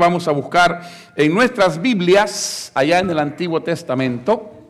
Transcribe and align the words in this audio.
vamos 0.00 0.26
a 0.26 0.32
buscar 0.32 0.82
en 1.14 1.32
nuestras 1.32 1.80
Biblias, 1.80 2.72
allá 2.74 2.98
en 2.98 3.10
el 3.10 3.18
Antiguo 3.18 3.62
Testamento. 3.62 4.64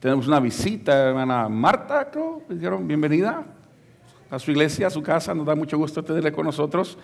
Tenemos 0.00 0.26
una 0.26 0.40
visita, 0.40 1.08
hermana 1.08 1.48
Marta, 1.48 2.10
creo, 2.10 2.42
dijeron 2.48 2.86
bienvenida 2.86 3.44
a 4.30 4.38
su 4.38 4.50
iglesia, 4.50 4.88
a 4.88 4.90
su 4.90 5.02
casa, 5.02 5.32
nos 5.32 5.46
da 5.46 5.54
mucho 5.54 5.78
gusto 5.78 6.02
tenerle 6.02 6.32
con 6.32 6.44
nosotros. 6.44 6.98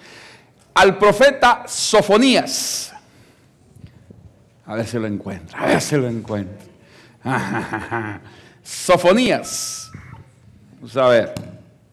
Al 0.75 0.99
profeta 0.99 1.65
Sofonías. 1.67 2.93
A 4.67 4.75
ver 4.75 4.87
si 4.87 4.99
lo 4.99 5.07
encuentra, 5.07 5.59
a 5.59 5.67
ver 5.67 5.81
si 5.81 5.97
lo 5.97 6.09
encuentra. 6.09 6.67
Sofonías. 8.63 9.91
Vamos 10.75 10.97
a 10.97 11.09
ver, 11.09 11.35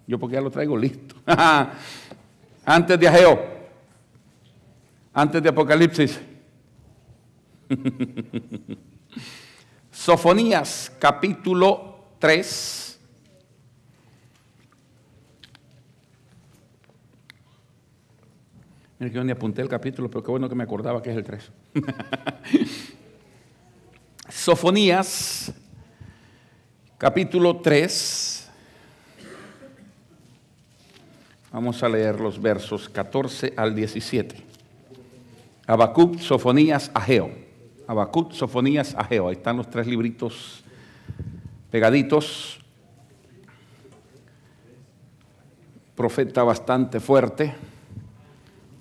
yo 0.08 0.18
porque 0.20 0.36
ya 0.36 0.42
lo 0.42 0.50
traigo 0.50 0.76
listo. 0.76 1.16
Antes 2.66 3.00
de 3.00 3.08
Ageo, 3.08 3.57
antes 5.18 5.42
de 5.42 5.50
Apocalipsis. 5.50 6.20
Sofonías 9.92 10.92
capítulo 11.00 12.12
3. 12.20 13.00
Mira 19.00 19.12
que 19.12 19.16
yo 19.16 19.24
ni 19.24 19.32
apunté 19.32 19.64
el 19.64 19.70
capítulo, 19.70 20.08
pero 20.08 20.24
qué 20.24 20.30
bueno 20.30 20.48
que 20.48 20.54
me 20.54 20.64
acordaba 20.64 21.02
que 21.02 21.10
es 21.10 21.18
el 21.18 21.24
3. 21.24 21.52
Sofonías 24.30 25.52
capítulo 27.00 27.58
3. 27.58 28.52
Vamos 31.52 31.82
a 31.82 31.90
leer 31.90 32.20
los 32.20 32.40
versos 32.40 32.88
14 32.88 33.56
al 33.58 33.74
17. 33.74 34.47
Habacuc, 35.68 36.18
Sofonías, 36.20 36.90
Ageo. 36.94 37.30
Habacuc, 37.88 38.32
Sofonías, 38.32 38.96
Ageo. 38.96 39.28
Ahí 39.28 39.36
están 39.36 39.58
los 39.58 39.70
tres 39.70 39.86
libritos 39.86 40.64
pegaditos. 41.70 42.60
Profeta 45.94 46.44
bastante 46.44 47.02
fuerte, 47.02 47.54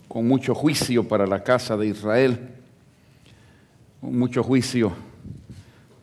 con 0.07 0.29
mucho 0.29 0.55
juicio 0.55 1.09
para 1.09 1.27
la 1.27 1.43
casa 1.43 1.77
de 1.77 1.89
Israel, 1.89 2.55
con 4.01 4.17
mucho 4.17 4.45
juicio. 4.45 4.93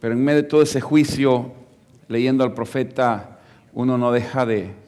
Pero 0.02 0.15
en 0.15 0.23
medio 0.23 0.41
de 0.41 0.47
todo 0.49 0.63
ese 0.63 0.81
juicio, 0.81 1.53
leyendo 2.09 2.43
al 2.43 2.53
profeta, 2.53 3.39
uno 3.71 3.97
no 3.97 4.11
deja 4.11 4.45
de, 4.45 4.83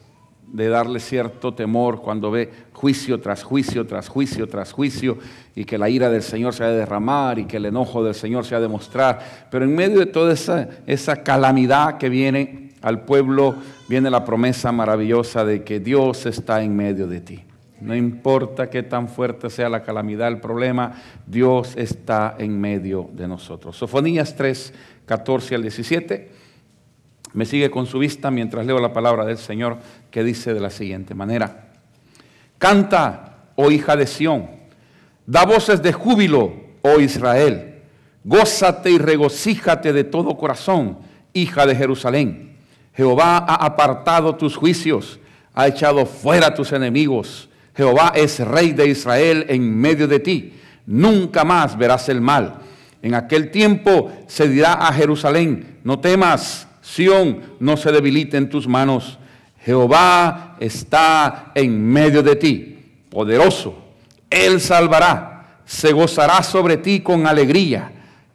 de 0.46 0.68
darle 0.68 1.00
cierto 1.00 1.54
temor 1.54 2.00
cuando 2.00 2.30
ve 2.30 2.50
juicio 2.72 3.20
tras 3.20 3.42
juicio, 3.42 3.86
tras 3.86 4.08
juicio, 4.08 4.48
tras 4.48 4.72
juicio, 4.72 5.18
y 5.54 5.64
que 5.64 5.78
la 5.78 5.88
ira 5.88 6.08
del 6.10 6.22
Señor 6.22 6.54
se 6.54 6.64
ha 6.64 6.68
de 6.68 6.78
derramar 6.78 7.38
y 7.38 7.46
que 7.46 7.56
el 7.56 7.66
enojo 7.66 8.04
del 8.04 8.14
Señor 8.14 8.44
se 8.44 8.54
ha 8.54 8.60
de 8.60 8.68
mostrar. 8.68 9.48
Pero 9.50 9.64
en 9.64 9.74
medio 9.74 9.98
de 9.98 10.06
toda 10.06 10.32
esa, 10.32 10.68
esa 10.86 11.22
calamidad 11.22 11.98
que 11.98 12.08
viene 12.08 12.70
al 12.82 13.04
pueblo, 13.04 13.56
viene 13.88 14.10
la 14.10 14.24
promesa 14.24 14.70
maravillosa 14.72 15.44
de 15.44 15.64
que 15.64 15.80
Dios 15.80 16.26
está 16.26 16.62
en 16.62 16.76
medio 16.76 17.06
de 17.06 17.20
ti. 17.20 17.44
No 17.80 17.94
importa 17.94 18.70
qué 18.70 18.82
tan 18.82 19.08
fuerte 19.08 19.50
sea 19.50 19.68
la 19.68 19.82
calamidad, 19.82 20.28
el 20.28 20.40
problema, 20.40 20.92
Dios 21.26 21.74
está 21.76 22.36
en 22.38 22.58
medio 22.58 23.10
de 23.12 23.28
nosotros. 23.28 23.76
Sofonías 23.76 24.34
3, 24.34 24.72
14 25.04 25.54
al 25.56 25.62
17. 25.62 26.45
Me 27.36 27.44
sigue 27.44 27.70
con 27.70 27.84
su 27.84 27.98
vista 27.98 28.30
mientras 28.30 28.64
leo 28.64 28.80
la 28.80 28.94
palabra 28.94 29.26
del 29.26 29.36
Señor 29.36 29.76
que 30.10 30.24
dice 30.24 30.54
de 30.54 30.60
la 30.60 30.70
siguiente 30.70 31.14
manera. 31.14 31.68
Canta, 32.56 33.50
oh 33.56 33.70
hija 33.70 33.94
de 33.94 34.06
Sión, 34.06 34.48
da 35.26 35.44
voces 35.44 35.82
de 35.82 35.92
júbilo, 35.92 36.54
oh 36.80 36.98
Israel. 36.98 37.82
Gózate 38.24 38.90
y 38.90 38.96
regocíjate 38.96 39.92
de 39.92 40.04
todo 40.04 40.38
corazón, 40.38 40.96
hija 41.34 41.66
de 41.66 41.76
Jerusalén. 41.76 42.56
Jehová 42.94 43.36
ha 43.36 43.66
apartado 43.66 44.36
tus 44.36 44.56
juicios, 44.56 45.20
ha 45.52 45.66
echado 45.66 46.06
fuera 46.06 46.54
tus 46.54 46.72
enemigos. 46.72 47.50
Jehová 47.74 48.14
es 48.14 48.40
rey 48.40 48.72
de 48.72 48.88
Israel 48.88 49.44
en 49.50 49.78
medio 49.78 50.08
de 50.08 50.20
ti. 50.20 50.54
Nunca 50.86 51.44
más 51.44 51.76
verás 51.76 52.08
el 52.08 52.22
mal. 52.22 52.60
En 53.02 53.14
aquel 53.14 53.50
tiempo 53.50 54.10
se 54.26 54.48
dirá 54.48 54.72
a 54.72 54.90
Jerusalén, 54.94 55.80
no 55.84 55.98
temas, 56.00 56.66
Sión, 56.86 57.40
no 57.58 57.76
se 57.76 57.90
debilite 57.90 58.36
en 58.36 58.48
tus 58.48 58.68
manos. 58.68 59.18
Jehová 59.58 60.56
está 60.60 61.50
en 61.56 61.84
medio 61.84 62.22
de 62.22 62.36
ti, 62.36 62.78
poderoso. 63.10 63.76
Él 64.30 64.60
salvará, 64.60 65.62
se 65.64 65.92
gozará 65.92 66.44
sobre 66.44 66.76
ti 66.76 67.00
con 67.00 67.26
alegría, 67.26 67.90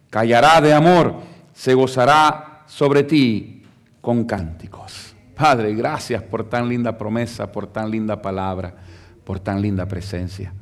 callará 0.10 0.60
de 0.60 0.74
amor, 0.74 1.16
se 1.54 1.74
gozará 1.74 2.64
sobre 2.68 3.04
ti 3.04 3.64
con 4.02 4.26
cánticos. 4.26 5.16
Padre, 5.34 5.74
gracias 5.74 6.22
por 6.22 6.44
tan 6.44 6.68
linda 6.68 6.98
promesa, 6.98 7.50
por 7.50 7.68
tan 7.68 7.90
linda 7.90 8.22
palabra, 8.22 8.76
por 9.24 9.40
tan 9.40 9.62
linda 9.62 9.86
presencia. 9.86 10.54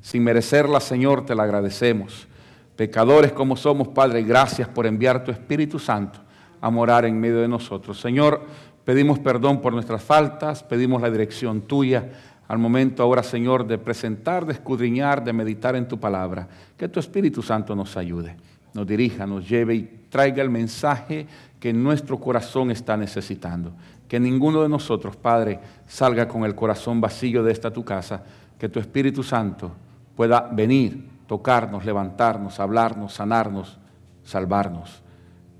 Sin 0.00 0.24
merecerla, 0.24 0.80
Señor, 0.80 1.24
te 1.24 1.36
la 1.36 1.44
agradecemos. 1.44 2.26
Pecadores 2.74 3.30
como 3.30 3.56
somos, 3.56 3.86
Padre, 3.86 4.24
gracias 4.24 4.66
por 4.66 4.84
enviar 4.84 5.22
tu 5.22 5.30
Espíritu 5.30 5.78
Santo 5.78 6.25
a 6.60 6.70
morar 6.70 7.04
en 7.04 7.18
medio 7.18 7.40
de 7.40 7.48
nosotros. 7.48 8.00
Señor, 8.00 8.42
pedimos 8.84 9.18
perdón 9.18 9.60
por 9.60 9.72
nuestras 9.72 10.02
faltas, 10.02 10.62
pedimos 10.62 11.02
la 11.02 11.10
dirección 11.10 11.62
tuya 11.62 12.08
al 12.48 12.58
momento 12.58 13.02
ahora, 13.02 13.22
Señor, 13.22 13.66
de 13.66 13.78
presentar, 13.78 14.46
de 14.46 14.52
escudriñar, 14.52 15.24
de 15.24 15.32
meditar 15.32 15.74
en 15.74 15.88
tu 15.88 15.98
palabra. 15.98 16.48
Que 16.76 16.88
tu 16.88 17.00
Espíritu 17.00 17.42
Santo 17.42 17.74
nos 17.74 17.96
ayude, 17.96 18.36
nos 18.72 18.86
dirija, 18.86 19.26
nos 19.26 19.48
lleve 19.48 19.74
y 19.74 19.82
traiga 20.08 20.42
el 20.42 20.50
mensaje 20.50 21.26
que 21.58 21.72
nuestro 21.72 22.20
corazón 22.20 22.70
está 22.70 22.96
necesitando. 22.96 23.72
Que 24.06 24.20
ninguno 24.20 24.62
de 24.62 24.68
nosotros, 24.68 25.16
Padre, 25.16 25.58
salga 25.86 26.28
con 26.28 26.44
el 26.44 26.54
corazón 26.54 27.00
vacío 27.00 27.42
de 27.42 27.50
esta 27.50 27.72
tu 27.72 27.84
casa. 27.84 28.22
Que 28.56 28.68
tu 28.68 28.78
Espíritu 28.78 29.24
Santo 29.24 29.72
pueda 30.14 30.48
venir, 30.52 31.08
tocarnos, 31.26 31.84
levantarnos, 31.84 32.60
hablarnos, 32.60 33.12
sanarnos, 33.12 33.76
salvarnos 34.22 35.02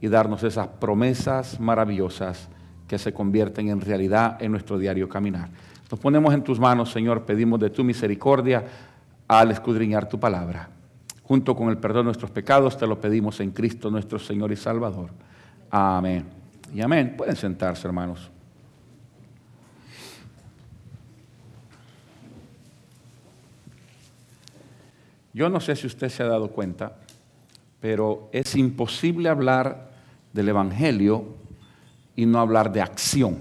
y 0.01 0.09
darnos 0.09 0.43
esas 0.43 0.69
promesas 0.69 1.59
maravillosas 1.61 2.49
que 2.87 2.99
se 2.99 3.13
convierten 3.13 3.69
en 3.69 3.81
realidad 3.81 4.37
en 4.41 4.53
nuestro 4.53 4.79
diario 4.79 5.09
caminar. 5.09 5.49
Nos 5.91 6.01
ponemos 6.01 6.35
en 6.35 6.43
tus 6.43 6.59
manos, 6.59 6.91
Señor, 6.91 7.25
pedimos 7.25 7.61
de 7.61 7.71
tu 7.71 7.85
misericordia 7.85 8.65
al 9.29 9.51
escudriñar 9.51 10.09
tu 10.09 10.19
palabra. 10.19 10.69
Junto 11.23 11.57
con 11.57 11.69
el 11.69 11.79
perdón 11.79 12.03
de 12.03 12.05
nuestros 12.07 12.31
pecados, 12.31 12.77
te 12.77 12.87
lo 12.87 13.01
pedimos 13.01 13.41
en 13.41 13.51
Cristo 13.51 13.91
nuestro 13.91 14.19
Señor 14.19 14.53
y 14.53 14.57
Salvador. 14.57 15.11
Amén. 15.71 16.25
Y 16.73 16.81
amén. 16.81 17.15
Pueden 17.17 17.37
sentarse, 17.37 17.87
hermanos. 17.87 18.31
Yo 25.33 25.51
no 25.51 25.61
sé 25.61 25.77
si 25.77 25.87
usted 25.87 26.09
se 26.09 26.23
ha 26.23 26.27
dado 26.27 26.49
cuenta, 26.49 26.97
pero 27.81 28.29
es 28.33 28.55
imposible 28.57 29.29
hablar 29.29 29.91
del 30.33 30.49
Evangelio 30.49 31.25
y 32.15 32.27
no 32.27 32.41
hablar 32.41 32.73
de 32.73 32.81
acción. 32.81 33.39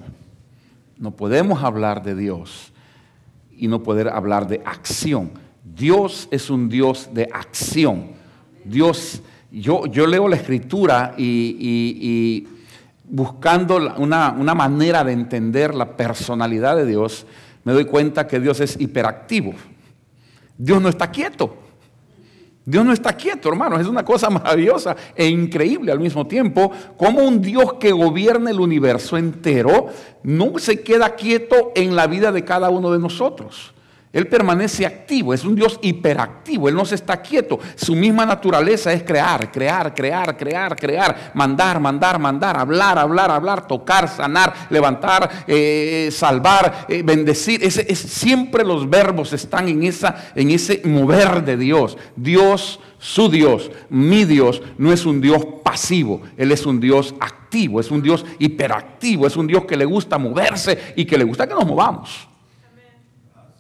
No 0.98 1.12
podemos 1.12 1.64
hablar 1.64 2.04
de 2.04 2.16
Dios 2.16 2.72
y 3.58 3.68
no 3.68 3.84
poder 3.84 4.10
hablar 4.10 4.48
de 4.48 4.62
acción. 4.66 5.32
Dios 5.64 6.28
es 6.32 6.50
un 6.50 6.70
Dios 6.70 7.10
de 7.14 7.30
acción. 7.32 8.12
Dios, 8.64 9.22
yo, 9.52 9.86
yo 9.88 10.08
leo 10.08 10.28
la 10.28 10.36
escritura 10.36 11.16
y, 11.18 12.48
buscando 13.04 13.78
una, 13.98 14.32
una 14.32 14.56
manera 14.56 15.04
de 15.04 15.14
entender 15.14 15.76
la 15.76 15.96
personalidad 15.96 16.76
de 16.76 16.86
Dios, 16.86 17.26
me 17.64 17.74
doy 17.74 17.86
cuenta 17.86 18.28
que 18.28 18.40
Dios 18.40 18.60
es 18.60 18.80
hiperactivo. 18.80 19.54
Dios 20.58 20.82
no 20.82 20.90
está 20.90 21.12
quieto. 21.12 21.65
Dios 22.66 22.84
no 22.84 22.92
está 22.92 23.14
quieto, 23.14 23.50
hermanos. 23.50 23.80
Es 23.80 23.88
una 23.88 24.04
cosa 24.04 24.30
maravillosa 24.32 24.96
e 25.16 25.28
increíble 25.28 25.92
al 25.92 26.00
mismo 26.00 26.26
tiempo. 26.26 26.72
Como 26.98 27.24
un 27.24 27.42
Dios 27.42 27.74
que 27.74 27.92
gobierna 27.92 28.50
el 28.50 28.60
universo 28.60 29.18
entero 29.18 29.88
no 30.24 30.58
se 30.58 30.82
queda 30.82 31.16
quieto 31.16 31.72
en 31.76 31.96
la 31.96 32.08
vida 32.08 32.32
de 32.32 32.44
cada 32.44 32.70
uno 32.70 32.92
de 32.92 33.00
nosotros. 33.00 33.75
Él 34.16 34.28
permanece 34.28 34.86
activo, 34.86 35.34
es 35.34 35.44
un 35.44 35.56
Dios 35.56 35.78
hiperactivo, 35.82 36.70
Él 36.70 36.76
no 36.76 36.86
se 36.86 36.96
está 36.96 37.22
quieto. 37.22 37.60
Su 37.76 37.98
misma 37.98 38.26
naturaleza 38.26 38.94
es 38.94 39.04
crear, 39.04 39.52
crear, 39.52 39.94
crear, 39.94 40.38
crear, 40.38 40.74
crear, 40.78 41.32
mandar, 41.34 41.82
mandar, 41.82 42.18
mandar, 42.18 42.58
hablar, 42.58 42.98
hablar, 42.98 43.30
hablar, 43.30 43.68
tocar, 43.68 44.08
sanar, 44.08 44.54
levantar, 44.70 45.44
eh, 45.48 46.08
salvar, 46.14 46.86
eh, 46.88 47.04
bendecir. 47.04 47.62
es, 47.62 47.76
siempre 48.00 48.64
los 48.64 48.90
verbos 48.90 49.34
están 49.34 49.68
en, 49.68 49.84
esa, 49.84 50.32
en 50.34 50.50
ese 50.50 50.82
mover 50.86 51.44
de 51.44 51.58
Dios. 51.58 51.98
Dios, 52.16 52.80
su 52.98 53.28
Dios, 53.28 53.70
mi 53.90 54.24
Dios, 54.24 54.62
no 54.78 54.94
es 54.94 55.06
un 55.06 55.20
Dios 55.20 55.46
pasivo, 55.62 56.22
Él 56.38 56.54
es 56.54 56.66
un 56.66 56.80
Dios 56.80 57.14
activo, 57.20 57.82
es 57.82 57.92
un 57.92 58.02
Dios 58.02 58.26
hiperactivo, 58.40 59.28
es 59.28 59.36
un 59.36 59.46
Dios 59.46 59.66
que 59.66 59.76
le 59.76 59.84
gusta 59.84 60.18
moverse 60.18 60.94
y 60.96 61.04
que 61.04 61.18
le 61.18 61.26
gusta 61.26 61.46
que 61.46 61.54
nos 61.54 61.66
movamos. 61.66 62.30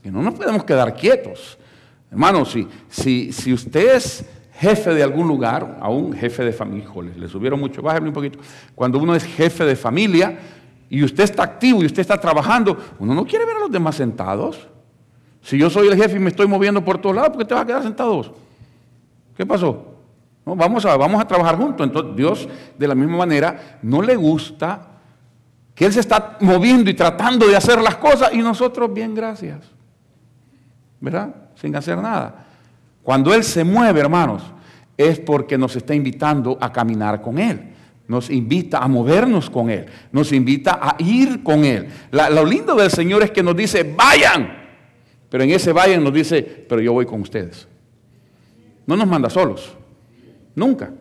Y 0.06 0.10
no 0.10 0.22
nos 0.22 0.36
podemos 0.36 0.63
quedar 0.63 0.94
quietos. 0.94 1.57
Hermano, 2.12 2.46
si, 2.46 2.68
si, 2.88 3.31
si 3.31 3.52
usted 3.52 3.96
es 3.96 4.24
jefe 4.54 4.94
de 4.94 5.02
algún 5.02 5.28
lugar, 5.28 5.80
a 5.81 5.90
un 5.90 6.13
jefe 6.13 6.46
de 6.46 6.54
familia, 6.54 6.86
híjole, 6.86 7.16
le 7.16 7.28
subieron 7.28 7.60
mucho, 7.60 7.81
bájame 7.81 8.10
un 8.10 8.13
poquito. 8.13 8.40
Cuando 8.75 9.00
uno 9.00 9.16
es 9.16 9.24
jefe 9.24 9.66
de 9.66 9.75
familia 9.75 10.38
y 10.90 11.04
usted 11.04 11.24
está 11.24 11.42
activo 11.42 11.81
y 11.81 11.88
usted 11.88 12.02
está 12.02 12.19
trabajando, 12.19 12.78
uno 13.00 13.16
no 13.16 13.25
quiere 13.25 13.46
ver 13.46 13.57
a 13.57 13.60
los 13.62 13.72
demás 13.72 13.96
sentados. 13.96 14.68
Si 15.42 15.57
yo 15.57 15.72
soy 15.72 15.88
el 15.88 15.96
jefe 15.96 16.18
y 16.18 16.19
me 16.19 16.30
estoy 16.30 16.48
moviendo 16.48 16.86
por 16.86 17.00
todos 17.00 17.16
lados, 17.16 17.31
¿por 17.31 17.40
qué 17.40 17.46
te 17.46 17.54
vas 17.56 17.63
a 17.63 17.68
quedar 17.68 17.84
sentados? 17.84 18.31
¿Qué 19.36 19.46
pasó? 19.46 19.94
vamos, 20.46 20.86
a, 20.86 20.96
vamos 20.96 21.19
a 21.19 21.28
trabajar 21.28 21.57
juntos. 21.57 21.86
Entonces 21.86 22.16
Dios, 22.16 22.48
de 22.78 22.88
la 22.88 22.94
misma 22.94 23.18
manera, 23.18 23.80
no 23.81 24.04
le 24.04 24.16
gusta 24.16 24.88
que 25.74 25.86
Él 25.86 25.94
se 25.94 26.00
está 26.00 26.38
moviendo 26.42 26.92
y 26.92 26.94
tratando 26.94 27.48
de 27.48 27.56
hacer 27.56 27.81
las 27.81 27.96
cosas 27.96 28.31
y 28.34 28.38
nosotros, 28.38 28.94
bien, 28.94 29.16
gracias. 29.16 29.75
¿Verdad? 31.00 31.36
Sin 31.56 31.75
hacer 31.75 31.97
nada. 31.97 32.45
Cuando 33.03 33.33
Él 33.33 33.44
se 33.44 33.63
mueve, 33.63 34.00
hermanos, 34.00 34.42
es 34.97 35.19
porque 35.19 35.57
nos 35.57 35.75
está 35.75 35.94
invitando 35.94 36.57
a 36.59 36.71
caminar 36.71 37.21
con 37.21 37.38
Él. 37.38 37.71
Nos 38.07 38.30
invita 38.30 38.80
a 38.80 38.88
movernos 38.88 39.50
con 39.50 39.69
Él. 39.69 39.86
Nos 40.12 40.31
invita 40.31 40.80
a 40.81 40.95
ir 41.00 41.44
con 41.44 41.65
Él. 41.65 41.88
lo 42.12 42.45
lindo 42.45 42.75
del 42.75 42.89
Señor 42.89 43.24
es 43.24 43.31
que 43.31 43.44
nos 43.44 43.56
dice, 43.56 43.83
vayan. 43.83 44.65
Pero 45.30 45.44
en 45.44 45.51
ese 45.51 45.74
vayan 45.74 46.03
nos 46.03 46.13
dice, 46.13 46.42
pero 46.42 46.81
yo 46.81 46.94
voy 46.94 47.06
con 47.06 47.21
ustedes. 47.21 47.68
No 48.86 48.95
nos 48.95 49.07
manda 49.07 49.30
solos. 49.30 49.75
Nunca. 50.56 50.92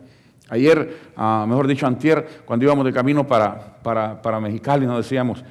Ayer, 0.49 1.11
ah, 1.15 1.45
mejor 1.47 1.67
dicho, 1.67 1.87
antier, 1.87 2.43
cuando 2.45 2.65
íbamos 2.65 2.85
de 2.85 2.93
camino 2.93 3.25
para, 3.25 3.77
para, 3.81 4.21
para 4.21 4.39
Mexicali, 4.39 4.85
nos 4.85 4.97
decíamos, 4.97 5.43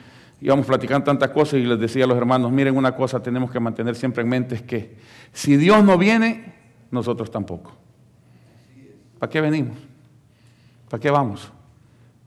íbamos 0.44 0.66
platicando 0.66 1.04
tantas 1.06 1.30
cosas 1.30 1.54
y 1.54 1.64
les 1.64 1.80
decía 1.80 2.04
a 2.04 2.06
los 2.06 2.18
hermanos, 2.18 2.52
miren 2.52 2.76
una 2.76 2.94
cosa, 2.94 3.22
tenemos 3.22 3.50
que 3.50 3.58
mantener 3.58 3.96
siempre 3.96 4.22
en 4.22 4.28
mente, 4.28 4.56
es 4.56 4.62
que 4.62 4.94
si 5.32 5.56
Dios 5.56 5.82
no 5.82 5.96
viene, 5.96 6.52
nosotros 6.90 7.30
tampoco. 7.30 7.72
¿Para 9.18 9.30
qué 9.30 9.40
venimos? 9.40 9.78
¿Para 10.90 11.00
qué 11.00 11.10
vamos? 11.10 11.50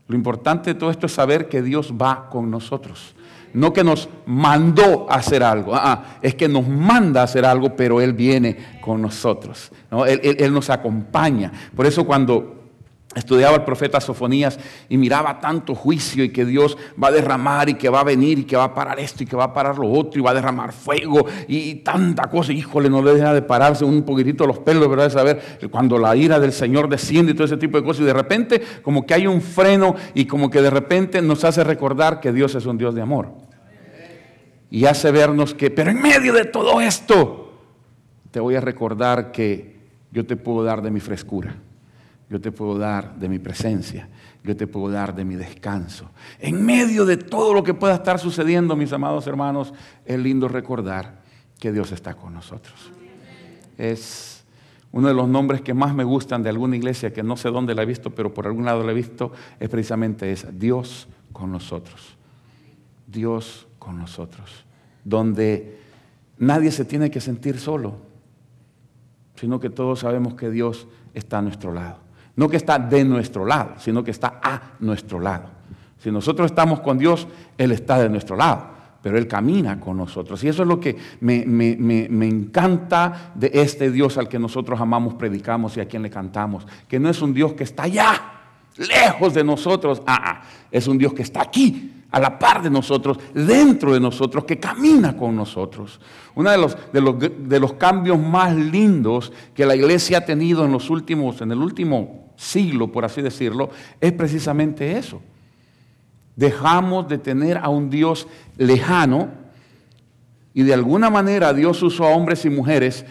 Lo 0.08 0.16
importante 0.16 0.74
de 0.74 0.80
todo 0.80 0.90
esto 0.90 1.06
es 1.06 1.12
saber 1.12 1.48
que 1.48 1.62
Dios 1.62 1.94
va 1.94 2.28
con 2.28 2.50
nosotros. 2.50 3.14
No 3.54 3.72
que 3.72 3.84
nos 3.84 4.10
mandó 4.26 5.06
a 5.12 5.16
hacer 5.16 5.44
algo, 5.44 5.76
ah, 5.76 5.82
ah, 5.84 6.18
es 6.20 6.34
que 6.34 6.48
nos 6.48 6.68
manda 6.68 7.22
a 7.22 7.26
hacer 7.26 7.46
algo, 7.46 7.76
pero 7.76 8.02
Él 8.02 8.14
viene 8.14 8.80
con 8.82 9.00
nosotros. 9.00 9.72
él 10.08 10.52
nos 10.52 10.72
acompaña. 10.72 11.52
Por 11.76 11.86
eso 11.86 12.04
cuando 12.04 12.57
estudiaba 13.18 13.56
el 13.56 13.64
profeta 13.64 14.00
Sofonías 14.00 14.60
y 14.90 14.98
miraba 14.98 15.40
tanto 15.40 15.74
juicio 15.76 16.24
y 16.24 16.30
que 16.30 16.46
Dios 16.46 16.78
va 17.02 17.08
a 17.08 17.12
derramar 17.12 17.70
y 17.70 17.74
que 17.74 17.90
va 17.90 18.02
a 18.02 18.04
venir 18.04 18.40
y 18.40 18.44
que 18.44 18.56
va 18.56 18.66
a 18.66 18.74
parar 18.74 19.00
esto 19.00 19.24
y 19.24 19.26
que 19.26 19.36
va 19.36 19.46
a 19.46 19.54
parar 19.54 19.78
lo 19.78 19.90
otro 19.90 20.20
y 20.20 20.24
va 20.24 20.32
a 20.32 20.34
derramar 20.34 20.72
fuego 20.72 21.26
y, 21.48 21.76
tanta 21.76 22.30
cosa. 22.30 22.54
Híjole, 22.54 22.90
no 22.90 23.02
le 23.02 23.14
deja 23.14 23.34
de 23.34 23.42
pararse 23.42 23.86
un 23.86 24.04
poquitito 24.04 24.46
los 24.46 24.60
pelos, 24.60 24.90
¿verdad? 24.90 25.12
Saber 25.12 25.60
cuando 25.72 25.98
la 25.98 26.16
ira 26.16 26.40
del 26.40 26.54
Señor 26.54 26.90
desciende 26.90 27.32
y 27.32 27.36
todo 27.36 27.46
ese 27.46 27.58
tipo 27.58 27.78
de 27.78 27.84
cosas 27.84 28.02
y 28.02 28.06
de 28.06 28.14
repente 28.14 28.62
como 28.82 29.06
que 29.06 29.14
hay 29.14 29.28
un 29.28 29.42
freno 29.42 29.96
y 30.14 30.26
como 30.26 30.50
que 30.50 30.62
de 30.62 30.70
repente 30.70 31.22
nos 31.22 31.44
hace 31.44 31.64
recordar 31.64 32.20
que 32.20 32.32
Dios 32.32 32.56
es 32.56 32.66
un 32.66 32.78
Dios 32.78 32.96
de 32.96 33.02
amor. 33.02 33.30
Y 34.70 34.86
hace 34.86 35.12
vernos 35.12 35.54
que, 35.54 35.72
pero 35.72 35.92
en 35.92 36.02
medio 36.02 36.34
de 36.34 36.46
todo 36.46 36.82
esto, 36.82 37.54
te 38.32 38.40
voy 38.40 38.56
a 38.56 38.62
recordar 38.62 39.32
que 39.32 39.78
yo 40.12 40.26
te 40.26 40.36
puedo 40.36 40.64
dar 40.64 40.82
de 40.82 40.92
mi 40.92 41.00
frescura 41.00 41.56
yo 42.30 42.42
te 42.42 42.52
puedo 42.52 42.78
dar 42.78 43.16
de 43.16 43.30
mi 43.30 43.40
presencia, 43.40 44.10
yo 44.44 44.56
te 44.56 44.68
puedo 44.68 44.92
dar 44.92 45.16
de 45.16 45.24
mi 45.24 45.36
descanso. 45.36 46.10
En 46.40 46.66
medio 46.66 47.06
de 47.06 47.18
todo 47.18 47.54
lo 47.54 47.64
que 47.64 47.74
pueda 47.74 47.96
estar 47.96 48.20
sucediendo, 48.20 48.76
mis 48.76 48.92
amados 48.92 49.28
hermanos, 49.28 49.74
es 50.06 50.20
lindo 50.20 50.48
recordar 50.48 51.22
que 51.60 51.72
Dios 51.72 51.92
está 51.92 52.16
con 52.16 52.34
nosotros. 52.34 52.92
Es 53.78 54.44
uno 54.92 55.08
de 55.08 55.14
los 55.14 55.28
nombres 55.28 55.62
que 55.62 55.74
más 55.74 55.94
me 55.94 56.04
gustan 56.04 56.44
de 56.44 56.50
alguna 56.50 56.76
iglesia, 56.76 57.14
que 57.14 57.24
no 57.24 57.38
sé 57.38 57.50
dónde 57.50 57.76
la 57.76 57.84
he 57.84 57.86
visto, 57.86 58.14
pero 58.14 58.34
por 58.34 58.46
algún 58.48 58.66
lado 58.66 58.84
la 58.84 58.92
he 58.92 58.96
visto, 58.96 59.32
es 59.60 59.70
precisamente 59.70 60.32
esa, 60.32 60.52
Dios 60.52 61.08
con 61.32 61.52
nosotros. 61.52 62.18
Dios 63.06 63.68
con 63.80 63.98
nosotros. 63.98 64.66
Donde 65.04 65.80
nadie 66.38 66.72
se 66.72 66.84
tiene 66.84 67.10
que 67.10 67.22
sentir 67.22 67.60
solo, 67.60 67.96
sino 69.36 69.60
que 69.60 69.70
todos 69.70 70.00
sabemos 70.00 70.34
que 70.34 70.50
Dios 70.50 70.88
está 71.14 71.40
a 71.40 71.42
nuestro 71.42 71.72
lado. 71.74 72.07
No 72.38 72.48
que 72.48 72.56
está 72.58 72.80
de 72.80 73.04
nuestro 73.04 73.46
lado, 73.46 73.74
sino 73.78 74.04
que 74.04 74.12
está 74.12 74.40
a 74.42 74.62
nuestro 74.80 75.20
lado. 75.20 75.50
Si 76.00 76.10
nosotros 76.10 76.46
estamos 76.46 76.80
con 76.80 76.98
Dios, 76.98 77.28
Él 77.58 77.72
está 77.72 78.00
de 78.00 78.08
nuestro 78.08 78.38
lado 78.38 78.78
pero 79.08 79.18
Él 79.18 79.28
camina 79.28 79.80
con 79.80 79.96
nosotros. 79.96 80.44
Y 80.44 80.50
eso 80.50 80.64
es 80.64 80.68
lo 80.68 80.82
que 80.82 80.98
me, 81.22 81.38
encanta 82.28 83.32
de 83.36 83.52
este 83.54 83.90
Dios 83.90 84.18
al 84.18 84.28
que 84.28 84.38
nosotros 84.38 84.82
amamos, 84.82 85.14
predicamos 85.14 85.78
y 85.78 85.80
a 85.80 85.88
quien 85.88 86.04
le 86.04 86.10
cantamos, 86.10 86.68
que 86.90 87.00
no 87.00 87.10
es 87.10 87.22
un 87.22 87.34
Dios 87.34 87.54
que 87.54 87.64
está 87.64 87.84
allá, 87.84 88.14
lejos 88.76 89.34
de 89.34 89.46
nosotros, 89.46 90.02
ah, 90.06 90.20
ah, 90.22 90.42
es 90.70 90.90
un 90.90 90.98
Dios 90.98 91.14
que 91.14 91.22
está 91.22 91.42
aquí, 91.42 92.04
a 92.12 92.20
la 92.20 92.38
par 92.38 92.62
de 92.62 92.70
nosotros, 92.70 93.18
dentro 93.34 93.94
de 93.94 94.02
nosotros, 94.02 94.44
que 94.44 94.60
camina 94.60 95.16
con 95.16 95.38
nosotros. 95.38 96.02
Uno 96.36 96.52
de 96.52 96.58
los, 96.58 96.78
de 96.92 97.00
los, 97.00 97.16
de 97.20 97.60
los 97.62 97.74
cambios 97.76 98.20
más 98.20 98.54
lindos 98.54 99.32
que 99.54 99.66
la 99.66 99.76
iglesia 99.76 100.18
ha 100.18 100.26
tenido 100.26 100.66
en 100.66 100.74
los 100.74 100.90
últimos, 100.90 101.40
en 101.40 101.54
el 101.54 101.60
último 101.60 102.27
siglo, 102.38 102.92
por 102.92 103.04
así 103.04 103.22
decirlo, 103.22 103.70
es 104.00 104.14
precisamente 104.14 104.98
eso. 104.98 105.22
Dejamos 106.38 107.10
de 107.10 107.18
tener 107.18 107.58
a 107.58 107.68
un 107.68 107.90
Dios 107.90 108.28
lejano 108.58 109.47
y 110.58 110.64
de 110.64 110.74
alguna 110.74 111.12
manera 111.12 111.54
Dios 111.54 111.84
usó 111.84 112.06
a 112.06 112.16
hombres 112.16 112.44
y 112.44 112.50
mujeres 112.50 113.06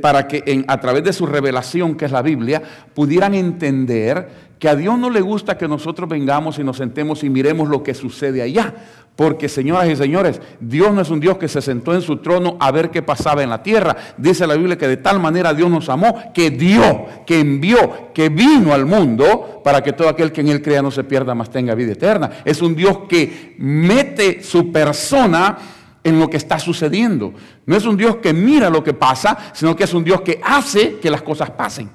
para 0.00 0.28
que 0.28 0.64
a 0.68 0.78
través 0.78 1.02
de 1.02 1.12
su 1.12 1.26
revelación, 1.26 1.96
que 1.96 2.04
es 2.04 2.12
la 2.12 2.22
Biblia, 2.22 2.62
pudieran 2.94 3.34
entender 3.34 4.28
que 4.60 4.68
a 4.68 4.76
Dios 4.76 4.96
no 4.96 5.10
le 5.10 5.20
gusta 5.20 5.58
que 5.58 5.66
nosotros 5.66 6.08
vengamos 6.08 6.60
y 6.60 6.62
nos 6.62 6.76
sentemos 6.76 7.24
y 7.24 7.30
miremos 7.30 7.68
lo 7.68 7.82
que 7.82 7.94
sucede 7.94 8.42
allá. 8.42 8.72
Porque, 9.16 9.48
señoras 9.48 9.88
y 9.88 9.96
señores, 9.96 10.40
Dios 10.60 10.94
no 10.94 11.00
es 11.00 11.10
un 11.10 11.18
Dios 11.18 11.36
que 11.36 11.48
se 11.48 11.60
sentó 11.60 11.94
en 11.94 12.00
su 12.00 12.18
trono 12.18 12.56
a 12.60 12.70
ver 12.70 12.92
qué 12.92 13.02
pasaba 13.02 13.42
en 13.42 13.50
la 13.50 13.64
tierra. 13.64 13.96
Dice 14.16 14.46
la 14.46 14.54
Biblia 14.54 14.78
que 14.78 14.86
de 14.86 14.96
tal 14.96 15.18
manera 15.18 15.52
Dios 15.52 15.68
nos 15.68 15.88
amó, 15.88 16.32
que 16.32 16.50
dio, 16.50 17.06
que 17.26 17.40
envió, 17.40 18.12
que 18.14 18.28
vino 18.28 18.72
al 18.72 18.86
mundo 18.86 19.62
para 19.64 19.82
que 19.82 19.94
todo 19.94 20.08
aquel 20.08 20.30
que 20.30 20.42
en 20.42 20.48
él 20.48 20.62
crea 20.62 20.80
no 20.80 20.92
se 20.92 21.02
pierda, 21.02 21.34
más 21.34 21.50
tenga 21.50 21.74
vida 21.74 21.90
eterna. 21.90 22.30
Es 22.44 22.62
un 22.62 22.76
Dios 22.76 23.00
que 23.08 23.56
mete 23.58 24.44
su 24.44 24.70
persona 24.70 25.58
en 26.04 26.20
lo 26.20 26.28
que 26.28 26.36
está 26.36 26.58
sucediendo. 26.58 27.32
No 27.66 27.76
es 27.76 27.84
un 27.86 27.96
Dios 27.96 28.16
que 28.16 28.32
mira 28.32 28.70
lo 28.70 28.84
que 28.84 28.92
pasa, 28.92 29.36
sino 29.54 29.74
que 29.74 29.84
es 29.84 29.94
un 29.94 30.04
Dios 30.04 30.20
que 30.20 30.40
hace 30.44 30.98
que 31.00 31.10
las 31.10 31.22
cosas 31.22 31.50
pasen. 31.50 31.90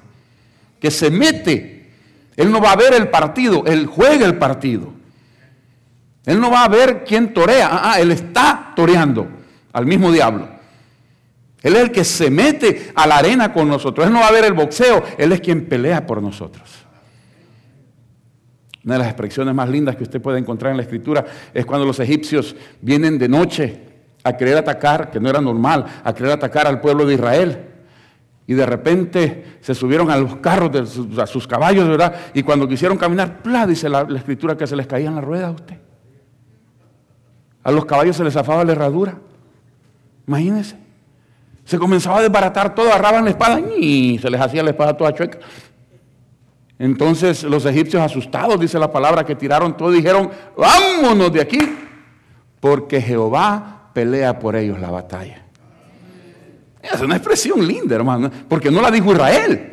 Que 0.80 0.90
se 0.90 1.10
mete. 1.10 1.90
Él 2.36 2.50
no 2.50 2.60
va 2.60 2.72
a 2.72 2.76
ver 2.76 2.92
el 2.94 3.08
partido, 3.08 3.64
Él 3.66 3.86
juega 3.86 4.26
el 4.26 4.36
partido. 4.36 5.00
Él 6.26 6.40
no 6.40 6.50
va 6.50 6.64
a 6.64 6.68
ver 6.68 7.04
quién 7.04 7.32
torea. 7.32 7.68
Ah, 7.70 7.92
ah, 7.92 8.00
él 8.00 8.10
está 8.10 8.72
toreando 8.76 9.26
al 9.72 9.86
mismo 9.86 10.12
diablo. 10.12 10.48
Él 11.62 11.76
es 11.76 11.82
el 11.82 11.92
que 11.92 12.04
se 12.04 12.30
mete 12.30 12.92
a 12.94 13.06
la 13.06 13.18
arena 13.18 13.52
con 13.52 13.68
nosotros. 13.68 14.06
Él 14.06 14.12
no 14.12 14.20
va 14.20 14.28
a 14.28 14.32
ver 14.32 14.44
el 14.44 14.52
boxeo. 14.52 15.02
Él 15.18 15.32
es 15.32 15.40
quien 15.40 15.66
pelea 15.66 16.06
por 16.06 16.22
nosotros. 16.22 16.70
Una 18.84 18.94
de 18.94 18.98
las 19.00 19.08
expresiones 19.08 19.54
más 19.54 19.68
lindas 19.68 19.96
que 19.96 20.04
usted 20.04 20.22
puede 20.22 20.38
encontrar 20.38 20.70
en 20.70 20.78
la 20.78 20.82
escritura 20.82 21.24
es 21.52 21.66
cuando 21.66 21.86
los 21.86 22.00
egipcios 22.00 22.56
vienen 22.80 23.18
de 23.18 23.28
noche 23.28 23.89
a 24.22 24.36
querer 24.36 24.58
atacar, 24.58 25.10
que 25.10 25.20
no 25.20 25.28
era 25.28 25.40
normal, 25.40 25.84
a 26.04 26.12
querer 26.12 26.32
atacar 26.32 26.66
al 26.66 26.80
pueblo 26.80 27.06
de 27.06 27.14
Israel. 27.14 27.66
Y 28.46 28.54
de 28.54 28.66
repente 28.66 29.58
se 29.60 29.74
subieron 29.74 30.10
a 30.10 30.16
los 30.16 30.36
carros, 30.36 30.72
de 30.72 30.84
sus, 30.84 31.16
a 31.18 31.26
sus 31.26 31.46
caballos, 31.46 31.88
¿verdad? 31.88 32.14
Y 32.34 32.42
cuando 32.42 32.66
quisieron 32.66 32.98
caminar, 32.98 33.42
¡plá! 33.42 33.66
dice 33.66 33.88
la, 33.88 34.02
escritura 34.16 34.56
que 34.56 34.66
se 34.66 34.76
les 34.76 34.86
caían 34.86 35.14
las 35.14 35.24
ruedas 35.24 35.48
a 35.48 35.52
usted. 35.52 35.76
A 37.62 37.70
los 37.70 37.84
caballos 37.84 38.16
se 38.16 38.24
les 38.24 38.34
zafaba 38.34 38.64
la 38.64 38.72
herradura. 38.72 39.18
Imagínense. 40.26 40.76
Se 41.64 41.78
comenzaba 41.78 42.18
a 42.18 42.22
desbaratar 42.22 42.74
todo, 42.74 42.88
agarraban 42.88 43.24
la 43.24 43.30
espada 43.30 43.60
y 43.78 44.18
se 44.18 44.28
les 44.28 44.40
hacía 44.40 44.62
la 44.62 44.70
espada 44.70 44.96
toda 44.96 45.14
chueca. 45.14 45.38
Entonces 46.80 47.44
los 47.44 47.64
egipcios 47.66 48.02
asustados, 48.02 48.58
dice 48.58 48.78
la 48.78 48.90
palabra, 48.90 49.24
que 49.24 49.36
tiraron 49.36 49.76
todo 49.76 49.90
dijeron, 49.90 50.30
vámonos 50.56 51.32
de 51.32 51.42
aquí, 51.42 51.60
porque 52.58 53.00
Jehová 53.00 53.79
pelea 53.92 54.38
por 54.38 54.56
ellos 54.56 54.80
la 54.80 54.90
batalla. 54.90 55.44
Es 56.82 57.00
una 57.00 57.16
expresión 57.16 57.66
linda, 57.66 57.94
hermano, 57.94 58.30
porque 58.48 58.70
no 58.70 58.80
la 58.80 58.90
dijo 58.90 59.12
Israel. 59.12 59.70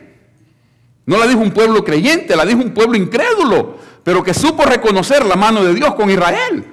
No 1.06 1.18
la 1.18 1.26
dijo 1.26 1.40
un 1.40 1.52
pueblo 1.52 1.84
creyente, 1.84 2.36
la 2.36 2.46
dijo 2.46 2.60
un 2.60 2.74
pueblo 2.74 2.98
incrédulo, 2.98 3.78
pero 4.04 4.22
que 4.22 4.34
supo 4.34 4.66
reconocer 4.66 5.26
la 5.26 5.36
mano 5.36 5.64
de 5.64 5.74
Dios 5.74 5.96
con 5.96 6.10
Israel. 6.10 6.66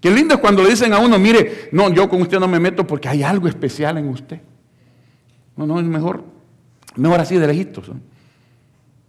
Qué 0.00 0.10
lindo 0.10 0.34
es 0.34 0.40
cuando 0.40 0.62
le 0.62 0.70
dicen 0.70 0.92
a 0.92 0.98
uno, 0.98 1.18
mire, 1.18 1.68
no, 1.72 1.92
yo 1.92 2.08
con 2.08 2.22
usted 2.22 2.40
no 2.40 2.48
me 2.48 2.58
meto 2.58 2.86
porque 2.86 3.08
hay 3.08 3.22
algo 3.22 3.46
especial 3.46 3.98
en 3.98 4.08
usted. 4.08 4.40
No, 5.56 5.66
no, 5.66 5.78
es 5.78 5.86
mejor, 5.86 6.24
mejor 6.96 7.20
así 7.20 7.36
de 7.36 7.46
lejitos. 7.46 7.90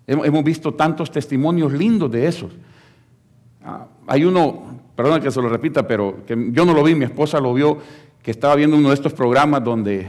Hemos, 0.06 0.44
visto 0.44 0.74
tantos 0.74 1.10
testimonios 1.10 1.72
lindos 1.72 2.12
de 2.12 2.28
esos. 2.28 2.52
Ah, 3.64 3.88
hay 4.06 4.26
uno, 4.26 4.81
perdona 5.02 5.20
que 5.20 5.32
se 5.32 5.42
lo 5.42 5.50
repita, 5.50 5.88
pero 5.88 6.20
yo 6.28 6.64
no 6.64 6.76
lo 6.76 6.84
vi, 6.84 6.94
mi 6.94 7.06
esposa 7.06 7.40
lo 7.40 7.56
vio, 7.56 7.80
que 8.22 8.30
estaba 8.30 8.54
viendo 8.54 8.78
uno 8.78 8.90
de 8.90 8.94
estos 8.94 9.14
programas 9.14 9.64
donde 9.64 10.08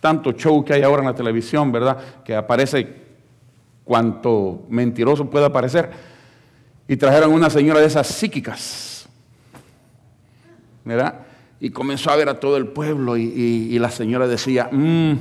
tanto 0.00 0.32
show 0.32 0.64
que 0.64 0.72
hay 0.72 0.82
ahora 0.82 1.02
en 1.02 1.08
la 1.08 1.14
televisión, 1.14 1.70
¿verdad? 1.70 1.98
Que 2.24 2.34
aparece 2.34 2.88
cuanto 3.84 4.62
mentiroso 4.70 5.28
pueda 5.28 5.46
aparecer. 5.46 5.90
Y 6.88 6.96
trajeron 6.96 7.34
una 7.34 7.50
señora 7.50 7.80
de 7.80 7.86
esas 7.86 8.06
psíquicas, 8.06 9.06
¿verdad? 10.86 11.16
Y 11.60 11.68
comenzó 11.68 12.10
a 12.10 12.16
ver 12.16 12.30
a 12.30 12.40
todo 12.40 12.56
el 12.56 12.68
pueblo 12.68 13.18
y, 13.18 13.78
la 13.78 13.90
señora 13.90 14.26
decía, 14.26 14.70
mm, 14.72 15.16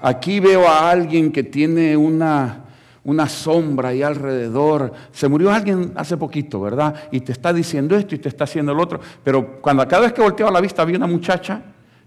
aquí 0.00 0.40
veo 0.40 0.66
a 0.66 0.90
alguien 0.90 1.30
que 1.30 1.44
tiene 1.44 1.96
una, 1.96 2.61
una 3.04 3.28
sombra 3.28 3.90
ahí 3.90 4.02
alrededor. 4.02 4.92
Se 5.12 5.28
murió 5.28 5.50
alguien 5.50 5.92
hace 5.96 6.16
poquito, 6.16 6.60
¿verdad? 6.60 6.94
Y 7.10 7.20
te 7.20 7.32
está 7.32 7.52
diciendo 7.52 7.96
esto 7.96 8.14
y 8.14 8.18
te 8.18 8.28
está 8.28 8.44
haciendo 8.44 8.72
el 8.72 8.80
otro. 8.80 9.00
Pero 9.24 9.60
cuando 9.60 9.86
cada 9.88 10.02
vez 10.02 10.12
que 10.12 10.22
volteaba 10.22 10.52
la 10.52 10.60
vista 10.60 10.82
había 10.82 10.96
una 10.96 11.06
muchacha 11.06 11.62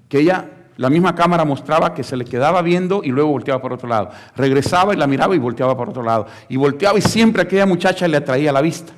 que 0.08 0.20
ella 0.20 0.50
la 0.78 0.90
misma 0.90 1.16
cámara 1.16 1.46
mostraba 1.46 1.94
que 1.94 2.04
se 2.04 2.18
le 2.18 2.26
quedaba 2.26 2.62
viendo 2.62 3.02
y 3.04 3.10
luego 3.10 3.30
volteaba 3.30 3.62
por 3.62 3.72
otro 3.72 3.88
lado. 3.88 4.10
Regresaba 4.36 4.94
y 4.94 4.98
la 4.98 5.08
miraba 5.08 5.36
y 5.36 5.40
volteaba 5.40 5.76
por 5.78 5.90
otro 5.90 6.04
lado. 6.04 6.28
Y 6.50 6.58
volteaba 6.58 6.98
y 6.98 7.02
siempre 7.02 7.42
aquella 7.42 7.66
muchacha 7.66 8.08
le 8.08 8.18
atraía 8.18 8.52
la 8.52 8.62
vista. 8.62 8.92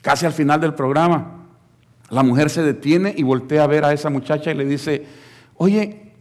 Casi 0.00 0.26
al 0.26 0.32
final 0.32 0.60
del 0.60 0.74
programa, 0.74 1.46
la 2.10 2.22
mujer 2.22 2.50
se 2.50 2.62
detiene 2.62 3.12
y 3.16 3.22
voltea 3.22 3.64
a 3.64 3.66
ver 3.66 3.84
a 3.84 3.92
esa 3.92 4.10
muchacha 4.10 4.52
y 4.52 4.54
le 4.54 4.64
dice, 4.64 5.04
oye, 5.56 6.12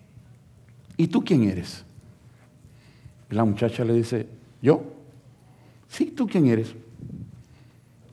¿y 0.97 1.07
tú 1.07 1.23
quién 1.23 1.43
eres? 1.43 1.85
Y 3.31 3.35
la 3.35 3.45
muchacha 3.45 3.83
le 3.83 3.93
dice, 3.93 4.27
¿yo? 4.61 4.83
Sí, 5.88 6.13
¿tú 6.15 6.27
quién 6.27 6.45
eres? 6.47 6.75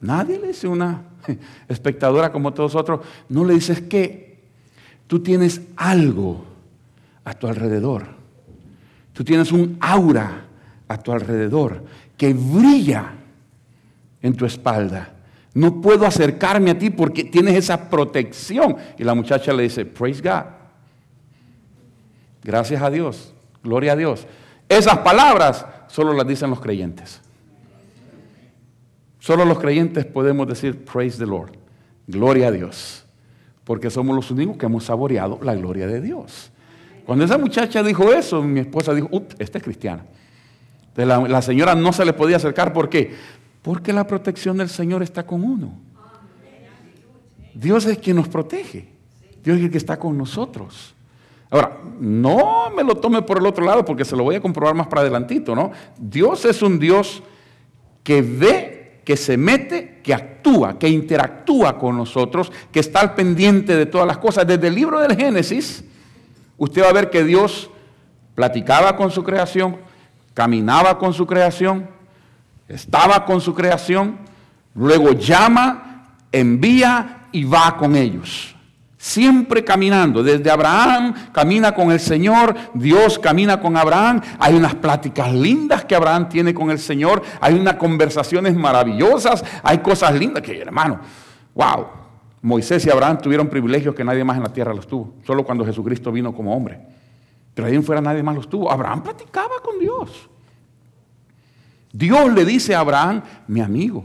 Nadie 0.01 0.39
le 0.39 0.49
dice 0.49 0.69
una 0.69 1.03
espectadora 1.69 2.33
como 2.33 2.55
todos 2.55 2.75
otros, 2.75 3.01
no 3.29 3.45
le 3.45 3.55
dices 3.55 3.83
que 3.83 4.29
Tú 5.09 5.21
tienes 5.21 5.63
algo 5.75 6.45
a 7.25 7.33
tu 7.33 7.49
alrededor. 7.49 8.07
Tú 9.15 9.25
tienes 9.25 9.51
un 9.51 9.79
aura 9.81 10.45
a 10.87 10.99
tu 10.99 11.11
alrededor 11.11 11.83
que 12.17 12.35
brilla 12.35 13.15
en 14.23 14.37
tu 14.37 14.45
espalda. 14.45 15.15
No 15.55 15.81
puedo 15.81 16.07
acercarme 16.07 16.71
a 16.71 16.79
ti 16.79 16.91
porque 16.91 17.25
tienes 17.25 17.57
esa 17.57 17.89
protección. 17.89 18.77
Y 18.99 19.03
la 19.03 19.15
muchacha 19.15 19.53
le 19.55 19.65
dice, 19.65 19.87
praise 19.87 20.21
God. 20.21 20.45
Gracias 22.45 22.83
a 22.83 22.91
Dios. 22.91 23.33
Gloria 23.65 23.93
a 23.93 23.97
Dios. 23.97 24.27
Esas 24.69 24.99
palabras 24.99 25.65
solo 25.89 26.13
las 26.13 26.27
dicen 26.27 26.51
los 26.51 26.61
creyentes. 26.61 27.21
Solo 29.19 29.45
los 29.45 29.59
creyentes 29.59 30.05
podemos 30.05 30.47
decir, 30.47 30.85
praise 30.85 31.19
the 31.19 31.27
Lord. 31.27 31.53
Gloria 32.07 32.49
a 32.49 32.51
Dios 32.51 33.05
porque 33.69 33.91
somos 33.91 34.17
los 34.17 34.31
únicos 34.31 34.57
que 34.57 34.65
hemos 34.65 34.85
saboreado 34.85 35.39
la 35.43 35.55
gloria 35.55 35.87
de 35.87 36.01
Dios. 36.01 36.51
Cuando 37.05 37.27
esa 37.27 37.37
muchacha 37.37 37.83
dijo 37.83 38.11
eso, 38.15 38.43
mi 38.43 38.61
esposa 38.61 38.95
dijo, 38.95 39.09
Ups, 39.13 39.37
esta 39.39 39.59
es 39.59 39.65
cristiana. 39.65 40.07
la, 40.97 41.29
la, 41.29 41.43
señora 41.43 41.75
no 41.75 41.93
se 41.93 42.07
le 42.07 42.15
podía 42.15 42.37
acercar, 42.39 42.73
¿por 42.73 42.89
qué? 42.89 43.15
Porque 43.61 43.93
la 43.93 44.07
protección 44.07 44.57
del 44.57 44.71
Señor 44.71 45.03
está 45.03 45.27
con 45.27 45.45
uno. 45.45 45.75
Dios 47.53 47.85
es 47.85 47.99
quien 47.99 48.17
nos 48.17 48.29
protege. 48.29 48.89
Dios 49.45 49.59
es 49.59 49.65
el 49.65 49.71
que 49.71 49.77
está 49.77 49.99
con 49.99 50.17
nosotros. 50.17 50.95
Ahora, 51.51 51.79
no 51.99 52.71
me 52.77 52.85
lo 52.85 52.95
tome 52.97 53.23
por 53.23 53.39
el 53.39 53.47
otro 53.47 53.65
lado 53.65 53.85
porque 53.85 54.05
se 54.05 54.17
lo 54.17 54.25
voy 54.25 54.37
a 54.37 54.41
comprobar 54.41 54.75
más 54.75 54.87
para 54.87 55.03
adelantito, 55.03 55.55
¿no? 55.55 55.73
Dios 55.99 56.45
es 56.45 56.63
un 56.63 56.79
Dios 56.79 57.23
que 58.03 58.23
ve 58.23 58.79
que 59.09 59.17
se 59.17 59.39
mete, 59.39 60.01
que 60.03 60.13
actúa, 60.13 60.79
que 60.79 60.87
interactúa 60.87 61.79
con 61.79 61.97
nosotros, 61.97 62.53
que 62.71 62.81
está 62.81 63.01
al 63.01 63.15
pendiente 63.15 63.75
de 63.75 63.87
todas 63.87 64.07
las 64.07 64.19
cosas. 64.19 64.47
Desde 64.47 64.69
el 64.69 64.75
libro 64.75 65.01
del 65.01 65.17
Génesis, 65.17 65.83
usted 66.59 66.83
va 66.83 66.91
a 66.91 66.93
ver 66.93 67.09
que 67.09 67.25
Dios 67.25 67.71
platicaba 68.35 68.97
con 68.97 69.11
su 69.11 69.25
creación, 69.25 69.79
caminaba 70.35 70.99
con 70.99 71.15
su 71.15 71.27
creación, 71.27 71.89
estaba 72.69 73.25
con 73.25 73.41
su 73.41 73.55
creación, 73.55 74.19
luego 74.75 75.13
llama, 75.13 76.19
envía 76.31 77.29
y 77.33 77.45
va 77.45 77.79
con 77.79 77.97
ellos. 77.97 78.55
Siempre 79.09 79.65
caminando. 79.65 80.23
Desde 80.23 80.51
Abraham 80.51 81.15
camina 81.33 81.73
con 81.73 81.91
el 81.91 81.99
Señor, 81.99 82.55
Dios 82.75 83.19
camina 83.19 83.59
con 83.59 83.75
Abraham. 83.75 84.21
Hay 84.39 84.55
unas 84.55 84.75
pláticas 84.75 85.33
lindas 85.33 85.87
que 85.87 85.95
Abraham 85.95 86.29
tiene 86.29 86.53
con 86.53 86.71
el 86.71 86.79
Señor. 86.79 87.23
Hay 87.41 87.55
unas 87.55 87.77
conversaciones 87.77 88.55
maravillosas. 88.55 89.43
Hay 89.63 89.79
cosas 89.79 90.13
lindas 90.15 90.43
que, 90.43 90.61
hermano, 90.61 91.01
wow. 91.55 91.87
Moisés 92.43 92.85
y 92.85 92.91
Abraham 92.91 93.17
tuvieron 93.17 93.49
privilegios 93.49 93.95
que 93.95 94.05
nadie 94.05 94.23
más 94.25 94.37
en 94.37 94.43
la 94.43 94.53
tierra 94.53 94.75
los 94.75 94.87
tuvo. 94.87 95.15
Solo 95.27 95.43
cuando 95.43 95.65
Jesucristo 95.65 96.13
vino 96.13 96.35
como 96.35 96.55
hombre. 96.55 96.79
Pero 97.55 97.67
ahí 97.67 97.77
en 97.77 97.85
fuera 97.85 98.03
nadie 98.03 98.23
más 98.23 98.35
los 98.35 98.47
tuvo. 98.47 98.71
Abraham 98.71 99.05
platicaba 99.05 99.55
con 99.65 99.79
Dios. 99.79 100.29
Dios 101.91 102.31
le 102.31 102.45
dice 102.45 102.75
a 102.75 102.81
Abraham, 102.81 103.23
mi 103.47 103.63
amigo. 103.63 104.05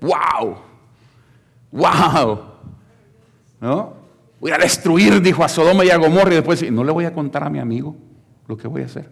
Wow. 0.00 0.56
Wow. 1.72 2.40
¿no? 3.60 4.03
Voy 4.44 4.52
a 4.52 4.58
destruir, 4.58 5.22
dijo 5.22 5.42
a 5.42 5.48
Sodoma 5.48 5.86
y 5.86 5.90
a 5.90 5.96
Gomorra, 5.96 6.32
y 6.32 6.34
después 6.34 6.70
no 6.70 6.84
le 6.84 6.92
voy 6.92 7.06
a 7.06 7.14
contar 7.14 7.44
a 7.44 7.48
mi 7.48 7.58
amigo 7.58 7.96
lo 8.46 8.58
que 8.58 8.68
voy 8.68 8.82
a 8.82 8.84
hacer. 8.84 9.10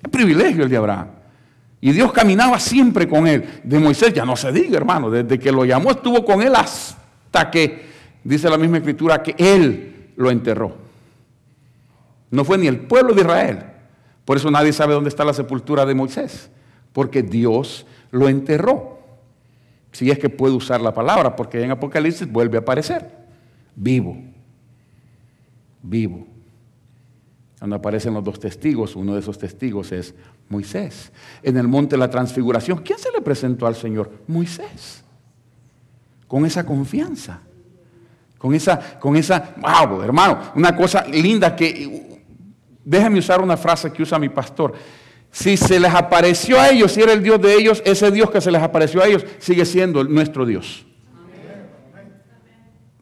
Qué 0.00 0.08
privilegio 0.08 0.62
el 0.62 0.70
de 0.70 0.76
Abraham. 0.76 1.08
Y 1.80 1.90
Dios 1.90 2.12
caminaba 2.12 2.60
siempre 2.60 3.08
con 3.08 3.26
él. 3.26 3.60
De 3.64 3.76
Moisés 3.80 4.14
ya 4.14 4.24
no 4.24 4.36
se 4.36 4.52
diga, 4.52 4.76
hermano. 4.76 5.10
Desde 5.10 5.36
que 5.36 5.50
lo 5.50 5.64
llamó 5.64 5.90
estuvo 5.90 6.24
con 6.24 6.42
él 6.42 6.54
hasta 6.54 7.50
que, 7.50 7.86
dice 8.22 8.48
la 8.48 8.56
misma 8.56 8.76
escritura, 8.76 9.20
que 9.20 9.34
él 9.36 10.12
lo 10.14 10.30
enterró. 10.30 10.76
No 12.30 12.44
fue 12.44 12.56
ni 12.56 12.68
el 12.68 12.78
pueblo 12.78 13.14
de 13.14 13.22
Israel. 13.22 13.64
Por 14.24 14.36
eso 14.36 14.48
nadie 14.48 14.72
sabe 14.72 14.94
dónde 14.94 15.08
está 15.08 15.24
la 15.24 15.34
sepultura 15.34 15.84
de 15.84 15.96
Moisés. 15.96 16.50
Porque 16.92 17.24
Dios 17.24 17.84
lo 18.12 18.28
enterró. 18.28 19.00
Si 19.90 20.08
es 20.08 20.20
que 20.20 20.28
puede 20.28 20.54
usar 20.54 20.80
la 20.80 20.94
palabra, 20.94 21.34
porque 21.34 21.64
en 21.64 21.72
Apocalipsis 21.72 22.30
vuelve 22.30 22.58
a 22.58 22.60
aparecer. 22.60 23.17
Vivo. 23.78 24.16
Vivo. 25.82 26.26
Cuando 27.58 27.76
aparecen 27.76 28.12
los 28.14 28.24
dos 28.24 28.40
testigos, 28.40 28.96
uno 28.96 29.14
de 29.14 29.20
esos 29.20 29.38
testigos 29.38 29.92
es 29.92 30.14
Moisés. 30.48 31.12
En 31.42 31.56
el 31.56 31.68
monte 31.68 31.94
de 31.94 32.00
la 32.00 32.10
transfiguración, 32.10 32.78
¿quién 32.78 32.98
se 32.98 33.12
le 33.12 33.20
presentó 33.20 33.66
al 33.66 33.76
Señor? 33.76 34.10
Moisés. 34.26 35.04
Con 36.26 36.44
esa 36.44 36.66
confianza. 36.66 37.40
Con 38.36 38.54
esa, 38.54 38.98
con 38.98 39.16
esa, 39.16 39.54
wow, 39.56 40.02
hermano, 40.02 40.38
una 40.54 40.74
cosa 40.74 41.04
linda 41.04 41.54
que, 41.54 42.20
déjame 42.84 43.18
usar 43.20 43.40
una 43.40 43.56
frase 43.56 43.92
que 43.92 44.02
usa 44.02 44.18
mi 44.18 44.28
pastor. 44.28 44.74
Si 45.30 45.56
se 45.56 45.78
les 45.78 45.92
apareció 45.92 46.60
a 46.60 46.70
ellos, 46.70 46.92
si 46.92 47.00
era 47.00 47.12
el 47.12 47.22
Dios 47.22 47.40
de 47.40 47.54
ellos, 47.54 47.82
ese 47.84 48.10
Dios 48.10 48.30
que 48.30 48.40
se 48.40 48.50
les 48.50 48.62
apareció 48.62 49.02
a 49.02 49.06
ellos 49.06 49.24
sigue 49.38 49.64
siendo 49.64 50.02
nuestro 50.04 50.46
Dios. 50.46 50.87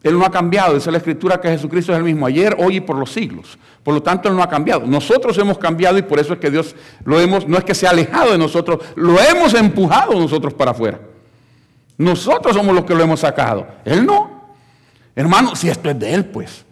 Él 0.07 0.17
no 0.17 0.25
ha 0.25 0.31
cambiado, 0.31 0.73
dice 0.73 0.91
la 0.91 0.97
escritura 0.97 1.41
que 1.41 1.49
Jesucristo 1.49 1.91
es 1.91 1.97
el 1.97 2.03
mismo 2.03 2.25
ayer, 2.25 2.55
hoy 2.59 2.77
y 2.77 2.81
por 2.81 2.95
los 2.97 3.11
siglos. 3.11 3.57
Por 3.83 3.93
lo 3.93 4.03
tanto, 4.03 4.29
Él 4.29 4.35
no 4.35 4.43
ha 4.43 4.49
cambiado. 4.49 4.85
Nosotros 4.85 5.37
hemos 5.37 5.57
cambiado 5.57 5.97
y 5.97 6.01
por 6.01 6.19
eso 6.19 6.33
es 6.33 6.39
que 6.39 6.51
Dios 6.51 6.75
lo 7.03 7.19
hemos, 7.19 7.47
no 7.47 7.57
es 7.57 7.63
que 7.63 7.73
se 7.73 7.87
ha 7.87 7.91
alejado 7.91 8.31
de 8.31 8.37
nosotros, 8.37 8.79
lo 8.95 9.19
hemos 9.19 9.53
empujado 9.53 10.13
nosotros 10.13 10.53
para 10.53 10.71
afuera. 10.71 10.99
Nosotros 11.97 12.55
somos 12.55 12.75
los 12.75 12.85
que 12.85 12.93
lo 12.93 13.03
hemos 13.03 13.19
sacado. 13.19 13.67
Él 13.83 14.05
no. 14.05 14.55
Hermano, 15.15 15.55
si 15.55 15.69
esto 15.69 15.89
es 15.89 15.97
de 15.97 16.13
Él, 16.13 16.25
pues. 16.25 16.63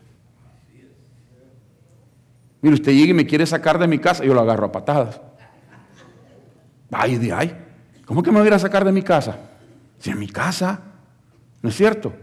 Mire, 2.61 2.75
usted 2.75 2.91
llega 2.93 3.11
y 3.11 3.13
me 3.13 3.25
quiere 3.25 3.45
sacar 3.45 3.79
de 3.79 3.87
mi 3.87 3.99
casa, 3.99 4.23
yo 4.23 4.33
lo 4.33 4.41
agarro 4.41 4.67
a 4.67 4.71
patadas. 4.71 5.19
Ay, 6.91 7.17
de 7.17 7.33
ay. 7.33 7.57
¿Cómo 8.05 8.21
que 8.21 8.31
me 8.31 8.39
voy 8.39 8.49
a 8.49 8.59
sacar 8.59 8.85
de 8.85 8.91
mi 8.91 9.01
casa? 9.01 9.37
Si 9.97 10.11
en 10.11 10.19
mi 10.19 10.27
casa, 10.27 10.79
¿no 11.61 11.69
es 11.69 11.75
cierto? 11.75 12.13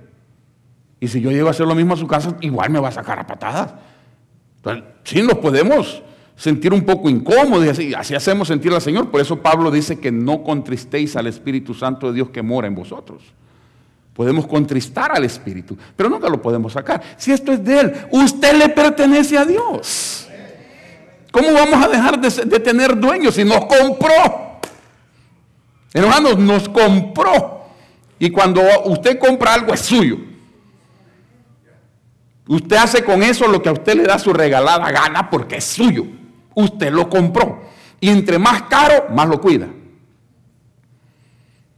Y 1.03 1.09
si 1.09 1.21
yo 1.21 1.33
llego 1.33 1.49
a 1.49 1.51
hacer 1.51 1.67
lo 1.67 1.75
mismo 1.75 1.95
a 1.95 1.97
su 1.97 2.07
casa, 2.07 2.37
igual 2.43 2.71
me 2.71 2.79
va 2.79 2.87
a 2.87 2.93
sacar 2.93 3.19
a 3.19 3.27
patadas. 3.27 3.75
Entonces, 4.59 4.85
sí, 5.03 5.21
nos 5.21 5.37
podemos 5.39 6.01
sentir 6.37 6.73
un 6.73 6.83
poco 6.83 7.11
incómodos 7.11 7.67
y 7.67 7.69
así, 7.69 7.93
así 7.93 8.15
hacemos 8.15 8.47
sentir 8.47 8.73
al 8.73 8.81
Señor. 8.81 9.11
Por 9.11 9.21
eso 9.21 9.43
Pablo 9.43 9.73
dice 9.73 9.99
que 9.99 10.13
no 10.13 10.45
contristéis 10.45 11.17
al 11.17 11.27
Espíritu 11.27 11.75
Santo 11.75 12.07
de 12.07 12.13
Dios 12.13 12.31
que 12.31 12.41
mora 12.41 12.69
en 12.69 12.77
vosotros. 12.77 13.21
Podemos 14.15 14.47
contristar 14.47 15.11
al 15.11 15.25
Espíritu, 15.25 15.77
pero 15.97 16.09
nunca 16.09 16.29
lo 16.29 16.41
podemos 16.41 16.73
sacar. 16.73 17.03
Si 17.17 17.33
esto 17.33 17.51
es 17.51 17.65
de 17.65 17.81
Él, 17.81 17.93
usted 18.13 18.57
le 18.57 18.69
pertenece 18.69 19.37
a 19.37 19.45
Dios. 19.45 20.29
¿Cómo 21.33 21.53
vamos 21.53 21.85
a 21.85 21.89
dejar 21.89 22.21
de, 22.21 22.31
de 22.45 22.61
tener 22.61 22.97
dueños 22.97 23.35
si 23.35 23.43
nos 23.43 23.65
compró? 23.65 24.61
Hermanos, 25.93 26.39
nos 26.39 26.69
compró. 26.69 27.65
Y 28.21 28.31
cuando 28.31 28.63
usted 28.85 29.19
compra 29.19 29.55
algo 29.55 29.75
es 29.75 29.81
suyo. 29.81 30.31
Usted 32.47 32.77
hace 32.77 33.05
con 33.05 33.23
eso 33.23 33.47
lo 33.47 33.63
que 33.63 33.69
a 33.69 33.73
usted 33.73 33.95
le 33.95 34.05
da 34.05 34.19
su 34.19 34.33
regalada 34.33 34.91
gana 34.91 35.31
porque 35.31 35.57
es 35.57 35.65
suyo. 35.65 36.05
Usted 36.55 36.93
lo 36.93 37.09
compró. 37.09 37.63
Y 38.01 38.09
entre 38.09 38.39
más 38.39 38.63
caro, 38.63 39.07
más 39.11 39.29
lo 39.29 39.41
cuida. 39.41 39.69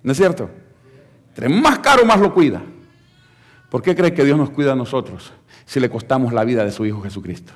¿No 0.02 0.12
es 0.12 0.16
cierto? 0.16 0.50
Entre 1.28 1.48
más 1.48 1.80
caro, 1.80 2.04
más 2.04 2.20
lo 2.20 2.32
cuida. 2.32 2.62
¿Por 3.68 3.82
qué 3.82 3.94
cree 3.94 4.14
que 4.14 4.24
Dios 4.24 4.38
nos 4.38 4.50
cuida 4.50 4.72
a 4.72 4.76
nosotros 4.76 5.32
si 5.66 5.80
le 5.80 5.90
costamos 5.90 6.32
la 6.32 6.44
vida 6.44 6.64
de 6.64 6.70
su 6.70 6.86
Hijo 6.86 7.02
Jesucristo? 7.02 7.52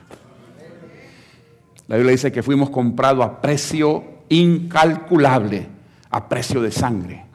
La 1.86 1.96
Biblia 1.96 2.12
dice 2.12 2.32
que 2.32 2.42
fuimos 2.42 2.68
comprados 2.70 3.24
a 3.24 3.40
precio 3.40 4.04
incalculable, 4.28 5.66
a 6.10 6.28
precio 6.28 6.60
de 6.60 6.70
sangre 6.70 7.27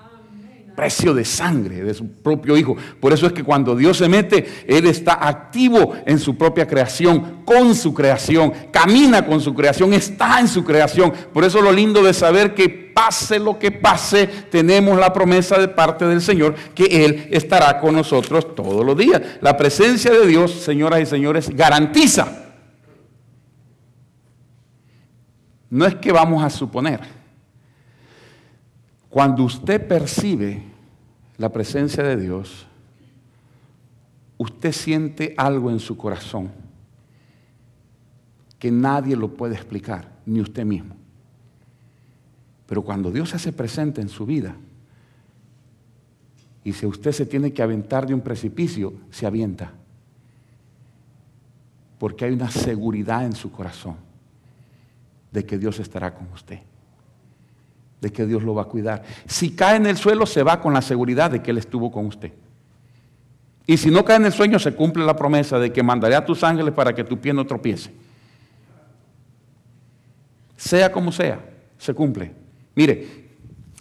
precio 0.75 1.13
de 1.13 1.25
sangre 1.25 1.83
de 1.83 1.93
su 1.93 2.07
propio 2.07 2.57
Hijo. 2.57 2.75
Por 2.99 3.13
eso 3.13 3.27
es 3.27 3.33
que 3.33 3.43
cuando 3.43 3.75
Dios 3.75 3.97
se 3.97 4.09
mete, 4.09 4.65
Él 4.67 4.85
está 4.87 5.27
activo 5.27 5.93
en 6.05 6.19
su 6.19 6.37
propia 6.37 6.67
creación, 6.67 7.43
con 7.45 7.75
su 7.75 7.93
creación, 7.93 8.53
camina 8.71 9.25
con 9.25 9.41
su 9.41 9.53
creación, 9.53 9.93
está 9.93 10.39
en 10.39 10.47
su 10.47 10.63
creación. 10.63 11.13
Por 11.33 11.43
eso 11.43 11.61
lo 11.61 11.71
lindo 11.71 12.03
de 12.03 12.13
saber 12.13 12.53
que 12.53 12.69
pase 12.69 13.39
lo 13.39 13.57
que 13.57 13.71
pase, 13.71 14.27
tenemos 14.27 14.97
la 14.97 15.11
promesa 15.11 15.57
de 15.57 15.67
parte 15.67 16.05
del 16.05 16.21
Señor 16.21 16.55
que 16.75 17.05
Él 17.05 17.27
estará 17.31 17.79
con 17.79 17.95
nosotros 17.95 18.55
todos 18.55 18.85
los 18.85 18.97
días. 18.97 19.21
La 19.41 19.57
presencia 19.57 20.11
de 20.11 20.27
Dios, 20.27 20.51
señoras 20.51 21.01
y 21.01 21.05
señores, 21.05 21.49
garantiza. 21.49 22.39
No 25.69 25.85
es 25.87 25.95
que 25.95 26.11
vamos 26.11 26.43
a 26.43 26.51
suponer 26.51 27.22
cuando 29.13 29.43
usted 29.43 29.87
percibe 29.87 30.63
la 31.37 31.49
presencia 31.49 32.01
de 32.01 32.17
Dios, 32.17 32.65
usted 34.39 34.71
siente 34.71 35.35
algo 35.37 35.69
en 35.69 35.79
su 35.79 35.95
corazón 35.95 36.51
que 38.57 38.71
nadie 38.71 39.15
lo 39.15 39.35
puede 39.35 39.53
explicar, 39.53 40.09
ni 40.25 40.41
usted 40.41 40.65
mismo. 40.65 40.95
Pero 42.65 42.81
cuando 42.81 43.11
Dios 43.11 43.29
se 43.29 43.35
hace 43.35 43.53
presente 43.53 44.01
en 44.01 44.09
su 44.09 44.25
vida, 44.25 44.55
y 46.63 46.73
si 46.73 46.87
usted 46.87 47.11
se 47.11 47.27
tiene 47.27 47.53
que 47.53 47.61
aventar 47.61 48.07
de 48.07 48.15
un 48.15 48.21
precipicio, 48.21 48.95
se 49.11 49.27
avienta. 49.27 49.73
Porque 51.99 52.25
hay 52.25 52.33
una 52.33 52.49
seguridad 52.49 53.23
en 53.25 53.35
su 53.35 53.51
corazón 53.51 53.97
de 55.31 55.45
que 55.45 55.59
Dios 55.59 55.79
estará 55.79 56.15
con 56.15 56.31
usted 56.33 56.61
de 58.03 58.11
que 58.11 58.27
Dios 58.27 58.43
lo 58.43 58.53
va 58.53 58.63
a 58.63 58.65
cuidar. 58.65 59.01
Si 59.25 59.55
cae 59.55 59.77
en 59.77 59.87
el 59.87 59.97
suelo, 59.97 60.27
se 60.27 60.43
va 60.43 60.59
con 60.59 60.73
la 60.73 60.81
seguridad 60.83 61.31
de 61.31 61.41
que 61.41 61.49
Él 61.49 61.57
estuvo 61.57 61.91
con 61.91 62.05
usted. 62.05 62.31
Y 63.65 63.77
si 63.77 63.89
no 63.89 64.03
cae 64.03 64.17
en 64.17 64.25
el 64.25 64.33
sueño, 64.33 64.59
se 64.59 64.75
cumple 64.75 65.05
la 65.05 65.15
promesa 65.15 65.57
de 65.57 65.71
que 65.71 65.81
mandaré 65.81 66.15
a 66.15 66.25
tus 66.25 66.43
ángeles 66.43 66.73
para 66.73 66.93
que 66.93 67.03
tu 67.03 67.17
pie 67.17 67.33
no 67.33 67.45
tropiece. 67.47 67.91
Sea 70.57 70.91
como 70.91 71.11
sea, 71.11 71.39
se 71.77 71.93
cumple. 71.93 72.33
Mire, 72.75 73.23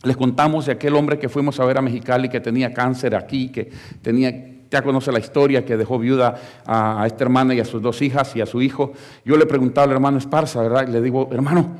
les 0.04 0.16
contamos 0.16 0.66
de 0.66 0.72
aquel 0.72 0.94
hombre 0.94 1.18
que 1.18 1.28
fuimos 1.28 1.58
a 1.58 1.64
ver 1.64 1.78
a 1.78 1.82
Mexicali 1.82 2.28
que 2.28 2.40
tenía 2.40 2.72
cáncer 2.72 3.16
aquí, 3.16 3.50
que 3.50 3.70
tenía, 4.02 4.32
ya 4.70 4.82
conoce 4.82 5.10
la 5.10 5.18
historia, 5.18 5.64
que 5.64 5.76
dejó 5.76 5.98
viuda 5.98 6.40
a, 6.64 7.04
esta 7.06 7.24
hermana 7.24 7.54
y 7.54 7.60
a 7.60 7.64
sus 7.64 7.82
dos 7.82 8.00
hijas 8.02 8.34
y 8.36 8.40
a 8.40 8.46
su 8.46 8.62
hijo. 8.62 8.92
Yo 9.24 9.36
le 9.36 9.46
preguntaba 9.46 9.84
al 9.86 9.92
hermano 9.92 10.18
Esparza, 10.18 10.62
¿verdad? 10.62 10.86
Y 10.88 10.92
le 10.92 11.00
digo, 11.00 11.28
hermano, 11.32 11.76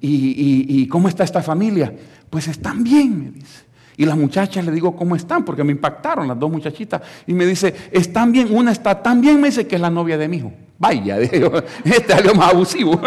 ¿Y, 0.00 0.86
cómo 0.88 1.08
está 1.08 1.24
esta 1.24 1.42
familia? 1.42 1.92
Pues 2.30 2.48
están 2.48 2.82
bien, 2.84 3.18
me 3.18 3.30
dice. 3.30 3.66
Y 3.96 4.04
las 4.04 4.16
muchachas 4.16 4.64
le 4.64 4.72
digo, 4.72 4.94
¿cómo 4.94 5.16
están? 5.16 5.44
Porque 5.44 5.64
me 5.64 5.72
impactaron 5.72 6.28
las 6.28 6.38
dos 6.38 6.50
muchachitas. 6.50 7.00
Y 7.26 7.32
me 7.32 7.46
dice, 7.46 7.74
están 7.90 8.30
bien, 8.30 8.48
una 8.54 8.72
está 8.72 9.02
tan 9.02 9.20
bien, 9.20 9.40
me 9.40 9.48
dice 9.48 9.66
que 9.66 9.76
es 9.76 9.80
la 9.80 9.88
novia 9.88 10.18
de 10.18 10.28
mi 10.28 10.36
hijo. 10.38 10.52
Vaya, 10.78 11.18
este 11.20 11.62
es 11.84 12.10
algo 12.10 12.34
más 12.34 12.52
abusivo. 12.52 13.00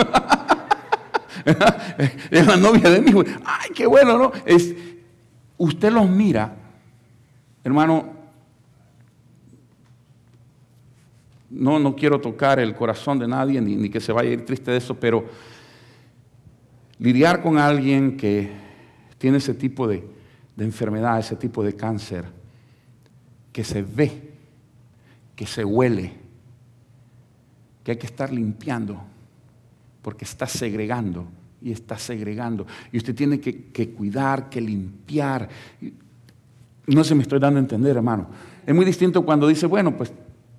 es 2.31 2.48
la 2.48 2.58
novia 2.58 2.89
de 2.89 3.01
mi 3.01 3.12
hijo. 3.12 3.24
Ay, 3.46 3.69
qué 3.75 3.86
bueno, 3.86 4.17
¿no? 4.17 4.31
Es, 4.46 4.74
usted 5.58 5.91
los 5.91 6.10
mira, 6.10 6.55
hermano, 7.63 8.17
no, 11.51 11.79
no 11.79 11.96
quiero 11.96 12.19
tocar 12.19 12.60
el 12.60 12.75
corazón 12.75 13.19
de 13.19 13.27
nadie, 13.27 13.62
ni, 13.62 13.75
ni 13.75 13.89
que 13.89 14.00
se 14.00 14.12
vaya 14.12 14.29
a 14.29 14.34
ir 14.34 14.46
triste 14.46 14.72
de 14.72 14.77
eso, 14.77 14.96
pero 14.96 15.25
lidiar 17.00 17.41
con 17.41 17.58
alguien 17.58 18.18
que 18.18 18.51
tiene 19.18 19.38
ese 19.38 19.53
tipo 19.53 19.88
de, 19.88 20.03
enfermedad, 20.57 21.20
ese 21.20 21.38
tipo 21.38 21.64
de 21.64 21.74
cáncer, 21.74 22.25
que 23.51 23.64
se 23.64 23.81
ve, 23.81 24.31
que 25.35 25.46
se 25.46 25.64
huele, 25.64 26.14
que 27.83 27.92
hay 27.92 27.98
que 27.98 28.07
estar 28.07 28.31
limpiando, 28.31 29.01
porque 30.01 30.25
está 30.25 30.46
segregando 30.46 31.27
y 31.62 31.72
está 31.72 31.98
segregando. 31.98 32.68
Y 32.92 32.98
usted 32.98 33.16
tiene 33.16 33.40
que, 33.40 33.68
que, 33.68 33.92
cuidar, 33.92 34.50
que 34.50 34.59
limpiar. 34.59 35.48
No 36.88 37.03
se 37.03 37.16
me 37.16 37.22
estoy 37.22 37.40
dando 37.40 37.59
a 37.59 37.62
entender, 37.62 37.96
hermano. 37.96 38.27
Es 38.66 38.75
muy 38.75 38.83
distinto 38.83 39.24
cuando 39.24 39.48
dice, 39.48 39.66
bueno, 39.66 39.96
pues 39.96 40.12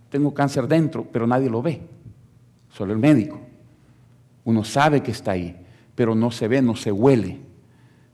tengo 0.09 0.33
cáncer 0.33 0.67
dentro, 0.67 1.07
pero 1.11 1.27
nadie 1.27 1.51
lo 1.51 1.61
ve, 1.61 1.81
solo 2.73 2.95
el 2.95 2.99
médico. 2.99 3.39
Uno 4.45 4.65
sabe 4.65 5.03
que 5.03 5.11
está 5.11 5.33
ahí 5.33 5.55
pero 6.01 6.15
no 6.15 6.31
se 6.31 6.49
ve, 6.49 6.63
no 6.63 6.77
se 6.77 6.91
huele. 6.91 7.39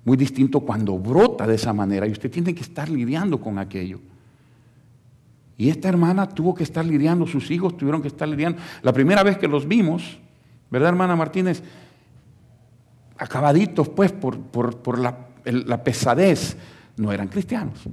Muy 0.04 0.16
distinto 0.16 0.58
cuando 0.58 0.98
brota 0.98 1.46
de 1.46 1.54
esa 1.54 1.72
manera 1.72 2.04
y 2.08 2.10
usted 2.10 2.28
tiene 2.28 2.52
que 2.52 2.62
estar 2.62 2.88
lidiando 2.88 3.40
con 3.40 3.60
aquello. 3.60 4.00
Y 5.56 5.68
esta 5.68 5.88
hermana 5.88 6.28
tuvo 6.28 6.52
que 6.52 6.64
estar 6.64 6.84
lidiando, 6.84 7.28
sus 7.28 7.48
hijos 7.48 7.76
tuvieron 7.76 8.02
que 8.02 8.08
estar 8.08 8.26
lidiando. 8.26 8.60
La 8.82 8.92
primera 8.92 9.22
vez 9.22 9.38
que 9.38 9.46
los 9.46 9.68
vimos, 9.68 10.18
¿verdad, 10.68 10.88
hermana 10.88 11.14
Martínez? 11.14 11.62
Acabaditos, 13.18 13.88
pues, 13.88 14.10
por, 14.10 14.36
por, 14.40 14.98
la, 14.98 15.28
la, 15.44 15.84
pesadez, 15.84 16.56
no 16.96 17.12
eran 17.12 17.28
cristianos 17.28 17.84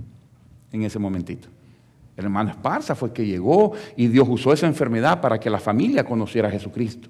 en 0.71 0.82
ese 0.82 0.97
momentito. 0.97 1.49
El 2.17 2.23
hermano 2.25 2.49
Esparza 2.49 2.95
fue 2.95 3.13
que 3.13 3.27
llegó 3.27 3.73
y 3.95 4.08
Dios 4.08 4.27
usó 4.27 4.53
esa 4.53 4.65
enfermedad 4.65 5.21
para 5.21 5.39
que 5.39 5.51
la 5.51 5.60
familia 5.60 6.03
conociera 6.03 6.47
a 6.47 6.51
Jesucristo. 6.51 7.10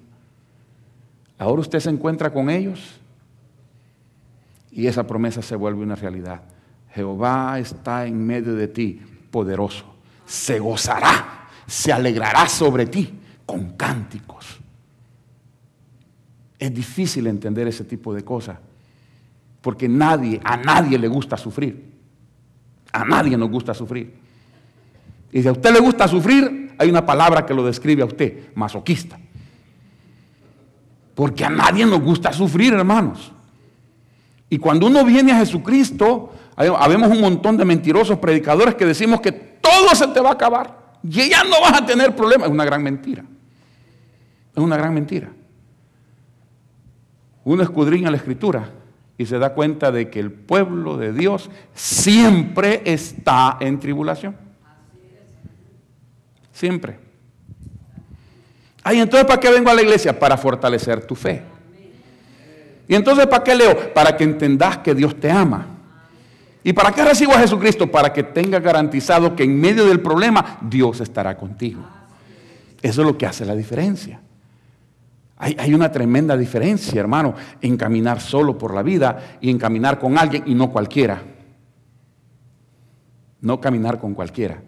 Ahora 1.38 1.62
usted 1.62 1.80
se 1.80 1.90
encuentra 1.90 2.32
con 2.32 2.48
ellos 2.48 3.00
y 4.70 4.86
esa 4.86 5.06
promesa 5.06 5.42
se 5.42 5.56
vuelve 5.56 5.82
una 5.82 5.96
realidad. 5.96 6.42
Jehová 6.92 7.58
está 7.58 8.06
en 8.06 8.24
medio 8.24 8.54
de 8.54 8.68
ti, 8.68 9.00
poderoso. 9.30 9.84
Se 10.24 10.58
gozará, 10.58 11.48
se 11.66 11.92
alegrará 11.92 12.48
sobre 12.48 12.86
ti 12.86 13.12
con 13.44 13.76
cánticos. 13.76 14.58
Es 16.58 16.72
difícil 16.72 17.26
entender 17.26 17.66
ese 17.68 17.84
tipo 17.84 18.14
de 18.14 18.24
cosas, 18.24 18.58
porque 19.60 19.88
nadie, 19.88 20.40
a 20.44 20.56
nadie 20.56 20.98
le 20.98 21.08
gusta 21.08 21.36
sufrir. 21.36 21.92
A 22.92 23.04
nadie 23.04 23.36
nos 23.36 23.50
gusta 23.50 23.74
sufrir. 23.74 24.14
Y 25.32 25.42
si 25.42 25.48
a 25.48 25.52
usted 25.52 25.72
le 25.72 25.80
gusta 25.80 26.06
sufrir, 26.06 26.74
hay 26.78 26.88
una 26.88 27.04
palabra 27.04 27.44
que 27.44 27.54
lo 27.54 27.64
describe 27.64 28.02
a 28.02 28.06
usted, 28.06 28.54
masoquista. 28.54 29.18
Porque 31.14 31.44
a 31.44 31.50
nadie 31.50 31.86
nos 31.86 32.00
gusta 32.00 32.32
sufrir, 32.32 32.74
hermanos. 32.74 33.32
Y 34.50 34.58
cuando 34.58 34.86
uno 34.86 35.04
viene 35.04 35.32
a 35.32 35.38
Jesucristo, 35.38 36.32
habemos 36.56 37.10
un 37.10 37.20
montón 37.20 37.56
de 37.56 37.64
mentirosos 37.64 38.18
predicadores 38.18 38.74
que 38.74 38.86
decimos 38.86 39.20
que 39.20 39.32
todo 39.32 39.94
se 39.94 40.08
te 40.08 40.20
va 40.20 40.30
a 40.30 40.34
acabar 40.34 40.98
y 41.02 41.28
ya 41.28 41.44
no 41.44 41.60
vas 41.60 41.80
a 41.80 41.86
tener 41.86 42.14
problemas. 42.14 42.48
Es 42.48 42.52
una 42.52 42.64
gran 42.64 42.82
mentira. 42.82 43.24
Es 44.54 44.62
una 44.62 44.76
gran 44.76 44.94
mentira. 44.94 45.30
Uno 47.44 47.62
escudriña 47.62 48.10
la 48.10 48.16
escritura 48.16 48.70
y 49.18 49.26
se 49.26 49.38
da 49.38 49.54
cuenta 49.54 49.92
de 49.92 50.10
que 50.10 50.18
el 50.18 50.32
pueblo 50.32 50.96
de 50.96 51.12
Dios 51.12 51.50
siempre 51.74 52.82
está 52.84 53.58
en 53.60 53.78
tribulación. 53.78 54.36
Siempre. 56.52 57.03
Ay, 58.86 59.00
entonces 59.00 59.26
¿para 59.26 59.40
qué 59.40 59.50
vengo 59.50 59.70
a 59.70 59.74
la 59.74 59.80
iglesia? 59.80 60.16
Para 60.16 60.36
fortalecer 60.36 61.06
tu 61.06 61.14
fe. 61.14 61.42
Y 62.86 62.94
entonces 62.94 63.26
¿para 63.26 63.42
qué 63.42 63.54
leo? 63.54 63.94
Para 63.94 64.14
que 64.14 64.24
entendas 64.24 64.78
que 64.78 64.94
Dios 64.94 65.18
te 65.18 65.30
ama. 65.30 65.66
¿Y 66.62 66.74
para 66.74 66.92
qué 66.92 67.02
recibo 67.02 67.32
a 67.32 67.38
Jesucristo? 67.38 67.90
Para 67.90 68.12
que 68.12 68.22
tengas 68.22 68.62
garantizado 68.62 69.34
que 69.34 69.44
en 69.44 69.58
medio 69.58 69.86
del 69.86 70.00
problema 70.00 70.58
Dios 70.60 71.00
estará 71.00 71.34
contigo. 71.36 71.82
Eso 72.82 73.00
es 73.00 73.06
lo 73.06 73.16
que 73.16 73.24
hace 73.24 73.46
la 73.46 73.54
diferencia. 73.54 74.20
Hay, 75.38 75.56
hay, 75.58 75.74
una 75.74 75.90
tremenda 75.90 76.36
diferencia, 76.36 77.00
hermano, 77.00 77.34
en 77.60 77.76
caminar 77.76 78.20
solo 78.20 78.56
por 78.56 78.74
la 78.74 78.82
vida 78.82 79.38
y 79.40 79.50
en 79.50 79.58
caminar 79.58 79.98
con 79.98 80.16
alguien 80.18 80.44
y 80.46 80.54
no 80.54 80.70
cualquiera. 80.70 81.22
No 83.40 83.60
caminar 83.60 83.98
con 83.98 84.14
cualquiera. 84.14 84.62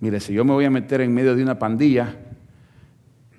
Mire, 0.00 0.20
si 0.20 0.32
yo 0.32 0.44
me 0.44 0.52
voy 0.52 0.64
a 0.64 0.70
meter 0.70 1.02
en 1.02 1.14
medio 1.14 1.36
de 1.36 1.42
una 1.42 1.58
pandilla, 1.58 2.16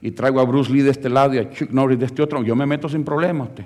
y 0.02 0.12
traigo 0.12 0.40
a 0.40 0.46
Bruce 0.46 0.72
Lee 0.72 0.82
de 0.82 0.92
este 0.92 1.10
lado 1.10 1.34
y 1.36 1.38
a 1.38 1.50
Chuck 1.50 1.70
Norris 1.70 2.00
de 2.00 2.06
este 2.06 2.22
otro, 2.22 2.44
yo 2.44 2.56
me 2.56 2.66
meto 2.66 2.90
sin 2.90 3.04
problema. 3.04 3.44
Usted. 3.44 3.66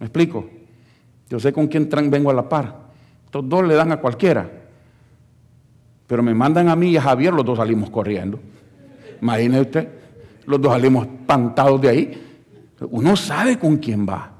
¿Me 0.00 0.06
explico? 0.06 0.48
Yo 1.28 1.38
sé 1.38 1.52
con 1.52 1.68
quién 1.68 1.88
vengo 2.10 2.30
a 2.30 2.34
la 2.34 2.48
par. 2.48 2.88
Estos 3.24 3.48
dos 3.48 3.66
le 3.66 3.74
dan 3.74 3.92
a 3.92 3.98
cualquiera. 3.98 4.50
Pero 6.06 6.22
me 6.22 6.34
mandan 6.34 6.68
a 6.68 6.76
mí 6.76 6.90
y 6.90 6.96
a 6.96 7.02
Javier, 7.02 7.32
los 7.32 7.44
dos 7.44 7.58
salimos 7.58 7.90
corriendo. 7.90 8.40
Imagínese 9.20 9.60
usted, 9.60 9.88
los 10.46 10.60
dos 10.60 10.72
salimos 10.72 11.06
espantados 11.06 11.80
de 11.80 11.88
ahí. 11.88 12.22
Uno 12.90 13.14
sabe 13.14 13.58
con 13.58 13.76
quién 13.76 14.08
va. 14.08 14.32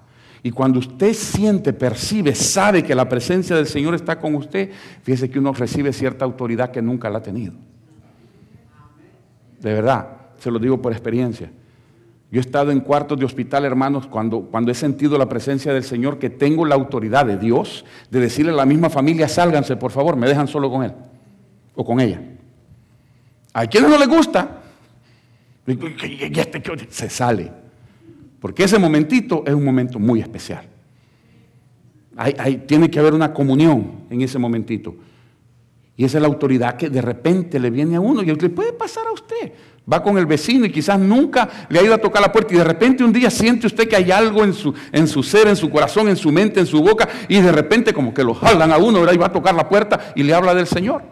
Y 0.43 0.51
cuando 0.51 0.79
usted 0.79 1.13
siente, 1.13 1.73
percibe, 1.73 2.35
sabe 2.35 2.83
que 2.83 2.95
la 2.95 3.09
presencia 3.09 3.55
del 3.57 3.67
Señor 3.67 3.95
está 3.95 4.19
con 4.19 4.35
usted, 4.35 4.71
fíjese 5.03 5.29
que 5.29 5.39
uno 5.39 5.53
recibe 5.53 5.93
cierta 5.93 6.25
autoridad 6.25 6.71
que 6.71 6.81
nunca 6.81 7.11
la 7.11 7.19
ha 7.19 7.23
tenido. 7.23 7.53
De 9.61 9.75
verdad, 9.75 10.09
se 10.39 10.51
lo 10.51 10.59
digo 10.59 10.81
por 10.81 10.93
experiencia. 10.93 11.51
Yo 12.31 12.41
he 12.41 12.41
estado 12.41 12.71
en 12.71 12.81
cuartos 12.81 13.19
de 13.19 13.25
hospital, 13.25 13.65
hermanos, 13.65 14.07
cuando, 14.07 14.43
cuando 14.43 14.71
he 14.71 14.75
sentido 14.75 15.17
la 15.17 15.29
presencia 15.29 15.73
del 15.73 15.83
Señor, 15.83 16.19
que 16.19 16.29
tengo 16.29 16.67
la 16.67 16.75
autoridad 16.75 17.25
de 17.25 17.39
Dios 17.39 17.87
de 18.11 18.21
decirle 18.21 18.53
a 18.53 18.57
la 18.57 18.67
misma 18.67 18.91
familia, 18.91 19.29
sálganse, 19.29 19.77
por 19.77 19.91
favor, 19.91 20.17
me 20.17 20.29
dejan 20.29 20.47
solo 20.47 20.71
con 20.71 20.85
él 20.85 20.93
o 21.75 21.85
con 21.85 22.01
ella. 22.01 22.21
A 23.55 23.67
quienes 23.67 23.91
no 23.91 23.99
les 23.99 24.09
gusta, 24.09 24.63
se 26.91 27.11
sale. 27.11 27.51
Porque 28.41 28.65
ese 28.65 28.79
momentito 28.79 29.43
es 29.47 29.55
un 29.55 29.65
momento 29.65 29.99
muy 29.99 30.21
especial. 30.21 30.67
tiene 32.67 32.91
que 32.91 32.99
haber 32.99 33.15
una 33.15 33.33
comunión 33.33 34.05
en 34.11 34.21
ese 34.21 34.39
momentito. 34.39 34.95
Y 35.97 36.05
esa 36.05 36.19
es 36.19 36.23
la 36.23 36.29
autoridad 36.29 36.77
que 36.77 36.91
de 36.91 37.03
repente 37.03 37.59
le 37.59 37.71
viene 37.71 37.97
a 37.97 38.01
uno 38.01 38.23
y 38.23 38.27
le 38.27 38.49
puede 38.51 38.73
pasar 38.73 39.07
a 39.09 39.13
usted. 39.13 39.28
Va 39.91 40.03
con 40.03 40.19
el 40.19 40.27
vecino 40.27 40.67
y 40.67 40.71
quizás 40.71 40.99
nunca 40.99 41.49
le 41.71 41.79
ha 41.79 41.83
ido 41.83 41.95
a 41.95 41.99
tocar 41.99 42.21
la 42.21 42.31
puerta 42.31 42.53
y 42.53 42.59
de 42.59 42.65
repente 42.65 43.03
un 43.03 43.13
día 43.13 43.31
siente 43.31 43.67
usted 43.67 43.89
que 43.89 43.97
hay 43.97 44.11
algo 44.11 44.45
en 44.45 44.53
su, 44.53 44.75
en 44.93 45.09
su 45.09 45.23
ser, 45.23 45.49
en 45.49 45.57
su 45.57 45.71
corazón, 45.71 46.09
en 46.09 46.17
su 46.17 46.31
mente, 46.31 46.61
en 46.61 46.67
su 46.67 46.83
boca 46.83 47.09
y 47.27 47.41
de 47.41 47.51
repente 47.51 47.95
como 47.95 48.13
que 48.13 48.23
lo 48.23 48.35
jalan 48.35 48.71
a 48.71 48.77
uno 48.77 49.11
y 49.11 49.17
va 49.17 49.27
a 49.27 49.33
tocar 49.33 49.55
la 49.55 49.69
puerta 49.69 50.13
y 50.15 50.23
le 50.23 50.35
habla 50.35 50.55
del 50.55 50.67
Señor. 50.67 51.03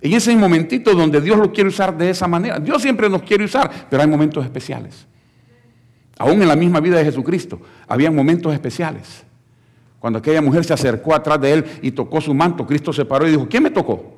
En 0.00 0.12
ese 0.12 0.36
momentito 0.36 0.94
donde 0.94 1.20
Dios 1.20 1.36
lo 1.36 1.52
quiere 1.52 1.68
usar 1.68 1.96
de 1.96 2.10
esa 2.10 2.28
manera. 2.28 2.60
Dios 2.60 2.80
siempre 2.80 3.08
nos 3.08 3.22
quiere 3.22 3.44
usar, 3.44 3.88
pero 3.90 4.02
hay 4.02 4.08
momentos 4.08 4.44
especiales. 4.44 5.06
Aún 6.18 6.40
en 6.40 6.48
la 6.48 6.54
misma 6.56 6.80
vida 6.80 6.98
de 6.98 7.04
Jesucristo, 7.04 7.60
había 7.88 8.10
momentos 8.10 8.52
especiales. 8.52 9.24
Cuando 9.98 10.20
aquella 10.20 10.40
mujer 10.40 10.64
se 10.64 10.72
acercó 10.72 11.14
atrás 11.14 11.40
de 11.40 11.52
él 11.52 11.64
y 11.82 11.90
tocó 11.90 12.20
su 12.20 12.32
manto, 12.32 12.64
Cristo 12.66 12.92
se 12.92 13.04
paró 13.04 13.26
y 13.26 13.32
dijo, 13.32 13.48
¿quién 13.48 13.64
me 13.64 13.70
tocó? 13.70 14.15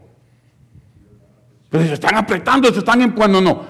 Pero 1.70 1.84
se 1.86 1.94
están 1.94 2.16
apretando, 2.16 2.72
se 2.72 2.78
están 2.78 3.02
empujando. 3.02 3.40
No, 3.40 3.62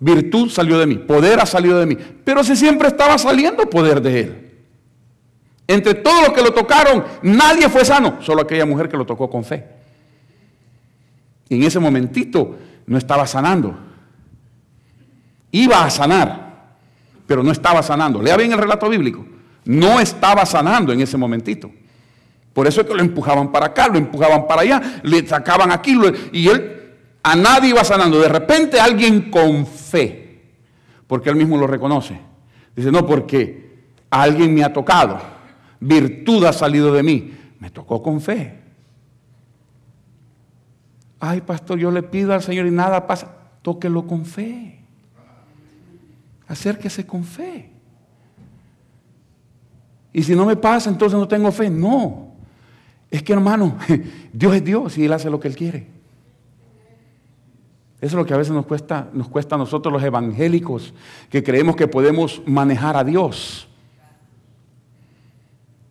virtud 0.00 0.50
salió 0.50 0.78
de 0.78 0.86
mí, 0.86 0.96
poder 0.96 1.40
ha 1.40 1.46
salido 1.46 1.78
de 1.78 1.86
mí. 1.86 1.96
Pero 2.24 2.42
si 2.42 2.56
siempre 2.56 2.88
estaba 2.88 3.16
saliendo 3.18 3.68
poder 3.68 4.00
de 4.00 4.20
él. 4.20 4.40
Entre 5.66 5.94
todos 5.94 6.28
los 6.28 6.32
que 6.32 6.42
lo 6.42 6.52
tocaron, 6.52 7.04
nadie 7.22 7.68
fue 7.68 7.84
sano, 7.84 8.18
solo 8.20 8.42
aquella 8.42 8.66
mujer 8.66 8.88
que 8.88 8.96
lo 8.96 9.06
tocó 9.06 9.30
con 9.30 9.44
fe. 9.44 9.64
Y 11.48 11.56
en 11.56 11.62
ese 11.62 11.78
momentito 11.78 12.56
no 12.86 12.98
estaba 12.98 13.26
sanando. 13.26 13.78
Iba 15.52 15.84
a 15.84 15.90
sanar, 15.90 16.76
pero 17.26 17.42
no 17.42 17.50
estaba 17.50 17.82
sanando. 17.82 18.20
Lea 18.20 18.36
bien 18.36 18.52
el 18.52 18.58
relato 18.58 18.88
bíblico. 18.88 19.24
No 19.64 20.00
estaba 20.00 20.44
sanando 20.44 20.92
en 20.92 21.00
ese 21.00 21.16
momentito. 21.16 21.70
Por 22.52 22.66
eso 22.66 22.82
es 22.82 22.86
que 22.86 22.94
lo 22.94 23.00
empujaban 23.00 23.50
para 23.50 23.66
acá, 23.66 23.88
lo 23.88 23.96
empujaban 23.96 24.46
para 24.46 24.62
allá, 24.62 25.00
le 25.02 25.26
sacaban 25.26 25.72
aquí 25.72 25.98
y 26.32 26.48
él 26.48 26.83
a 27.24 27.34
nadie 27.34 27.70
iba 27.70 27.82
sanando. 27.82 28.20
De 28.20 28.28
repente 28.28 28.78
alguien 28.78 29.30
con 29.30 29.66
fe, 29.66 30.42
porque 31.06 31.30
él 31.30 31.36
mismo 31.36 31.56
lo 31.56 31.66
reconoce. 31.66 32.20
Dice, 32.76 32.92
no, 32.92 33.06
porque 33.06 33.86
alguien 34.10 34.54
me 34.54 34.62
ha 34.62 34.72
tocado, 34.72 35.18
virtud 35.80 36.44
ha 36.44 36.52
salido 36.52 36.92
de 36.92 37.02
mí. 37.02 37.32
Me 37.58 37.70
tocó 37.70 38.02
con 38.02 38.20
fe. 38.20 38.60
Ay, 41.18 41.40
pastor, 41.40 41.78
yo 41.78 41.90
le 41.90 42.02
pido 42.02 42.34
al 42.34 42.42
Señor 42.42 42.66
y 42.66 42.70
nada 42.70 43.06
pasa. 43.06 43.34
Tóquelo 43.62 44.06
con 44.06 44.26
fe. 44.26 44.80
Acérquese 46.46 47.06
con 47.06 47.24
fe. 47.24 47.70
Y 50.12 50.22
si 50.22 50.34
no 50.34 50.44
me 50.44 50.56
pasa, 50.56 50.90
entonces 50.90 51.18
no 51.18 51.26
tengo 51.26 51.50
fe. 51.50 51.70
No. 51.70 52.34
Es 53.10 53.22
que 53.22 53.32
hermano, 53.32 53.78
Dios 54.32 54.54
es 54.54 54.64
Dios 54.64 54.98
y 54.98 55.06
Él 55.06 55.12
hace 55.14 55.30
lo 55.30 55.40
que 55.40 55.48
Él 55.48 55.56
quiere. 55.56 55.93
Eso 58.04 58.16
es 58.16 58.20
lo 58.20 58.26
que 58.26 58.34
a 58.34 58.36
veces 58.36 58.52
nos 58.52 58.66
cuesta, 58.66 59.08
nos 59.14 59.28
cuesta 59.28 59.54
a 59.54 59.58
nosotros 59.58 59.90
los 59.90 60.02
evangélicos, 60.02 60.92
que 61.30 61.42
creemos 61.42 61.74
que 61.74 61.88
podemos 61.88 62.42
manejar 62.44 62.98
a 62.98 63.02
Dios. 63.02 63.66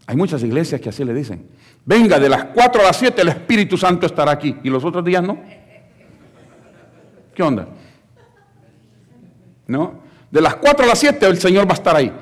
Hay 0.05 0.15
muchas 0.15 0.43
iglesias 0.43 0.79
que 0.79 0.89
así 0.89 1.03
le 1.03 1.11
dicen. 1.11 1.47
Venga, 1.83 2.19
de 2.19 2.29
las 2.29 2.43
4 2.53 2.81
a 2.81 2.85
las 2.85 2.97
7 2.97 3.19
el 3.19 3.29
Espíritu 3.29 3.77
Santo 3.77 4.05
estará 4.05 4.31
aquí. 4.31 4.55
Y 4.63 4.69
los 4.69 4.85
otros 4.85 5.03
días 5.03 5.23
no. 5.23 5.39
¿Qué 7.33 7.41
onda? 7.41 7.67
¿No? 9.65 10.03
De 10.29 10.39
las 10.39 10.57
4 10.57 10.85
a 10.85 10.89
las 10.89 10.99
7 10.99 11.25
el 11.25 11.39
Señor 11.39 11.65
va 11.65 11.71
a 11.71 11.73
estar 11.73 11.95
ahí. 11.95 12.13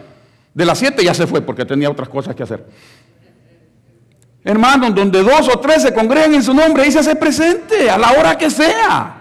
De 0.53 0.63
las 0.63 0.77
siete 0.77 1.03
ya 1.03 1.13
se 1.13 1.27
fue 1.27 1.41
porque 1.41 1.65
tenía 1.65 1.89
otras 1.89 2.07
cosas 2.07 2.33
que 2.33 2.43
hacer. 2.43 2.65
Hermanos, 4.41 4.95
donde 4.95 5.21
dos 5.21 5.49
o 5.53 5.59
tres 5.59 5.81
se 5.81 5.93
congregan 5.93 6.33
en 6.33 6.43
su 6.43 6.53
nombre, 6.53 6.83
ahí 6.83 6.93
se 6.93 6.99
hace 6.99 7.17
presente 7.17 7.89
a 7.89 7.97
la 7.97 8.13
hora 8.13 8.37
que 8.37 8.49
sea. 8.49 9.17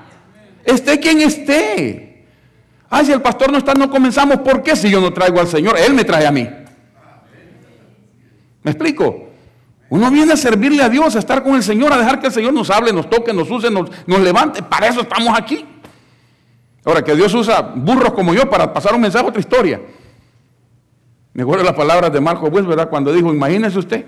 Esté 0.65 0.99
quien 1.01 1.21
esté. 1.21 2.27
Ay, 2.89 3.07
si 3.07 3.13
el 3.13 3.23
pastor 3.23 3.53
no 3.53 3.59
está, 3.59 3.75
no 3.75 3.89
comenzamos. 3.91 4.39
¿Por 4.39 4.63
qué 4.63 4.75
si 4.75 4.91
yo 4.91 5.01
no 5.01 5.13
traigo 5.13 5.41
al 5.41 5.47
Señor? 5.47 5.79
Él 5.79 5.95
me 5.95 6.05
trae 6.05 6.27
a 6.27 6.33
mí. 6.33 6.49
¿Me 8.63 8.71
explico? 8.71 9.29
Uno 9.89 10.11
viene 10.11 10.33
a 10.33 10.37
servirle 10.37 10.83
a 10.83 10.89
Dios, 10.89 11.17
a 11.17 11.19
estar 11.19 11.43
con 11.43 11.55
el 11.55 11.63
Señor, 11.63 11.93
a 11.93 11.99
dejar 11.99 12.21
que 12.21 12.29
el 12.29 12.33
Señor 12.33 12.53
nos 12.53 12.71
hable, 12.71 12.93
nos 12.93 13.09
toque, 13.11 13.33
nos 13.33 13.51
use, 13.51 13.71
nos, 13.71 13.91
levante. 14.07 14.63
Para 14.63 14.89
eso 14.89 15.01
estamos 15.01 15.37
aquí. 15.37 15.65
Ahora, 16.85 17.03
que 17.03 17.15
Dios 17.15 17.35
usa 17.35 17.61
burros 17.61 18.13
como 18.13 18.33
yo 18.33 18.49
para 18.49 18.73
pasar 18.73 18.95
un 18.95 19.01
mensaje, 19.01 19.27
otra 19.27 19.41
historia. 19.41 19.81
Me 21.33 21.43
acuerdo 21.43 21.65
las 21.65 21.75
palabras 21.75 22.13
de 22.13 22.21
Marco 22.21 22.51
Bush, 22.51 22.65
¿verdad? 22.65 22.89
Cuando 22.89 23.13
dijo, 23.13 23.33
imagínese 23.33 23.79
usted, 23.79 24.07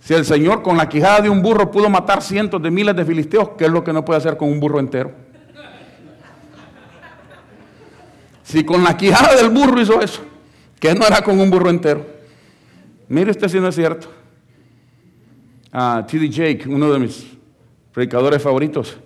si 0.00 0.14
el 0.14 0.24
Señor 0.24 0.62
con 0.62 0.76
la 0.76 0.88
quijada 0.88 1.20
de 1.20 1.30
un 1.30 1.42
burro 1.42 1.70
pudo 1.70 1.88
matar 1.88 2.22
cientos 2.22 2.62
de 2.62 2.70
miles 2.70 2.94
de 2.94 3.04
filisteos, 3.04 3.50
¿qué 3.56 3.66
es 3.66 3.70
lo 3.70 3.82
que 3.82 3.92
no 3.92 4.04
puede 4.04 4.18
hacer 4.18 4.36
con 4.36 4.48
un 4.48 4.60
burro 4.60 4.80
entero? 4.80 5.25
Si 8.46 8.62
con 8.62 8.84
la 8.84 8.96
quijada 8.96 9.34
del 9.34 9.50
burro 9.50 9.80
hizo 9.80 10.00
eso, 10.00 10.22
¿qué 10.78 10.94
no 10.94 11.04
hará 11.04 11.22
con 11.22 11.40
un 11.40 11.50
burro 11.50 11.68
entero? 11.68 12.06
Mire 13.08 13.32
usted 13.32 13.48
si 13.48 13.58
no 13.58 13.66
es 13.66 13.74
cierto. 13.74 14.06
Ah, 15.72 16.06
T.D. 16.08 16.28
Jake, 16.28 16.68
uno 16.68 16.92
de 16.92 17.00
mis 17.00 17.26
predicadores 17.92 18.40
favoritos, 18.40 18.98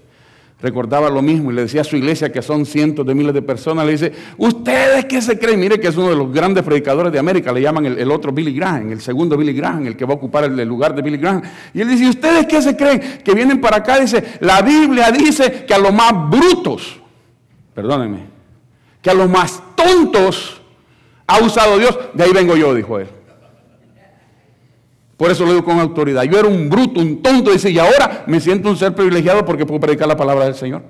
recordaba 0.61 1.09
lo 1.09 1.23
mismo 1.23 1.51
y 1.51 1.55
le 1.55 1.63
decía 1.63 1.81
a 1.81 1.85
su 1.85 1.97
iglesia 1.97 2.31
que 2.31 2.43
son 2.43 2.67
cientos 2.67 3.07
de 3.07 3.15
miles 3.15 3.33
de 3.33 3.41
personas, 3.41 3.87
le 3.87 3.93
dice, 3.93 4.13
¿ustedes 4.37 5.07
qué 5.07 5.23
se 5.23 5.39
creen? 5.39 5.59
Mire 5.59 5.81
que 5.81 5.89
es 5.89 5.97
uno 5.97 6.11
de 6.11 6.17
los 6.17 6.31
grandes 6.31 6.63
predicadores 6.63 7.11
de 7.11 7.19
América, 7.19 7.51
le 7.51 7.63
llaman 7.63 7.87
el, 7.87 8.11
otro 8.11 8.33
Billy 8.33 8.53
Graham, 8.53 8.93
el 8.93 9.01
segundo 9.01 9.39
Billy 9.39 9.55
Graham, 9.55 9.87
el 9.87 9.97
que 9.97 10.05
va 10.05 10.13
a 10.13 10.17
ocupar 10.17 10.45
el, 10.45 10.69
lugar 10.69 10.95
de 10.95 11.01
Billy 11.01 11.17
Graham. 11.17 11.41
Y 11.73 11.81
él 11.81 11.89
dice, 11.89 12.11
¿ustedes 12.11 12.45
qué 12.45 12.61
se 12.61 12.77
creen? 12.77 13.23
Que 13.25 13.33
vienen 13.33 13.59
para 13.59 13.79
acá, 13.79 13.99
dice, 13.99 14.23
la 14.41 14.61
Biblia 14.61 15.11
dice 15.11 15.65
que 15.67 15.73
a 15.73 15.79
los 15.79 15.95
más 15.95 16.13
brutos, 16.29 17.01
perdónenme, 17.73 18.40
que 19.03 19.11
a 19.11 19.15
los 19.15 19.29
más 19.29 19.63
tontos 19.75 20.61
ha 21.27 21.39
usado 21.41 21.79
Dios, 21.79 21.99
de 22.13 22.25
ahí 22.25 22.33
vengo 22.33 22.57
yo, 22.57 22.75
dijo 22.75 22.99
él. 22.99 23.09
Por 25.17 25.31
eso 25.31 25.45
lo 25.45 25.53
digo 25.53 25.65
con 25.65 25.79
autoridad. 25.79 26.23
Yo 26.25 26.39
era 26.39 26.49
un 26.49 26.71
bruto, 26.71 26.99
un 26.99 27.23
tonto, 27.23 27.53
dice, 27.53 27.71
y 27.71 27.79
ahora 27.79 28.25
me 28.27 28.41
siento 28.41 28.71
un 28.71 28.77
ser 28.77 28.95
privilegiado 28.95 29.45
porque 29.45 29.67
puedo 29.67 29.79
predicar 29.79 30.09
la 30.09 30.17
palabra 30.17 30.47
del 30.47 30.55
Señor. 30.55 30.83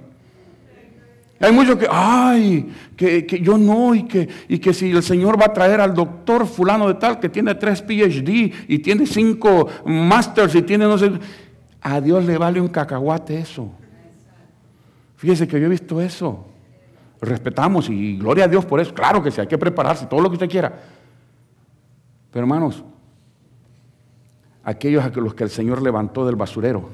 Hay 1.40 1.52
muchos 1.52 1.76
que, 1.76 1.86
ay, 1.90 2.70
que, 2.96 3.40
yo 3.42 3.56
no, 3.56 3.94
y 3.94 4.04
que, 4.04 4.28
y 4.46 4.58
que 4.58 4.74
si 4.74 4.90
el 4.90 5.02
Señor 5.02 5.40
va 5.40 5.46
a 5.46 5.52
traer 5.52 5.80
al 5.80 5.94
doctor 5.94 6.46
fulano 6.46 6.86
de 6.86 6.94
tal, 6.94 7.18
que 7.18 7.30
tiene 7.30 7.54
tres 7.54 7.82
PhD 7.82 8.52
y 8.68 8.78
tiene 8.80 9.06
cinco 9.06 9.66
masters 9.86 10.54
y 10.54 10.62
tiene 10.62 10.84
no 10.84 10.98
sé, 10.98 11.10
a 11.80 12.00
Dios 12.00 12.24
le 12.24 12.36
vale 12.36 12.60
un 12.60 12.68
cacahuate 12.68 13.38
eso. 13.38 13.70
Fíjese 15.16 15.48
que 15.48 15.58
yo 15.58 15.66
he 15.66 15.70
visto 15.70 16.00
eso. 16.00 16.49
Respetamos 17.20 17.90
y 17.90 18.16
gloria 18.16 18.44
a 18.44 18.48
Dios 18.48 18.64
por 18.64 18.80
eso. 18.80 18.94
Claro 18.94 19.22
que 19.22 19.30
sí, 19.30 19.40
hay 19.40 19.46
que 19.46 19.58
prepararse, 19.58 20.06
todo 20.06 20.20
lo 20.20 20.28
que 20.30 20.34
usted 20.34 20.48
quiera. 20.48 20.72
Pero 22.32 22.44
hermanos, 22.44 22.82
aquellos 24.64 25.04
a 25.04 25.08
los 25.08 25.34
que 25.34 25.44
el 25.44 25.50
Señor 25.50 25.82
levantó 25.82 26.24
del 26.24 26.36
basurero. 26.36 26.88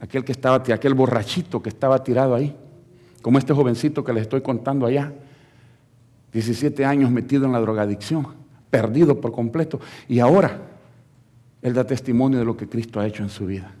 Aquel 0.00 0.24
que 0.24 0.32
estaba, 0.32 0.56
aquel 0.56 0.94
borrachito 0.94 1.60
que 1.60 1.68
estaba 1.68 2.02
tirado 2.02 2.34
ahí, 2.34 2.56
como 3.20 3.38
este 3.38 3.52
jovencito 3.52 4.04
que 4.04 4.12
les 4.12 4.22
estoy 4.22 4.40
contando 4.40 4.86
allá, 4.86 5.12
17 6.32 6.84
años 6.84 7.10
metido 7.10 7.46
en 7.46 7.52
la 7.52 7.60
drogadicción, 7.60 8.28
perdido 8.70 9.20
por 9.20 9.32
completo, 9.32 9.80
y 10.08 10.20
ahora 10.20 10.60
él 11.62 11.74
da 11.74 11.84
testimonio 11.84 12.38
de 12.38 12.44
lo 12.44 12.56
que 12.56 12.68
Cristo 12.68 13.00
ha 13.00 13.06
hecho 13.06 13.22
en 13.22 13.28
su 13.28 13.46
vida. 13.46 13.72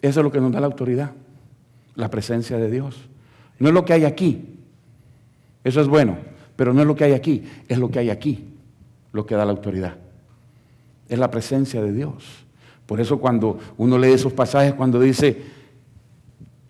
Eso 0.00 0.20
es 0.20 0.24
lo 0.24 0.32
que 0.32 0.40
nos 0.40 0.50
da 0.50 0.60
la 0.60 0.66
autoridad, 0.66 1.12
la 1.94 2.10
presencia 2.10 2.58
de 2.58 2.70
Dios. 2.70 2.96
No 3.58 3.68
es 3.68 3.74
lo 3.74 3.84
que 3.84 3.92
hay 3.92 4.04
aquí, 4.04 4.58
eso 5.64 5.80
es 5.80 5.88
bueno, 5.88 6.18
pero 6.56 6.72
no 6.72 6.80
es 6.80 6.86
lo 6.86 6.96
que 6.96 7.04
hay 7.04 7.12
aquí, 7.12 7.44
es 7.68 7.78
lo 7.78 7.90
que 7.90 8.00
hay 8.00 8.10
aquí, 8.10 8.48
lo 9.12 9.24
que 9.26 9.34
da 9.34 9.44
la 9.44 9.52
autoridad 9.52 9.96
es 11.12 11.18
la 11.18 11.30
presencia 11.30 11.82
de 11.82 11.92
Dios. 11.92 12.24
Por 12.86 12.98
eso 12.98 13.18
cuando 13.18 13.58
uno 13.76 13.98
lee 13.98 14.12
esos 14.12 14.32
pasajes, 14.32 14.72
cuando 14.72 14.98
dice, 14.98 15.42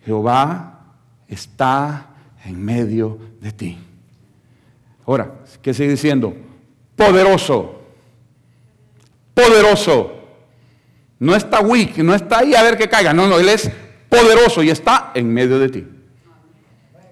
Jehová 0.05 0.95
está 1.29 2.09
en 2.43 2.63
medio 2.63 3.17
de 3.39 3.51
ti. 3.53 3.77
Ahora, 5.05 5.31
¿qué 5.61 5.73
sigue 5.73 5.91
diciendo? 5.91 6.35
Poderoso. 6.97 7.81
Poderoso. 9.33 10.11
No 11.19 11.35
está 11.37 11.61
weak, 11.61 11.99
no 11.99 12.13
está 12.13 12.39
ahí 12.39 12.53
a 12.53 12.63
ver 12.63 12.77
que 12.77 12.89
caiga. 12.89 13.13
No, 13.13 13.27
no, 13.27 13.39
Él 13.39 13.47
es 13.47 13.71
poderoso 14.13 14.61
y 14.61 14.69
está 14.69 15.11
en 15.15 15.33
medio 15.33 15.57
de 15.57 15.69
ti. 15.69 15.83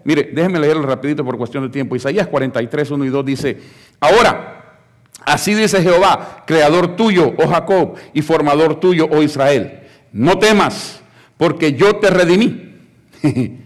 Mire, 0.03 0.31
déjenme 0.33 0.59
leerlo 0.59 0.83
rapidito 0.83 1.25
por 1.25 1.37
cuestión 1.37 1.63
de 1.63 1.69
tiempo. 1.69 1.95
Isaías 1.95 2.27
43, 2.27 2.91
1 2.91 3.05
y 3.05 3.09
2 3.09 3.25
dice, 3.25 3.57
ahora, 3.99 4.77
así 5.25 5.53
dice 5.53 5.81
Jehová, 5.81 6.43
creador 6.45 6.95
tuyo, 6.95 7.33
oh 7.37 7.47
Jacob, 7.47 7.95
y 8.13 8.21
formador 8.21 8.79
tuyo, 8.79 9.07
oh 9.11 9.21
Israel. 9.21 9.81
No 10.11 10.37
temas, 10.37 11.01
porque 11.37 11.73
yo 11.73 11.95
te 11.95 12.09
redimí. 12.09 12.75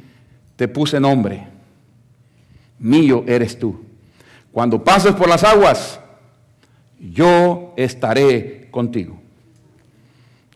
te 0.56 0.68
puse 0.68 1.00
nombre. 1.00 1.48
Mío 2.80 3.24
eres 3.28 3.58
tú. 3.58 3.84
Cuando 4.52 4.84
pases 4.84 5.14
por 5.14 5.28
las 5.28 5.44
aguas, 5.44 6.00
yo 7.00 7.74
estaré 7.76 8.70
contigo. 8.72 9.20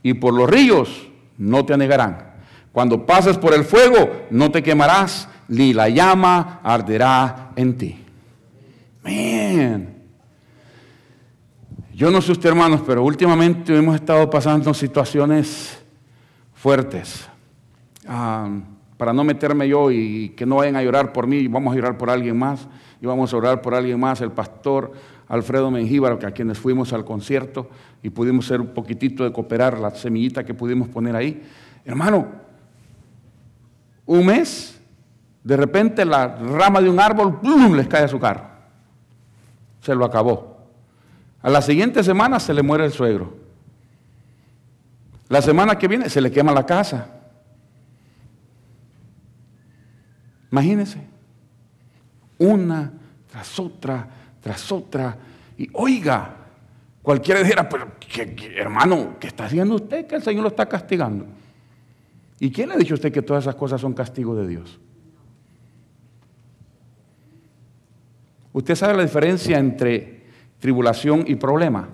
Y 0.04 0.13
por 0.13 0.34
los 0.34 0.50
ríos 0.50 1.08
no 1.38 1.65
te 1.65 1.74
anegarán. 1.74 2.29
Cuando 2.71 3.05
pases 3.05 3.38
por 3.38 3.53
el 3.53 3.63
fuego, 3.63 4.27
no 4.29 4.51
te 4.51 4.62
quemarás, 4.62 5.27
ni 5.47 5.73
la 5.73 5.89
llama 5.89 6.60
arderá 6.63 7.51
en 7.55 7.77
ti. 7.77 8.05
Man. 9.03 9.95
Yo 11.93 12.12
no 12.12 12.21
sé 12.21 12.32
usted, 12.32 12.49
hermanos, 12.49 12.82
pero 12.86 13.03
últimamente 13.03 13.75
hemos 13.75 13.95
estado 13.95 14.29
pasando 14.29 14.73
situaciones 14.73 15.77
fuertes. 16.53 17.27
Ah, 18.08 18.49
para 18.95 19.13
no 19.13 19.23
meterme 19.23 19.67
yo 19.67 19.91
y 19.91 20.29
que 20.29 20.45
no 20.45 20.58
vayan 20.58 20.75
a 20.75 20.84
llorar 20.84 21.12
por 21.12 21.25
mí, 21.25 21.47
vamos 21.47 21.73
a 21.73 21.75
llorar 21.75 21.97
por 21.97 22.10
alguien 22.10 22.38
más, 22.38 22.67
y 23.01 23.05
vamos 23.05 23.34
a 23.34 23.38
orar 23.38 23.62
por 23.62 23.73
alguien 23.73 23.99
más, 23.99 24.21
el 24.21 24.32
pastor 24.32 24.91
Alfredo 25.27 25.71
Mengíbar, 25.71 26.25
a 26.25 26.32
quienes 26.32 26.58
fuimos 26.58 26.91
al 26.91 27.05
concierto 27.05 27.69
y 28.03 28.10
pudimos 28.10 28.45
hacer 28.45 28.62
un 28.62 28.73
poquitito 28.73 29.23
de 29.23 29.32
cooperar, 29.32 29.79
la 29.79 29.91
semillita 29.91 30.43
que 30.43 30.53
pudimos 30.53 30.89
poner 30.89 31.15
ahí. 31.15 31.41
Hermano, 31.86 32.27
un 34.10 34.26
mes, 34.26 34.76
de 35.43 35.56
repente 35.56 36.04
la 36.04 36.36
rama 36.36 36.82
de 36.82 36.89
un 36.89 37.00
árbol, 37.00 37.39
¡plum!, 37.39 37.76
les 37.76 37.88
cae 37.88 38.06
a 38.06 38.08
su 38.08 38.19
carro. 38.19 38.43
Se 39.82 39.93
lo 39.93 40.04
acabó. 40.04 40.58
A 41.43 41.50
la 41.52 41.62
siguiente 41.62 42.04
semana 42.04 42.39
se 42.39 42.52
le 42.56 42.63
muere 42.63 42.86
el 42.86 42.91
suegro. 42.91 43.38
La 45.28 45.43
semana 45.43 45.78
que 45.78 45.88
viene 45.88 46.10
se 46.10 46.22
le 46.22 46.32
quema 46.32 46.52
la 46.52 46.65
casa. 46.65 47.06
Imagínense. 50.52 51.06
Una 52.39 52.91
tras 53.32 53.60
otra, 53.60 54.08
tras 54.41 54.72
otra. 54.72 55.17
Y 55.56 55.69
oiga, 55.74 56.34
cualquiera 57.04 57.41
dijera, 57.41 57.69
pero 57.69 57.91
hermano, 58.58 59.17
¿qué 59.19 59.28
está 59.28 59.45
haciendo 59.45 59.76
usted? 59.76 60.08
Que 60.08 60.15
el 60.15 60.24
Señor 60.24 60.41
lo 60.41 60.50
está 60.50 60.65
castigando. 60.65 61.28
¿Y 62.39 62.52
quién 62.52 62.69
le 62.69 62.75
ha 62.75 62.78
dicho 62.78 62.93
a 62.93 62.95
usted 62.95 63.12
que 63.12 63.21
todas 63.21 63.43
esas 63.43 63.56
cosas 63.56 63.82
son 63.82 63.93
castigo 63.93 64.36
de 64.36 64.47
Dios? 64.47 64.80
¿Usted 68.54 68.75
sabe 68.75 68.95
la 68.95 69.04
diferencia 69.04 69.60
entre 69.60 70.23
tribulación 70.60 71.25
y 71.28 71.36
problema? 71.36 71.89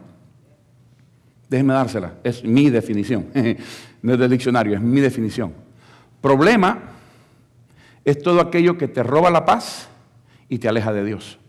Déjeme 1.50 1.74
dársela, 1.74 2.16
es 2.24 2.44
mi 2.44 2.70
definición, 2.70 3.28
no 4.02 4.14
es 4.14 4.20
del 4.20 4.32
diccionario, 4.32 4.76
es 4.76 4.82
mi 4.82 5.00
definición. 5.00 5.54
Problema 6.22 6.80
es 8.04 8.22
todo 8.22 8.40
aquello 8.40 8.78
que 8.78 8.88
te 8.88 9.04
roba 9.04 9.30
la 9.30 9.46
paz 9.46 9.90
y 10.50 10.60
te 10.60 10.68
aleja 10.68 10.94
de 10.94 11.06
Dios. 11.06 11.40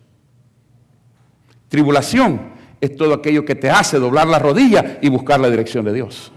Tribulación 1.69 2.41
es 2.81 2.97
todo 2.97 3.15
aquello 3.15 3.45
que 3.45 3.55
te 3.55 3.71
hace 3.71 3.99
doblar 3.99 4.27
la 4.27 4.39
rodilla 4.39 4.99
y 5.01 5.09
buscar 5.09 5.41
la 5.41 5.51
dirección 5.51 5.85
de 5.85 5.93
Dios. 5.93 6.33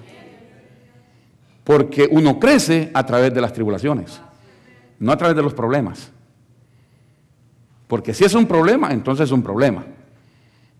Porque 1.70 2.08
uno 2.10 2.40
crece 2.40 2.90
a 2.96 3.06
través 3.06 3.32
de 3.32 3.42
las 3.42 3.54
tribulaciones, 3.54 4.20
no 4.98 5.12
a 5.12 5.18
través 5.18 5.36
de 5.36 5.44
los 5.44 5.54
problemas. 5.54 6.10
Porque 7.86 8.12
si 8.12 8.24
es 8.24 8.34
un 8.34 8.48
problema, 8.48 8.90
entonces 8.90 9.26
es 9.26 9.32
un 9.32 9.44
problema. 9.44 9.86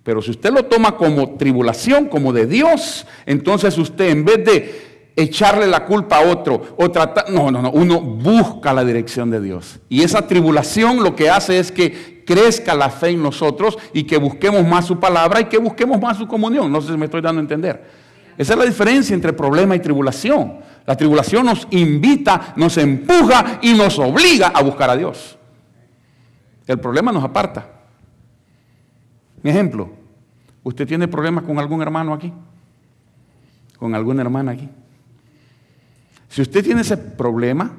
Pero 0.02 0.20
si 0.20 0.32
usted 0.32 0.52
lo 0.52 0.66
toma 0.66 0.98
como 0.98 1.36
tribulación, 1.38 2.08
como 2.08 2.34
de 2.34 2.48
Dios, 2.48 3.06
entonces 3.28 3.78
usted 3.78 4.10
en 4.10 4.26
vez 4.26 4.44
de 4.44 5.12
echarle 5.16 5.68
la 5.68 5.86
culpa 5.86 6.18
a 6.18 6.22
otro 6.22 6.60
o 6.76 6.90
tratar, 6.90 7.30
no, 7.30 7.52
no, 7.52 7.62
no, 7.62 7.70
uno 7.70 8.02
busca 8.02 8.74
la 8.74 8.84
dirección 8.84 9.30
de 9.30 9.42
Dios. 9.42 9.80
Y 9.90 10.02
esa 10.02 10.26
tribulación 10.26 11.04
lo 11.04 11.16
que 11.16 11.30
hace 11.30 11.60
es 11.60 11.72
que 11.72 12.24
crezca 12.26 12.74
la 12.74 12.90
fe 12.90 13.10
en 13.10 13.22
nosotros 13.22 13.78
y 13.94 14.06
que 14.06 14.18
busquemos 14.18 14.66
más 14.66 14.88
su 14.88 15.00
palabra 15.00 15.40
y 15.40 15.46
que 15.46 15.60
busquemos 15.60 16.02
más 16.02 16.18
su 16.18 16.28
comunión. 16.28 16.72
No 16.72 16.82
sé 16.82 16.94
si 16.94 16.98
me 16.98 17.06
estoy 17.06 17.22
dando 17.22 17.42
a 17.42 17.44
entender. 17.44 18.00
Esa 18.40 18.54
es 18.54 18.60
la 18.60 18.66
diferencia 18.66 19.14
entre 19.14 19.34
problema 19.34 19.76
y 19.76 19.80
tribulación. 19.80 20.68
La 20.86 20.96
tribulación 20.96 21.46
nos 21.46 21.68
invita, 21.72 22.54
nos 22.56 22.78
empuja 22.78 23.60
y 23.62 23.74
nos 23.74 24.00
obliga 24.00 24.48
a 24.48 24.62
buscar 24.64 24.90
a 24.90 24.98
Dios. 24.98 25.38
El 26.66 26.80
problema 26.80 27.12
nos 27.12 27.24
aparta. 27.24 27.68
Mi 29.42 29.50
ejemplo, 29.50 29.90
¿usted 30.64 30.88
tiene 30.88 31.08
problemas 31.08 31.44
con 31.44 31.60
algún 31.60 31.82
hermano 31.82 32.14
aquí? 32.14 32.34
¿Con 33.78 33.96
alguna 33.96 34.22
hermana 34.22 34.52
aquí? 34.52 34.70
Si 36.28 36.42
usted 36.42 36.64
tiene 36.64 36.82
ese 36.82 36.98
problema, 36.98 37.72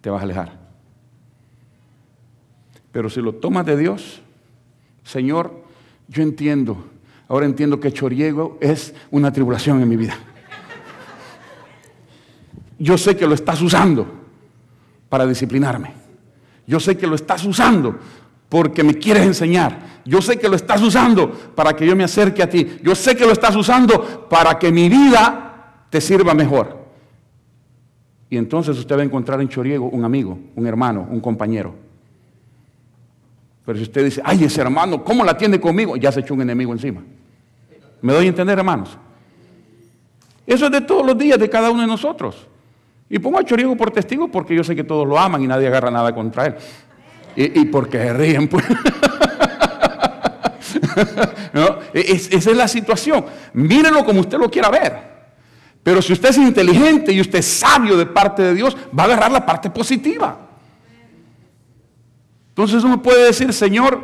te 0.00 0.10
vas 0.10 0.20
a 0.20 0.24
alejar. 0.24 0.52
Pero 2.92 3.10
si 3.10 3.20
lo 3.20 3.34
tomas 3.34 3.66
de 3.66 3.76
Dios, 3.76 4.20
Señor, 5.02 5.64
yo 6.08 6.22
entiendo, 6.22 6.84
ahora 7.28 7.46
entiendo 7.46 7.80
que 7.80 7.92
Choriego 7.92 8.58
es 8.60 8.94
una 9.10 9.32
tribulación 9.32 9.82
en 9.82 9.88
mi 9.88 9.96
vida. 9.96 10.16
Yo 12.78 12.96
sé 12.96 13.16
que 13.16 13.26
lo 13.26 13.34
estás 13.34 13.60
usando 13.60 14.06
para 15.08 15.26
disciplinarme. 15.26 15.92
Yo 16.66 16.78
sé 16.78 16.96
que 16.96 17.06
lo 17.06 17.14
estás 17.14 17.44
usando 17.44 17.98
porque 18.48 18.82
me 18.84 18.94
quieres 18.94 19.24
enseñar. 19.24 20.00
Yo 20.04 20.22
sé 20.22 20.38
que 20.38 20.48
lo 20.48 20.56
estás 20.56 20.80
usando 20.82 21.30
para 21.30 21.74
que 21.74 21.86
yo 21.86 21.96
me 21.96 22.04
acerque 22.04 22.42
a 22.42 22.48
ti. 22.48 22.78
Yo 22.82 22.94
sé 22.94 23.16
que 23.16 23.26
lo 23.26 23.32
estás 23.32 23.56
usando 23.56 24.28
para 24.28 24.58
que 24.58 24.70
mi 24.70 24.88
vida 24.88 25.84
te 25.90 26.00
sirva 26.00 26.34
mejor. 26.34 26.78
Y 28.30 28.36
entonces 28.36 28.78
usted 28.78 28.96
va 28.96 29.00
a 29.00 29.04
encontrar 29.04 29.40
en 29.40 29.48
Choriego 29.48 29.88
un 29.88 30.04
amigo, 30.04 30.38
un 30.54 30.66
hermano, 30.66 31.06
un 31.10 31.20
compañero. 31.20 31.74
Pero 33.64 33.78
si 33.78 33.84
usted 33.84 34.04
dice, 34.04 34.22
ay, 34.24 34.44
ese 34.44 34.60
hermano, 34.60 35.02
¿cómo 35.02 35.24
la 35.24 35.36
tiene 35.36 35.60
conmigo? 35.60 35.96
Ya 35.96 36.12
se 36.12 36.20
echó 36.20 36.34
un 36.34 36.42
enemigo 36.42 36.72
encima. 36.72 37.02
¿Me 38.00 38.12
doy 38.12 38.26
a 38.26 38.28
entender, 38.28 38.58
hermanos? 38.58 38.96
Eso 40.46 40.66
es 40.66 40.72
de 40.72 40.80
todos 40.82 41.04
los 41.04 41.18
días 41.18 41.38
de 41.38 41.50
cada 41.50 41.70
uno 41.70 41.82
de 41.82 41.86
nosotros. 41.86 42.46
Y 43.10 43.18
pongo 43.18 43.38
a 43.38 43.44
Choriego 43.44 43.76
por 43.76 43.90
testigo 43.90 44.28
porque 44.28 44.54
yo 44.54 44.62
sé 44.62 44.76
que 44.76 44.84
todos 44.84 45.06
lo 45.06 45.18
aman 45.18 45.42
y 45.42 45.46
nadie 45.46 45.66
agarra 45.66 45.90
nada 45.90 46.14
contra 46.14 46.46
él. 46.46 46.54
Y, 47.36 47.66
porque 47.66 47.98
se 47.98 48.12
ríen, 48.12 48.48
pues. 48.48 48.64
esa 51.94 52.50
es 52.50 52.56
la 52.56 52.66
situación. 52.66 53.24
Mírenlo 53.52 54.04
como 54.04 54.20
usted 54.20 54.38
lo 54.38 54.50
quiera 54.50 54.70
ver. 54.70 55.08
Pero 55.84 56.02
si 56.02 56.12
usted 56.12 56.30
es 56.30 56.38
inteligente 56.38 57.12
y 57.12 57.20
usted 57.20 57.38
es 57.38 57.46
sabio 57.46 57.96
de 57.96 58.06
parte 58.06 58.42
de 58.42 58.54
Dios, 58.54 58.76
va 58.96 59.04
a 59.04 59.06
agarrar 59.06 59.30
la 59.30 59.46
parte 59.46 59.70
positiva. 59.70 60.36
Entonces 62.48 62.82
uno 62.82 63.00
puede 63.00 63.26
decir, 63.26 63.52
Señor, 63.52 64.02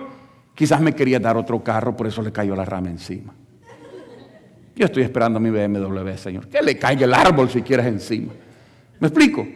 quizás 0.55 0.81
me 0.81 0.95
quería 0.95 1.19
dar 1.19 1.37
otro 1.37 1.63
carro, 1.63 1.97
por 1.97 2.07
eso 2.07 2.23
le 2.23 2.31
cayó 2.31 2.55
la 2.55 2.65
rama 2.65 2.89
encima. 2.89 3.35
Yo 4.77 4.87
estoy 4.87 5.03
esperando 5.03 5.41
mi 5.41 5.51
BMW, 5.51 6.17
Señor. 6.17 6.47
Que 6.47 6.63
le 6.63 6.79
caiga 6.79 7.05
el 7.05 7.15
árbol 7.15 7.51
si 7.51 7.63
quieres 7.63 7.87
encima. 7.87 8.33
¿Me 9.01 9.09
explico? 9.09 9.47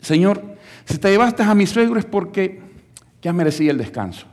Señor, 0.00 0.42
si 0.84 0.98
te 0.98 1.10
llevaste 1.10 1.42
a 1.42 1.54
mi 1.54 1.66
suegro 1.66 1.98
es 1.98 2.04
porque 2.04 2.60
ya 3.20 3.32
merecía 3.32 3.70
el 3.70 3.78
descanso. 3.78 4.26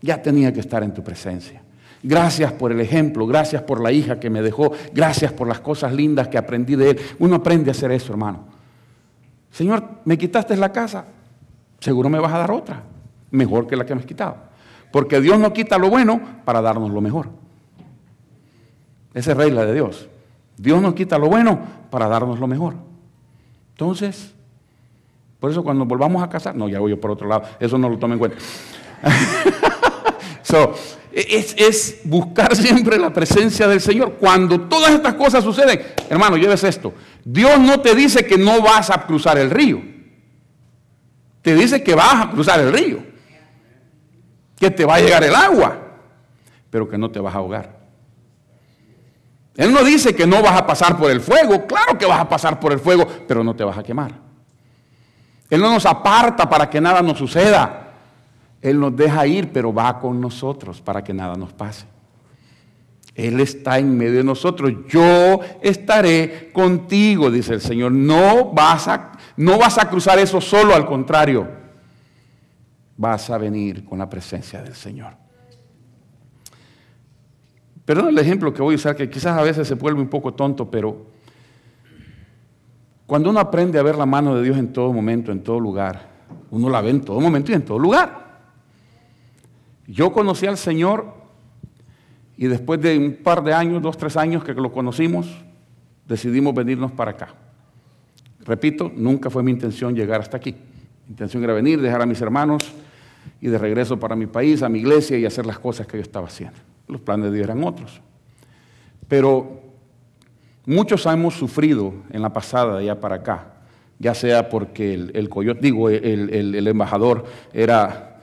Ya 0.00 0.20
tenía 0.20 0.52
que 0.52 0.60
estar 0.60 0.82
en 0.82 0.92
tu 0.92 1.02
presencia. 1.02 1.62
Gracias 2.02 2.52
por 2.52 2.70
el 2.70 2.80
ejemplo, 2.80 3.26
gracias 3.26 3.62
por 3.62 3.80
la 3.80 3.90
hija 3.90 4.20
que 4.20 4.28
me 4.28 4.42
dejó, 4.42 4.72
gracias 4.92 5.32
por 5.32 5.48
las 5.48 5.60
cosas 5.60 5.94
lindas 5.94 6.28
que 6.28 6.36
aprendí 6.36 6.76
de 6.76 6.90
él. 6.90 7.00
Uno 7.18 7.36
aprende 7.36 7.70
a 7.70 7.72
hacer 7.72 7.90
eso, 7.92 8.12
hermano. 8.12 8.44
Señor, 9.50 9.82
me 10.04 10.18
quitaste 10.18 10.54
la 10.56 10.70
casa, 10.70 11.06
seguro 11.80 12.10
me 12.10 12.18
vas 12.18 12.34
a 12.34 12.38
dar 12.38 12.50
otra, 12.50 12.82
mejor 13.30 13.66
que 13.66 13.76
la 13.76 13.86
que 13.86 13.94
me 13.94 14.00
has 14.00 14.06
quitado. 14.06 14.36
Porque 14.92 15.20
Dios 15.22 15.38
no 15.38 15.54
quita 15.54 15.78
lo 15.78 15.88
bueno 15.88 16.20
para 16.44 16.60
darnos 16.60 16.90
lo 16.90 17.00
mejor. 17.00 17.30
Esa 19.14 19.30
es 19.30 19.36
regla 19.38 19.64
de 19.64 19.72
Dios. 19.72 20.08
Dios 20.56 20.80
nos 20.80 20.94
quita 20.94 21.18
lo 21.18 21.28
bueno 21.28 21.60
para 21.90 22.08
darnos 22.08 22.38
lo 22.38 22.46
mejor. 22.46 22.74
Entonces, 23.70 24.34
por 25.40 25.50
eso 25.50 25.62
cuando 25.62 25.84
volvamos 25.84 26.22
a 26.22 26.28
casar, 26.28 26.54
no, 26.54 26.68
ya 26.68 26.80
voy 26.80 26.90
yo 26.90 27.00
por 27.00 27.10
otro 27.10 27.28
lado, 27.28 27.44
eso 27.60 27.76
no 27.76 27.88
lo 27.88 27.98
tomen 27.98 28.14
en 28.14 28.18
cuenta. 28.18 28.38
so, 30.42 30.74
es, 31.12 32.00
buscar 32.04 32.56
siempre 32.56 32.98
la 32.98 33.12
presencia 33.12 33.68
del 33.68 33.80
Señor. 33.80 34.14
Cuando 34.14 34.62
todas 34.62 34.92
estas 34.92 35.14
cosas 35.14 35.44
suceden, 35.44 35.80
hermano, 36.08 36.36
lleves 36.36 36.64
esto. 36.64 36.92
Dios 37.24 37.58
no 37.60 37.80
te 37.80 37.94
dice 37.94 38.26
que 38.26 38.36
no 38.36 38.60
vas 38.62 38.90
a 38.90 39.06
cruzar 39.06 39.38
el 39.38 39.50
río. 39.50 39.80
Te 41.42 41.54
dice 41.54 41.82
que 41.82 41.94
vas 41.94 42.26
a 42.26 42.30
cruzar 42.30 42.60
el 42.60 42.72
río. 42.72 43.14
que 44.58 44.70
te 44.70 44.84
va 44.84 44.94
a 44.94 45.00
llegar 45.00 45.22
el 45.24 45.34
agua, 45.34 45.76
pero 46.70 46.88
que 46.88 46.96
no 46.96 47.10
te 47.10 47.20
vas 47.20 47.34
a 47.34 47.38
ahogar. 47.38 47.73
Él 49.56 49.72
no 49.72 49.84
dice 49.84 50.14
que 50.14 50.26
no 50.26 50.42
vas 50.42 50.56
a 50.56 50.66
pasar 50.66 50.96
por 50.96 51.10
el 51.10 51.20
fuego, 51.20 51.66
claro 51.66 51.96
que 51.96 52.06
vas 52.06 52.20
a 52.20 52.28
pasar 52.28 52.58
por 52.58 52.72
el 52.72 52.80
fuego, 52.80 53.06
pero 53.28 53.44
no 53.44 53.54
te 53.54 53.62
vas 53.62 53.78
a 53.78 53.82
quemar. 53.82 54.12
Él 55.48 55.60
no 55.60 55.72
nos 55.72 55.86
aparta 55.86 56.48
para 56.48 56.68
que 56.68 56.80
nada 56.80 57.02
nos 57.02 57.18
suceda. 57.18 57.92
Él 58.60 58.80
nos 58.80 58.96
deja 58.96 59.26
ir, 59.26 59.52
pero 59.52 59.72
va 59.72 60.00
con 60.00 60.20
nosotros 60.20 60.80
para 60.80 61.04
que 61.04 61.12
nada 61.12 61.36
nos 61.36 61.52
pase. 61.52 61.84
Él 63.14 63.38
está 63.38 63.78
en 63.78 63.96
medio 63.96 64.18
de 64.18 64.24
nosotros. 64.24 64.72
Yo 64.88 65.38
estaré 65.62 66.50
contigo, 66.52 67.30
dice 67.30 67.54
el 67.54 67.60
Señor. 67.60 67.92
No 67.92 68.52
vas 68.52 68.88
a, 68.88 69.12
no 69.36 69.58
vas 69.58 69.78
a 69.78 69.88
cruzar 69.88 70.18
eso 70.18 70.40
solo, 70.40 70.74
al 70.74 70.86
contrario. 70.86 71.46
Vas 72.96 73.30
a 73.30 73.38
venir 73.38 73.84
con 73.84 73.98
la 73.98 74.08
presencia 74.08 74.62
del 74.62 74.74
Señor. 74.74 75.23
Perdón 77.84 78.08
el 78.08 78.18
ejemplo 78.18 78.52
que 78.52 78.62
voy 78.62 78.74
a 78.74 78.76
usar, 78.76 78.96
que 78.96 79.10
quizás 79.10 79.38
a 79.38 79.42
veces 79.42 79.68
se 79.68 79.74
vuelve 79.74 80.00
un 80.00 80.08
poco 80.08 80.32
tonto, 80.32 80.70
pero 80.70 81.06
cuando 83.06 83.28
uno 83.28 83.40
aprende 83.40 83.78
a 83.78 83.82
ver 83.82 83.96
la 83.96 84.06
mano 84.06 84.34
de 84.36 84.42
Dios 84.42 84.56
en 84.56 84.72
todo 84.72 84.92
momento, 84.92 85.30
en 85.30 85.42
todo 85.42 85.60
lugar, 85.60 86.08
uno 86.50 86.70
la 86.70 86.80
ve 86.80 86.90
en 86.90 87.02
todo 87.02 87.20
momento 87.20 87.52
y 87.52 87.54
en 87.54 87.64
todo 87.64 87.78
lugar. 87.78 88.24
Yo 89.86 90.12
conocí 90.12 90.46
al 90.46 90.56
Señor 90.56 91.12
y 92.38 92.46
después 92.46 92.80
de 92.80 92.98
un 92.98 93.16
par 93.22 93.44
de 93.44 93.52
años, 93.52 93.82
dos, 93.82 93.98
tres 93.98 94.16
años 94.16 94.42
que 94.42 94.54
lo 94.54 94.72
conocimos, 94.72 95.26
decidimos 96.08 96.54
venirnos 96.54 96.92
para 96.92 97.10
acá. 97.10 97.34
Repito, 98.40 98.90
nunca 98.94 99.28
fue 99.28 99.42
mi 99.42 99.50
intención 99.50 99.94
llegar 99.94 100.22
hasta 100.22 100.38
aquí. 100.38 100.52
Mi 101.06 101.10
intención 101.10 101.44
era 101.44 101.52
venir, 101.52 101.80
dejar 101.82 102.00
a 102.00 102.06
mis 102.06 102.20
hermanos 102.22 102.72
y 103.40 103.48
de 103.48 103.58
regreso 103.58 103.98
para 103.98 104.16
mi 104.16 104.26
país, 104.26 104.62
a 104.62 104.70
mi 104.70 104.78
iglesia 104.78 105.18
y 105.18 105.26
hacer 105.26 105.44
las 105.44 105.58
cosas 105.58 105.86
que 105.86 105.98
yo 105.98 106.02
estaba 106.02 106.26
haciendo. 106.26 106.73
Los 106.86 107.00
planes 107.00 107.30
de 107.30 107.36
Dios 107.36 107.44
eran 107.44 107.64
otros. 107.64 108.00
Pero 109.08 109.60
muchos 110.66 111.06
hemos 111.06 111.34
sufrido 111.34 111.94
en 112.10 112.22
la 112.22 112.32
pasada 112.32 112.78
allá 112.78 113.00
para 113.00 113.16
acá, 113.16 113.54
ya 113.98 114.14
sea 114.14 114.48
porque 114.48 114.94
el, 114.94 115.28
coyote, 115.28 115.60
digo, 115.60 115.88
el, 115.88 116.66
embajador 116.66 117.24
era 117.52 118.20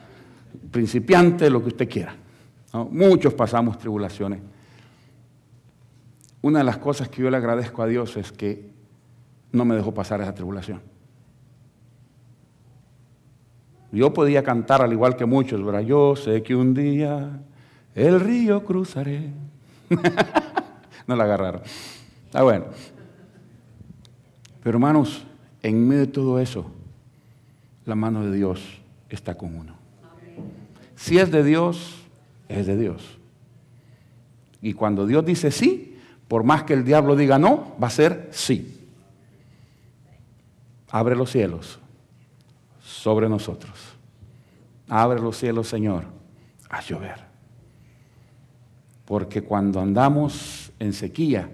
principiante, 0.72 1.50
lo 1.50 1.62
que 1.62 1.70
usted 1.70 1.90
quiera. 1.90 2.16
Muchos 2.90 3.34
pasamos 3.34 3.78
tribulaciones. 3.78 4.42
Una 6.42 6.60
de 6.60 6.66
las 6.66 6.78
cosas 6.78 7.10
que 7.10 7.22
yo 7.22 7.30
le 7.30 7.38
agradezco 7.38 7.84
a 7.84 7.88
Dios 7.88 8.18
es 8.18 8.32
que 8.32 8.72
no 9.52 9.66
me 9.66 9.76
dejó 9.76 9.94
pasar 9.94 10.22
esa 10.22 10.34
tribulación. 10.34 10.82
Yo 13.92 14.14
podía 14.14 14.42
cantar 14.42 14.82
al 14.82 14.94
igual 14.94 15.18
que 15.18 15.26
muchos, 15.26 15.64
¿verdad? 15.64 15.82
Yo 15.82 16.16
sé 16.16 16.42
que 16.42 16.56
un 16.56 16.74
día 16.74 17.42
el 17.96 18.20
río 18.20 18.64
cruzaré. 18.64 19.30
no 21.08 21.16
la 21.16 21.24
agarraron. 21.24 21.62
Está 22.26 22.44
bueno. 22.44 22.66
Pero 24.64 24.78
hermanos, 24.78 25.24
en 25.62 25.88
medio 25.88 26.02
de 26.02 26.08
todo 26.08 26.40
eso, 26.40 26.72
la 27.86 27.96
mano 27.96 28.24
de 28.26 28.36
Dios 28.36 28.82
está 29.10 29.36
con 29.36 29.56
uno. 29.56 29.76
Si 30.96 31.18
es 31.18 31.32
de 31.32 31.44
Dios, 31.44 31.98
es 32.48 32.68
de 32.68 32.78
Dios. 32.78 33.18
Y 34.62 34.74
cuando 34.74 35.08
Dios 35.08 35.26
dice 35.26 35.52
sí, 35.52 35.98
por 36.28 36.44
más 36.44 36.64
que 36.64 36.74
el 36.74 36.86
diablo 36.86 37.16
diga 37.16 37.40
no, 37.40 37.76
va 37.82 37.88
a 37.88 37.92
ser 37.92 38.30
sí. 38.32 38.88
Abre 40.92 41.16
los 41.16 41.32
cielos 41.32 41.80
sobre 42.82 43.28
nosotros. 43.28 43.74
Abre 44.88 45.20
los 45.20 45.38
cielos, 45.38 45.68
Señor, 45.68 46.06
a 46.70 46.82
llover. 46.82 47.31
Porque 49.12 49.42
cuando 49.42 49.82
andamos 49.82 50.72
en 50.80 50.94
sequía, 50.94 51.50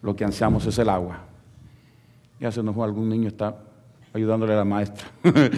lo 0.00 0.16
que 0.16 0.24
ansiamos 0.24 0.64
es 0.64 0.78
el 0.78 0.88
agua. 0.88 1.18
Ya 2.40 2.50
se 2.50 2.62
nos 2.62 2.74
algún 2.78 3.10
niño, 3.10 3.28
está 3.28 3.54
ayudándole 4.14 4.54
a 4.54 4.56
la 4.56 4.64
maestra. 4.64 5.08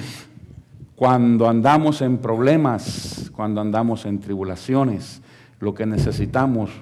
cuando 0.96 1.48
andamos 1.48 2.02
en 2.02 2.18
problemas, 2.18 3.30
cuando 3.32 3.60
andamos 3.60 4.04
en 4.04 4.18
tribulaciones, 4.18 5.22
lo 5.60 5.72
que 5.74 5.86
necesitamos 5.86 6.72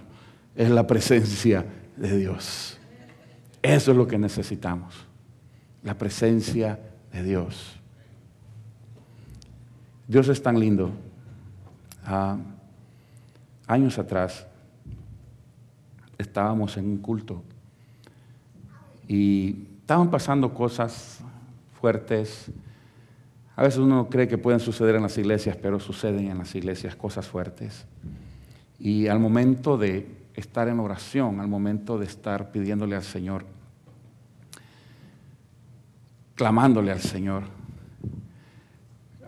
es 0.56 0.70
la 0.70 0.86
presencia 0.86 1.66
de 1.98 2.16
Dios. 2.16 2.78
Eso 3.60 3.90
es 3.90 3.96
lo 3.98 4.06
que 4.06 4.16
necesitamos, 4.16 5.06
la 5.82 5.98
presencia 5.98 6.80
de 7.12 7.22
Dios. 7.22 7.78
Dios 10.08 10.28
es 10.28 10.42
tan 10.42 10.58
lindo. 10.58 10.92
Ah, 12.06 12.38
años 13.66 13.98
atrás, 13.98 14.46
estábamos 16.22 16.76
en 16.76 16.86
un 16.86 16.98
culto 16.98 17.42
y 19.06 19.66
estaban 19.80 20.10
pasando 20.10 20.54
cosas 20.54 21.20
fuertes. 21.78 22.50
A 23.56 23.62
veces 23.62 23.78
uno 23.78 24.08
cree 24.08 24.28
que 24.28 24.38
pueden 24.38 24.60
suceder 24.60 24.94
en 24.94 25.02
las 25.02 25.18
iglesias, 25.18 25.56
pero 25.60 25.78
suceden 25.78 26.28
en 26.28 26.38
las 26.38 26.54
iglesias 26.54 26.96
cosas 26.96 27.26
fuertes. 27.26 27.84
Y 28.78 29.08
al 29.08 29.18
momento 29.18 29.76
de 29.76 30.08
estar 30.34 30.68
en 30.68 30.80
oración, 30.80 31.40
al 31.40 31.48
momento 31.48 31.98
de 31.98 32.06
estar 32.06 32.50
pidiéndole 32.52 32.96
al 32.96 33.02
Señor, 33.02 33.44
clamándole 36.34 36.90
al 36.90 37.00
Señor, 37.00 37.42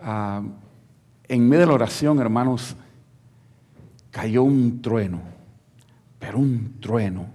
ah, 0.01 0.41
en 1.27 1.47
medio 1.47 1.61
de 1.61 1.67
la 1.67 1.73
oración, 1.73 2.19
hermanos, 2.19 2.75
cayó 4.09 4.43
un 4.43 4.81
trueno 4.81 5.34
pero 6.25 6.39
un 6.39 6.79
trueno 6.79 7.27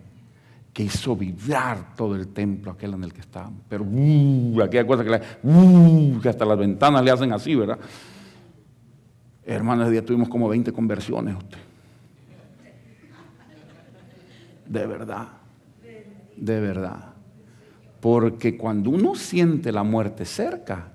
que 0.73 0.83
hizo 0.83 1.15
vibrar 1.15 1.95
todo 1.95 2.17
el 2.17 2.27
templo 2.29 2.73
aquel 2.73 2.95
en 2.95 3.05
el 3.05 3.13
que 3.13 3.21
estábamos. 3.21 3.63
Pero 3.69 3.85
uh, 3.85 4.63
aquella 4.63 4.85
cosa 4.85 5.05
que, 5.05 5.21
uh, 5.45 6.21
que, 6.21 6.29
hasta 6.29 6.45
las 6.45 6.59
ventanas 6.59 7.05
le 7.05 7.13
hacen 7.13 7.33
así, 7.33 7.55
¿verdad? 7.55 7.79
Hermanos, 9.45 9.85
ese 9.85 9.93
día 9.93 10.05
tuvimos 10.05 10.29
como 10.29 10.49
20 10.49 10.73
conversiones. 10.73 11.37
Usted. 11.37 11.59
De 14.67 14.87
verdad, 14.87 15.29
de 16.37 16.61
verdad. 16.61 17.15
Porque 18.01 18.57
cuando 18.57 18.91
uno 18.91 19.15
siente 19.15 19.71
la 19.71 19.85
muerte 19.85 20.25
cerca, 20.25 20.89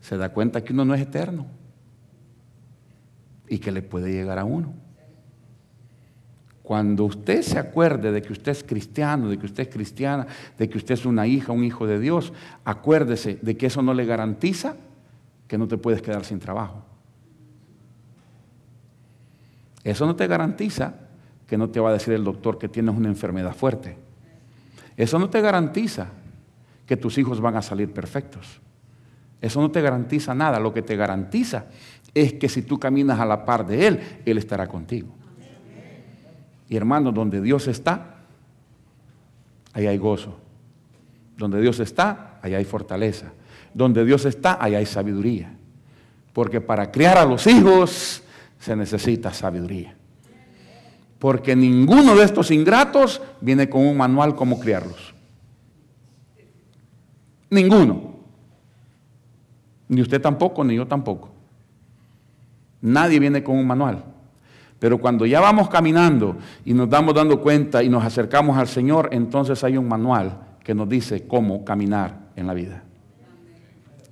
se 0.00 0.16
da 0.16 0.30
cuenta 0.30 0.64
que 0.64 0.72
uno 0.72 0.86
no 0.86 0.94
es 0.94 1.02
eterno 1.02 1.48
y 3.46 3.58
que 3.58 3.72
le 3.72 3.82
puede 3.82 4.10
llegar 4.10 4.38
a 4.38 4.44
uno. 4.44 4.87
Cuando 6.68 7.04
usted 7.04 7.40
se 7.40 7.58
acuerde 7.58 8.12
de 8.12 8.20
que 8.20 8.30
usted 8.30 8.52
es 8.52 8.62
cristiano, 8.62 9.30
de 9.30 9.38
que 9.38 9.46
usted 9.46 9.62
es 9.62 9.74
cristiana, 9.74 10.26
de 10.58 10.68
que 10.68 10.76
usted 10.76 10.92
es 10.92 11.06
una 11.06 11.26
hija, 11.26 11.50
un 11.50 11.64
hijo 11.64 11.86
de 11.86 11.98
Dios, 11.98 12.30
acuérdese 12.62 13.38
de 13.40 13.56
que 13.56 13.64
eso 13.64 13.80
no 13.80 13.94
le 13.94 14.04
garantiza 14.04 14.76
que 15.46 15.56
no 15.56 15.66
te 15.66 15.78
puedes 15.78 16.02
quedar 16.02 16.26
sin 16.26 16.40
trabajo. 16.40 16.82
Eso 19.82 20.04
no 20.04 20.14
te 20.14 20.26
garantiza 20.26 20.92
que 21.46 21.56
no 21.56 21.70
te 21.70 21.80
va 21.80 21.88
a 21.88 21.94
decir 21.94 22.12
el 22.12 22.22
doctor 22.22 22.58
que 22.58 22.68
tienes 22.68 22.94
una 22.94 23.08
enfermedad 23.08 23.54
fuerte. 23.54 23.96
Eso 24.94 25.18
no 25.18 25.30
te 25.30 25.40
garantiza 25.40 26.08
que 26.84 26.98
tus 26.98 27.16
hijos 27.16 27.40
van 27.40 27.56
a 27.56 27.62
salir 27.62 27.94
perfectos. 27.94 28.60
Eso 29.40 29.62
no 29.62 29.70
te 29.70 29.80
garantiza 29.80 30.34
nada. 30.34 30.60
Lo 30.60 30.74
que 30.74 30.82
te 30.82 30.96
garantiza 30.96 31.64
es 32.12 32.34
que 32.34 32.50
si 32.50 32.60
tú 32.60 32.78
caminas 32.78 33.20
a 33.20 33.24
la 33.24 33.46
par 33.46 33.66
de 33.66 33.86
Él, 33.86 34.00
Él 34.26 34.36
estará 34.36 34.66
contigo. 34.66 35.17
Y 36.68 36.76
hermano, 36.76 37.12
donde 37.12 37.40
Dios 37.40 37.66
está, 37.66 38.16
ahí 39.72 39.86
hay 39.86 39.98
gozo. 39.98 40.38
Donde 41.36 41.60
Dios 41.60 41.80
está, 41.80 42.38
ahí 42.42 42.54
hay 42.54 42.64
fortaleza. 42.64 43.32
Donde 43.72 44.04
Dios 44.04 44.24
está, 44.24 44.58
ahí 44.60 44.74
hay 44.74 44.86
sabiduría. 44.86 45.56
Porque 46.32 46.60
para 46.60 46.90
criar 46.90 47.16
a 47.16 47.24
los 47.24 47.46
hijos 47.46 48.22
se 48.58 48.76
necesita 48.76 49.32
sabiduría. 49.32 49.96
Porque 51.18 51.56
ninguno 51.56 52.14
de 52.14 52.24
estos 52.24 52.50
ingratos 52.50 53.20
viene 53.40 53.68
con 53.68 53.86
un 53.86 53.96
manual 53.96 54.34
cómo 54.34 54.60
criarlos. 54.60 55.14
Ninguno. 57.50 58.16
Ni 59.88 60.02
usted 60.02 60.20
tampoco, 60.20 60.62
ni 60.62 60.76
yo 60.76 60.86
tampoco. 60.86 61.30
Nadie 62.80 63.18
viene 63.18 63.42
con 63.42 63.56
un 63.56 63.66
manual. 63.66 64.04
Pero 64.78 64.98
cuando 64.98 65.26
ya 65.26 65.40
vamos 65.40 65.68
caminando 65.68 66.36
y 66.64 66.72
nos 66.72 66.88
damos 66.88 67.14
dando 67.14 67.40
cuenta 67.40 67.82
y 67.82 67.88
nos 67.88 68.04
acercamos 68.04 68.56
al 68.56 68.68
Señor, 68.68 69.08
entonces 69.12 69.62
hay 69.64 69.76
un 69.76 69.88
manual 69.88 70.38
que 70.62 70.74
nos 70.74 70.88
dice 70.88 71.26
cómo 71.26 71.64
caminar 71.64 72.28
en 72.36 72.46
la 72.46 72.54
vida. 72.54 72.84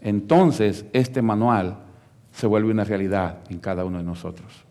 Entonces 0.01 0.85
este 0.93 1.23
manual 1.23 1.79
se 2.33 2.47
vuelve 2.47 2.71
una 2.71 2.85
realidad 2.85 3.39
en 3.49 3.59
cada 3.59 3.85
uno 3.85 3.99
de 3.99 4.05
nosotros. 4.05 4.65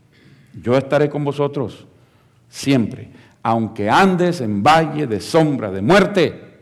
Yo 0.61 0.77
estaré 0.77 1.09
con 1.09 1.23
vosotros 1.23 1.85
siempre, 2.49 3.09
aunque 3.41 3.89
andes 3.89 4.41
en 4.41 4.63
valle 4.63 5.07
de 5.07 5.19
sombra 5.19 5.71
de 5.71 5.81
muerte, 5.81 6.59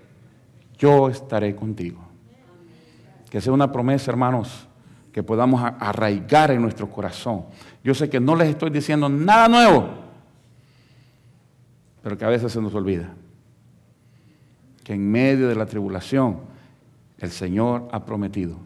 yo 0.77 1.09
estaré 1.09 1.55
contigo. 1.55 2.01
Que 3.29 3.41
sea 3.41 3.53
una 3.53 3.71
promesa, 3.71 4.11
hermanos, 4.11 4.67
que 5.13 5.21
podamos 5.21 5.61
arraigar 5.79 6.49
en 6.51 6.61
nuestro 6.61 6.89
corazón. 6.89 7.45
Yo 7.83 7.93
sé 7.93 8.09
que 8.09 8.19
no 8.19 8.35
les 8.35 8.49
estoy 8.49 8.71
diciendo 8.71 9.07
nada 9.07 9.47
nuevo, 9.47 9.89
pero 12.01 12.17
que 12.17 12.25
a 12.25 12.29
veces 12.29 12.51
se 12.51 12.59
nos 12.59 12.73
olvida 12.73 13.13
que 14.83 14.93
en 14.93 15.09
medio 15.09 15.47
de 15.47 15.55
la 15.55 15.67
tribulación 15.67 16.39
el 17.19 17.29
Señor 17.29 17.87
ha 17.91 18.03
prometido 18.03 18.57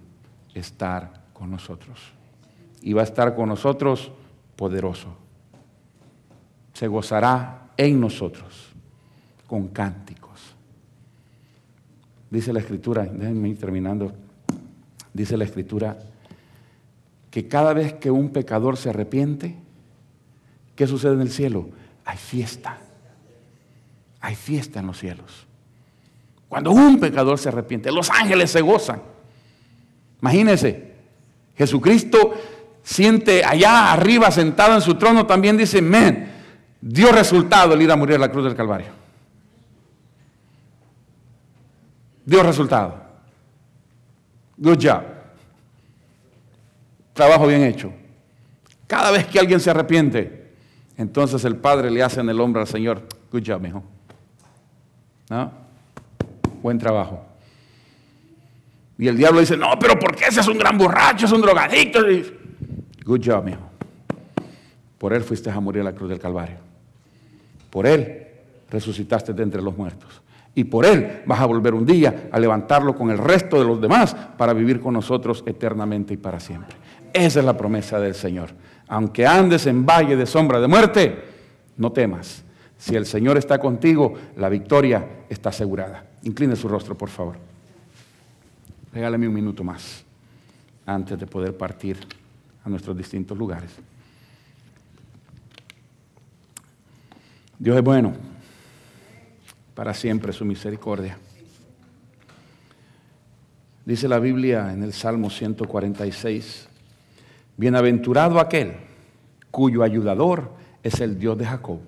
estar 0.54 1.26
con 1.34 1.52
nosotros. 1.52 2.00
Y 2.82 2.94
va 2.94 3.02
a 3.02 3.04
estar 3.04 3.36
con 3.36 3.50
nosotros 3.50 4.12
poderoso. 4.56 5.10
Se 6.74 6.88
gozará 6.88 7.70
en 7.76 8.00
nosotros 8.00 8.70
con 9.46 9.68
cánticos. 9.68 10.56
Dice 12.30 12.54
la 12.54 12.60
escritura, 12.60 13.04
déjenme 13.04 13.50
ir 13.50 13.60
terminando, 13.60 14.14
dice 15.14 15.38
la 15.38 15.44
escritura 15.44 15.98
que 17.32 17.48
cada 17.48 17.74
vez 17.74 17.94
que 17.94 18.12
un 18.12 18.30
pecador 18.30 18.78
se 18.78 18.90
arrepiente, 18.90 19.56
¿qué 20.76 20.88
sucede 20.88 21.14
en 21.14 21.22
el 21.22 21.32
cielo? 21.32 21.70
Hay 22.06 22.18
fiesta. 22.18 22.78
Hay 24.22 24.36
fiesta 24.36 24.80
en 24.80 24.88
los 24.88 24.98
cielos. 24.98 25.46
Cuando 26.48 26.72
un 26.72 27.00
pecador 27.00 27.38
se 27.38 27.50
arrepiente, 27.50 27.92
los 27.92 28.10
ángeles 28.10 28.52
se 28.52 28.62
gozan. 28.62 29.02
Imagínense, 30.22 30.94
Jesucristo 31.58 32.34
siente 32.82 33.44
allá 33.44 33.92
arriba 33.92 34.32
sentado 34.32 34.76
en 34.76 34.82
su 34.82 34.96
trono, 34.96 35.26
también 35.26 35.58
dice, 35.58 35.82
men, 35.82 36.32
dio 36.80 37.12
resultado 37.12 37.74
el 37.74 37.82
ir 37.82 37.92
a 37.92 37.96
morir 37.96 38.16
a 38.16 38.20
la 38.20 38.32
cruz 38.32 38.46
del 38.46 38.56
Calvario. 38.56 38.88
Dio 42.26 42.44
resultado. 42.44 42.96
Good 44.58 44.80
job. 44.82 45.17
Trabajo 47.18 47.48
bien 47.48 47.64
hecho. 47.64 47.92
Cada 48.86 49.10
vez 49.10 49.26
que 49.26 49.40
alguien 49.40 49.60
se 49.60 49.72
arrepiente, 49.72 50.52
entonces 50.98 51.44
el 51.46 51.56
Padre 51.56 51.90
le 51.90 52.04
hace 52.04 52.20
en 52.20 52.30
el 52.30 52.40
hombro 52.40 52.62
al 52.62 52.68
Señor, 52.68 53.02
good 53.32 53.42
job, 53.44 53.60
mijo. 53.60 53.84
¿No? 55.28 55.52
buen 56.62 56.78
trabajo. 56.78 57.24
Y 59.00 59.08
el 59.08 59.18
diablo 59.18 59.40
dice, 59.40 59.58
no, 59.58 59.80
pero 59.80 59.98
¿por 59.98 60.16
qué 60.16 60.26
ese 60.26 60.42
es 60.42 60.48
un 60.48 60.60
gran 60.60 60.78
borracho, 60.78 61.26
es 61.26 61.32
un 61.32 61.42
drogadicto? 61.42 62.02
Good 63.04 63.22
job, 63.26 63.44
mijo. 63.44 63.68
Por 65.00 65.14
él 65.14 65.24
fuiste 65.24 65.50
a 65.50 65.60
morir 65.60 65.82
a 65.82 65.86
la 65.86 65.94
cruz 65.94 66.10
del 66.10 66.20
Calvario. 66.20 66.58
Por 67.72 67.88
él 67.88 68.28
resucitaste 68.70 69.34
de 69.34 69.42
entre 69.42 69.62
los 69.62 69.76
muertos. 69.76 70.22
Y 70.54 70.66
por 70.66 70.86
él 70.86 71.22
vas 71.26 71.40
a 71.40 71.46
volver 71.46 71.74
un 71.74 71.86
día 71.86 72.30
a 72.32 72.40
levantarlo 72.40 72.96
con 72.96 73.10
el 73.10 73.18
resto 73.18 73.60
de 73.60 73.66
los 73.66 73.82
demás 73.82 74.16
para 74.38 74.54
vivir 74.54 74.80
con 74.80 74.94
nosotros 74.94 75.44
eternamente 75.48 76.16
y 76.16 76.18
para 76.18 76.40
siempre. 76.40 76.76
Esa 77.14 77.40
es 77.40 77.46
la 77.46 77.58
promesa 77.58 78.00
del 78.00 78.16
Señor. 78.16 78.50
Aunque 78.88 79.26
andes 79.26 79.66
en 79.68 79.86
valle 79.86 80.16
de 80.16 80.26
sombra 80.26 80.60
de 80.60 80.68
muerte, 80.68 81.24
no 81.78 81.92
temas. 81.92 82.44
Si 82.78 82.96
el 82.96 83.06
Señor 83.06 83.38
está 83.38 83.60
contigo, 83.60 84.14
la 84.36 84.50
victoria 84.50 85.06
está 85.30 85.50
asegurada. 85.50 86.06
Incline 86.24 86.56
su 86.56 86.68
rostro, 86.68 86.98
por 86.98 87.10
favor. 87.10 87.38
Regálame 88.94 89.28
un 89.28 89.34
minuto 89.34 89.64
más 89.64 90.04
antes 90.86 91.20
de 91.20 91.28
poder 91.28 91.56
partir 91.58 91.98
a 92.64 92.70
nuestros 92.70 92.96
distintos 92.96 93.38
lugares. 93.38 93.72
Dios 97.60 97.76
es 97.76 97.84
bueno, 97.84 98.14
para 99.74 99.94
siempre 99.94 100.32
su 100.32 100.46
misericordia. 100.46 101.18
Dice 103.86 104.08
la 104.08 104.20
Biblia 104.20 104.74
en 104.74 104.84
el 104.84 104.94
Salmo 104.94 105.30
146, 105.30 106.67
bienaventurado 107.58 108.40
aquel 108.40 108.76
cuyo 109.52 109.84
ayudador 109.84 110.52
es 110.84 111.02
el 111.02 111.20
Dios 111.20 111.38
de 111.38 111.46
Jacob, 111.46 111.80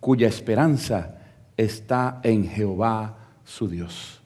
cuya 0.00 0.28
esperanza 0.28 1.18
está 1.56 2.20
en 2.22 2.48
Jehová 2.48 3.16
su 3.44 3.68
Dios. 3.68 4.20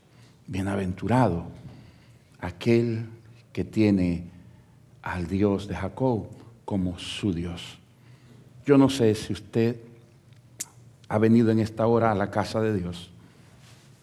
Bienaventurado 0.46 1.46
aquel 2.40 3.06
que 3.52 3.64
tiene 3.64 4.24
al 5.02 5.26
Dios 5.26 5.68
de 5.68 5.74
Jacob 5.74 6.26
como 6.64 6.98
su 6.98 7.32
Dios. 7.32 7.78
Yo 8.66 8.78
no 8.78 8.88
sé 8.88 9.14
si 9.14 9.32
usted 9.32 9.76
ha 11.08 11.18
venido 11.18 11.50
en 11.50 11.60
esta 11.60 11.86
hora 11.86 12.10
a 12.10 12.14
la 12.14 12.30
casa 12.30 12.60
de 12.60 12.74
Dios 12.74 13.10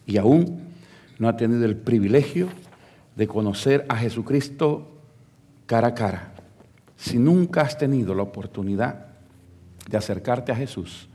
y 0.06 0.16
aún 0.16 0.60
no 1.18 1.28
ha 1.28 1.36
tenido 1.36 1.64
el 1.64 1.76
privilegio 1.76 2.48
de 3.16 3.26
conocer 3.26 3.84
a 3.88 3.96
Jesucristo 3.96 4.88
cara 5.66 5.88
a 5.88 5.94
cara. 5.94 6.31
Si 6.96 7.18
nunca 7.18 7.62
has 7.62 7.76
tenido 7.78 8.14
la 8.14 8.22
oportunidad 8.22 9.06
de 9.88 9.96
acercarte 9.96 10.52
a 10.52 10.56
Jesús, 10.56 11.08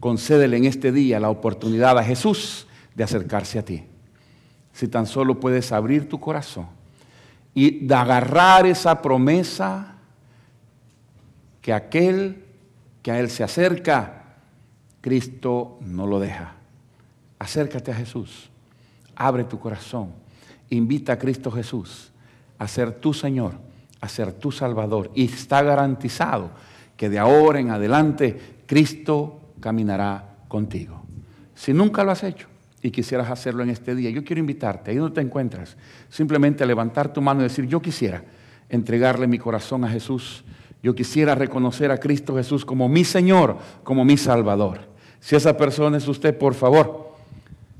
concédele 0.00 0.56
en 0.56 0.64
este 0.64 0.92
día 0.92 1.20
la 1.20 1.30
oportunidad 1.30 1.98
a 1.98 2.04
Jesús 2.04 2.66
de 2.94 3.04
acercarse 3.04 3.58
a 3.58 3.64
ti. 3.64 3.84
Si 4.72 4.88
tan 4.88 5.06
solo 5.06 5.40
puedes 5.40 5.72
abrir 5.72 6.08
tu 6.08 6.20
corazón 6.20 6.66
y 7.54 7.86
de 7.86 7.94
agarrar 7.94 8.66
esa 8.66 9.00
promesa 9.00 9.96
que 11.62 11.72
aquel 11.72 12.44
que 13.02 13.10
a 13.10 13.18
Él 13.18 13.30
se 13.30 13.42
acerca, 13.42 14.36
Cristo 15.00 15.78
no 15.80 16.06
lo 16.06 16.20
deja. 16.20 16.54
Acércate 17.38 17.92
a 17.92 17.94
Jesús, 17.94 18.50
abre 19.14 19.44
tu 19.44 19.58
corazón, 19.58 20.10
invita 20.70 21.12
a 21.14 21.18
Cristo 21.18 21.50
Jesús 21.50 22.10
a 22.58 22.66
ser 22.66 22.92
tu 22.92 23.14
Señor, 23.14 23.54
a 24.00 24.08
ser 24.08 24.32
tu 24.32 24.52
Salvador. 24.52 25.10
Y 25.14 25.24
está 25.24 25.62
garantizado 25.62 26.50
que 26.96 27.08
de 27.08 27.18
ahora 27.18 27.60
en 27.60 27.70
adelante 27.70 28.38
Cristo 28.66 29.40
caminará 29.60 30.36
contigo. 30.48 31.02
Si 31.54 31.72
nunca 31.72 32.04
lo 32.04 32.12
has 32.12 32.22
hecho, 32.22 32.48
y 32.82 32.90
quisieras 32.90 33.30
hacerlo 33.30 33.62
en 33.62 33.70
este 33.70 33.94
día, 33.94 34.10
yo 34.10 34.22
quiero 34.22 34.40
invitarte, 34.40 34.90
ahí 34.90 34.96
donde 34.96 35.14
te 35.14 35.20
encuentras, 35.20 35.76
simplemente 36.08 36.64
levantar 36.64 37.12
tu 37.12 37.20
mano 37.20 37.40
y 37.40 37.44
decir, 37.44 37.66
yo 37.66 37.82
quisiera 37.82 38.22
entregarle 38.68 39.26
mi 39.26 39.38
corazón 39.38 39.84
a 39.84 39.88
Jesús, 39.88 40.44
yo 40.82 40.94
quisiera 40.94 41.34
reconocer 41.34 41.90
a 41.90 41.98
Cristo 41.98 42.36
Jesús 42.36 42.64
como 42.64 42.88
mi 42.88 43.04
Señor, 43.04 43.58
como 43.82 44.04
mi 44.04 44.16
Salvador. 44.16 44.80
Si 45.18 45.34
esa 45.34 45.56
persona 45.56 45.96
es 45.96 46.06
usted, 46.06 46.38
por 46.38 46.54
favor, 46.54 47.14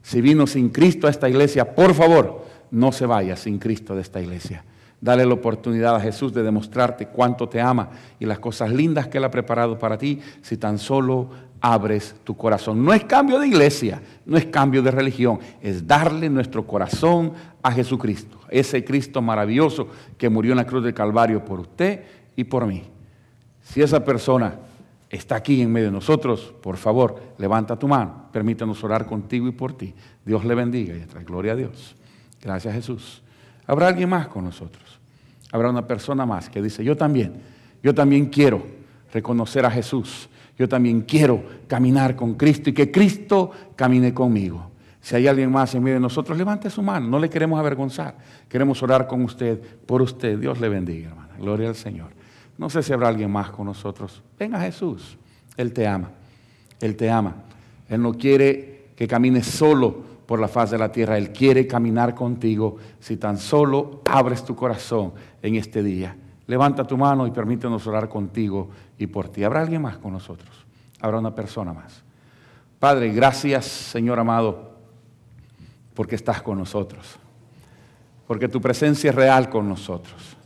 si 0.02 0.20
vino 0.20 0.46
sin 0.46 0.70
Cristo 0.70 1.06
a 1.06 1.10
esta 1.10 1.28
iglesia, 1.28 1.74
por 1.74 1.94
favor, 1.94 2.44
no 2.72 2.90
se 2.90 3.06
vaya 3.06 3.36
sin 3.36 3.58
Cristo 3.58 3.94
de 3.94 4.02
esta 4.02 4.20
iglesia. 4.20 4.64
Dale 5.00 5.26
la 5.26 5.34
oportunidad 5.34 5.94
a 5.94 6.00
Jesús 6.00 6.32
de 6.32 6.42
demostrarte 6.42 7.06
cuánto 7.06 7.48
te 7.48 7.60
ama 7.60 7.90
y 8.18 8.24
las 8.24 8.38
cosas 8.38 8.70
lindas 8.70 9.08
que 9.08 9.18
Él 9.18 9.24
ha 9.24 9.30
preparado 9.30 9.78
para 9.78 9.98
ti 9.98 10.20
si 10.40 10.56
tan 10.56 10.78
solo 10.78 11.28
abres 11.60 12.14
tu 12.24 12.36
corazón. 12.36 12.84
No 12.84 12.92
es 12.92 13.04
cambio 13.04 13.38
de 13.38 13.48
iglesia, 13.48 14.00
no 14.24 14.36
es 14.36 14.46
cambio 14.46 14.82
de 14.82 14.90
religión, 14.90 15.38
es 15.60 15.86
darle 15.86 16.30
nuestro 16.30 16.66
corazón 16.66 17.32
a 17.62 17.72
Jesucristo, 17.72 18.38
ese 18.48 18.84
Cristo 18.84 19.20
maravilloso 19.20 19.88
que 20.16 20.28
murió 20.30 20.52
en 20.52 20.58
la 20.58 20.66
cruz 20.66 20.84
del 20.84 20.94
Calvario 20.94 21.44
por 21.44 21.60
usted 21.60 22.04
y 22.36 22.44
por 22.44 22.66
mí. 22.66 22.84
Si 23.62 23.82
esa 23.82 24.04
persona 24.04 24.54
está 25.10 25.36
aquí 25.36 25.60
en 25.60 25.72
medio 25.72 25.88
de 25.88 25.92
nosotros, 25.92 26.54
por 26.62 26.76
favor, 26.76 27.20
levanta 27.38 27.78
tu 27.78 27.88
mano, 27.88 28.28
permítanos 28.32 28.82
orar 28.84 29.06
contigo 29.06 29.46
y 29.48 29.52
por 29.52 29.76
ti. 29.76 29.92
Dios 30.24 30.44
le 30.44 30.54
bendiga 30.54 30.96
y 30.96 31.00
trae 31.00 31.24
gloria 31.24 31.52
a 31.52 31.56
Dios. 31.56 31.96
Gracias 32.40 32.74
Jesús. 32.74 33.22
Habrá 33.66 33.88
alguien 33.88 34.08
más 34.08 34.28
con 34.28 34.44
nosotros. 34.44 35.00
Habrá 35.52 35.70
una 35.70 35.86
persona 35.86 36.26
más 36.26 36.48
que 36.48 36.60
dice, 36.62 36.84
yo 36.84 36.96
también, 36.96 37.34
yo 37.82 37.94
también 37.94 38.26
quiero 38.26 38.64
reconocer 39.12 39.64
a 39.64 39.70
Jesús 39.70 40.28
yo 40.58 40.68
también 40.68 41.02
quiero 41.02 41.42
caminar 41.68 42.16
con 42.16 42.34
Cristo 42.34 42.70
y 42.70 42.72
que 42.72 42.90
Cristo 42.90 43.50
camine 43.74 44.14
conmigo. 44.14 44.70
Si 45.00 45.14
hay 45.14 45.28
alguien 45.28 45.52
más 45.52 45.74
en 45.74 45.82
medio 45.82 45.96
de 45.96 46.00
nosotros, 46.00 46.36
levante 46.36 46.70
su 46.70 46.82
mano. 46.82 47.06
No 47.06 47.18
le 47.18 47.28
queremos 47.28 47.60
avergonzar. 47.60 48.16
Queremos 48.48 48.82
orar 48.82 49.06
con 49.06 49.22
usted, 49.22 49.60
por 49.86 50.02
usted. 50.02 50.38
Dios 50.38 50.58
le 50.60 50.68
bendiga, 50.68 51.10
hermana. 51.10 51.34
Gloria 51.38 51.68
al 51.68 51.76
Señor. 51.76 52.08
No 52.58 52.70
sé 52.70 52.82
si 52.82 52.92
habrá 52.92 53.08
alguien 53.08 53.30
más 53.30 53.50
con 53.50 53.66
nosotros. 53.66 54.22
Venga 54.38 54.60
Jesús. 54.60 55.16
Él 55.56 55.72
te 55.72 55.86
ama. 55.86 56.10
Él 56.80 56.96
te 56.96 57.10
ama. 57.10 57.36
Él 57.88 58.02
no 58.02 58.14
quiere 58.14 58.86
que 58.96 59.06
camines 59.06 59.46
solo 59.46 60.15
por 60.26 60.40
la 60.40 60.48
faz 60.48 60.70
de 60.70 60.78
la 60.78 60.90
tierra. 60.90 61.16
Él 61.16 61.32
quiere 61.32 61.66
caminar 61.66 62.14
contigo 62.14 62.76
si 62.98 63.16
tan 63.16 63.38
solo 63.38 64.02
abres 64.04 64.44
tu 64.44 64.54
corazón 64.54 65.12
en 65.40 65.54
este 65.54 65.82
día. 65.82 66.16
Levanta 66.48 66.84
tu 66.84 66.96
mano 66.96 67.26
y 67.26 67.30
permítenos 67.30 67.86
orar 67.86 68.08
contigo 68.08 68.68
y 68.98 69.06
por 69.06 69.28
ti. 69.28 69.44
¿Habrá 69.44 69.60
alguien 69.62 69.82
más 69.82 69.98
con 69.98 70.12
nosotros? 70.12 70.66
Habrá 71.00 71.18
una 71.18 71.34
persona 71.34 71.72
más. 71.72 72.02
Padre, 72.78 73.12
gracias, 73.12 73.64
Señor 73.64 74.18
amado, 74.18 74.72
porque 75.94 76.14
estás 76.14 76.42
con 76.42 76.58
nosotros. 76.58 77.18
Porque 78.26 78.48
tu 78.48 78.60
presencia 78.60 79.10
es 79.10 79.16
real 79.16 79.48
con 79.48 79.68
nosotros. 79.68 80.36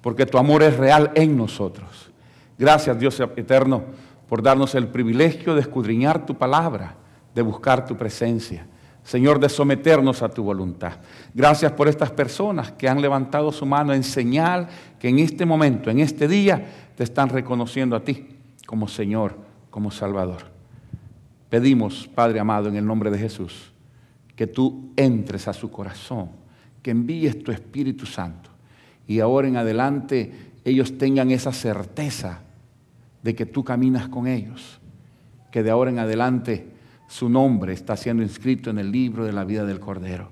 Porque 0.00 0.26
tu 0.26 0.38
amor 0.38 0.62
es 0.62 0.76
real 0.76 1.12
en 1.14 1.36
nosotros. 1.36 2.10
Gracias, 2.58 2.98
Dios 2.98 3.18
eterno, 3.20 3.84
por 4.28 4.42
darnos 4.42 4.74
el 4.74 4.88
privilegio 4.88 5.54
de 5.54 5.60
escudriñar 5.60 6.26
tu 6.26 6.36
palabra, 6.36 6.94
de 7.34 7.42
buscar 7.42 7.86
tu 7.86 7.96
presencia. 7.96 8.66
Señor, 9.08 9.40
de 9.40 9.48
someternos 9.48 10.20
a 10.20 10.28
tu 10.28 10.42
voluntad. 10.42 10.98
Gracias 11.32 11.72
por 11.72 11.88
estas 11.88 12.10
personas 12.10 12.72
que 12.72 12.90
han 12.90 13.00
levantado 13.00 13.50
su 13.52 13.64
mano 13.64 13.94
en 13.94 14.02
señal 14.02 14.68
que 15.00 15.08
en 15.08 15.18
este 15.18 15.46
momento, 15.46 15.88
en 15.88 16.00
este 16.00 16.28
día, 16.28 16.90
te 16.94 17.04
están 17.04 17.30
reconociendo 17.30 17.96
a 17.96 18.04
ti 18.04 18.36
como 18.66 18.86
Señor, 18.86 19.34
como 19.70 19.90
Salvador. 19.90 20.42
Pedimos, 21.48 22.06
Padre 22.14 22.38
amado, 22.38 22.68
en 22.68 22.76
el 22.76 22.84
nombre 22.84 23.10
de 23.10 23.16
Jesús, 23.16 23.72
que 24.36 24.46
tú 24.46 24.92
entres 24.94 25.48
a 25.48 25.54
su 25.54 25.70
corazón, 25.70 26.28
que 26.82 26.90
envíes 26.90 27.42
tu 27.42 27.50
Espíritu 27.50 28.04
Santo 28.04 28.50
y 29.06 29.20
ahora 29.20 29.48
en 29.48 29.56
adelante 29.56 30.52
ellos 30.66 30.98
tengan 30.98 31.30
esa 31.30 31.54
certeza 31.54 32.40
de 33.22 33.34
que 33.34 33.46
tú 33.46 33.64
caminas 33.64 34.06
con 34.08 34.26
ellos, 34.26 34.80
que 35.50 35.62
de 35.62 35.70
ahora 35.70 35.90
en 35.90 35.98
adelante 35.98 36.76
su 37.08 37.28
nombre 37.28 37.72
está 37.72 37.96
siendo 37.96 38.22
inscrito 38.22 38.70
en 38.70 38.78
el 38.78 38.92
libro 38.92 39.24
de 39.24 39.32
la 39.32 39.44
vida 39.44 39.64
del 39.64 39.80
Cordero 39.80 40.30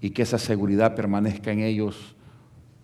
y 0.00 0.10
que 0.10 0.22
esa 0.22 0.38
seguridad 0.38 0.94
permanezca 0.94 1.52
en 1.52 1.60
ellos 1.60 2.16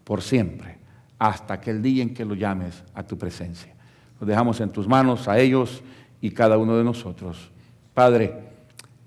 por 0.04 0.22
siempre, 0.22 0.78
hasta 1.18 1.54
aquel 1.54 1.82
día 1.82 2.02
en 2.02 2.12
que 2.12 2.24
lo 2.24 2.34
llames 2.34 2.84
a 2.94 3.02
tu 3.02 3.16
presencia. 3.16 3.74
Lo 4.20 4.26
dejamos 4.26 4.60
en 4.60 4.70
tus 4.70 4.86
manos 4.86 5.28
a 5.28 5.38
ellos 5.38 5.82
y 6.20 6.30
cada 6.30 6.58
uno 6.58 6.76
de 6.76 6.84
nosotros. 6.84 7.50
Padre, 7.94 8.52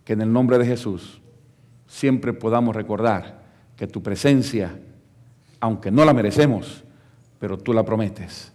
que 0.04 0.14
en 0.14 0.22
el 0.22 0.34
nombre 0.34 0.58
de 0.58 0.66
Jesús 0.66 1.22
siempre 1.88 2.34
podamos 2.34 2.76
recordar 2.76 3.44
que 3.76 3.88
tu 3.88 4.02
presencia, 4.02 4.80
aunque 5.60 5.92
no 5.92 6.04
la 6.04 6.14
merecemos, 6.14 6.84
pero 7.40 7.58
tú 7.58 7.74
la 7.74 7.84
prometes 7.84 8.52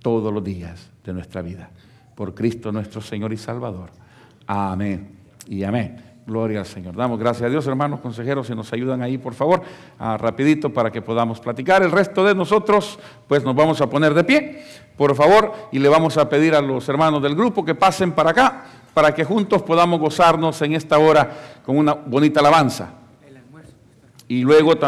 todos 0.00 0.32
los 0.32 0.42
días 0.42 0.90
de 1.04 1.12
nuestra 1.12 1.40
vida. 1.40 1.70
Por 2.16 2.34
Cristo 2.34 2.72
nuestro 2.72 3.00
Señor 3.00 3.32
y 3.32 3.36
Salvador. 3.36 3.90
Amén 4.46 5.16
y 5.46 5.64
amén. 5.64 6.04
Gloria 6.26 6.60
al 6.60 6.66
Señor. 6.66 6.96
Damos 6.96 7.18
gracias 7.18 7.42
a 7.42 7.50
Dios, 7.50 7.66
hermanos 7.66 8.00
consejeros, 8.00 8.46
si 8.46 8.54
nos 8.54 8.72
ayudan 8.72 9.02
ahí, 9.02 9.18
por 9.18 9.34
favor, 9.34 9.62
ah, 9.98 10.16
rapidito 10.16 10.72
para 10.72 10.90
que 10.90 11.02
podamos 11.02 11.38
platicar. 11.38 11.82
El 11.82 11.90
resto 11.90 12.24
de 12.24 12.34
nosotros, 12.34 12.98
pues 13.28 13.44
nos 13.44 13.54
vamos 13.54 13.80
a 13.82 13.90
poner 13.90 14.14
de 14.14 14.24
pie, 14.24 14.62
por 14.96 15.14
favor, 15.14 15.52
y 15.70 15.78
le 15.78 15.88
vamos 15.88 16.16
a 16.16 16.28
pedir 16.28 16.54
a 16.54 16.62
los 16.62 16.88
hermanos 16.88 17.22
del 17.22 17.34
grupo 17.34 17.62
que 17.62 17.74
pasen 17.74 18.12
para 18.12 18.30
acá, 18.30 18.64
para 18.94 19.14
que 19.14 19.24
juntos 19.24 19.62
podamos 19.62 20.00
gozarnos 20.00 20.62
en 20.62 20.72
esta 20.72 20.98
hora 20.98 21.30
con 21.64 21.76
una 21.76 21.92
bonita 21.92 22.40
alabanza. 22.40 22.90
Y 24.26 24.42
luego 24.42 24.76
también 24.76 24.82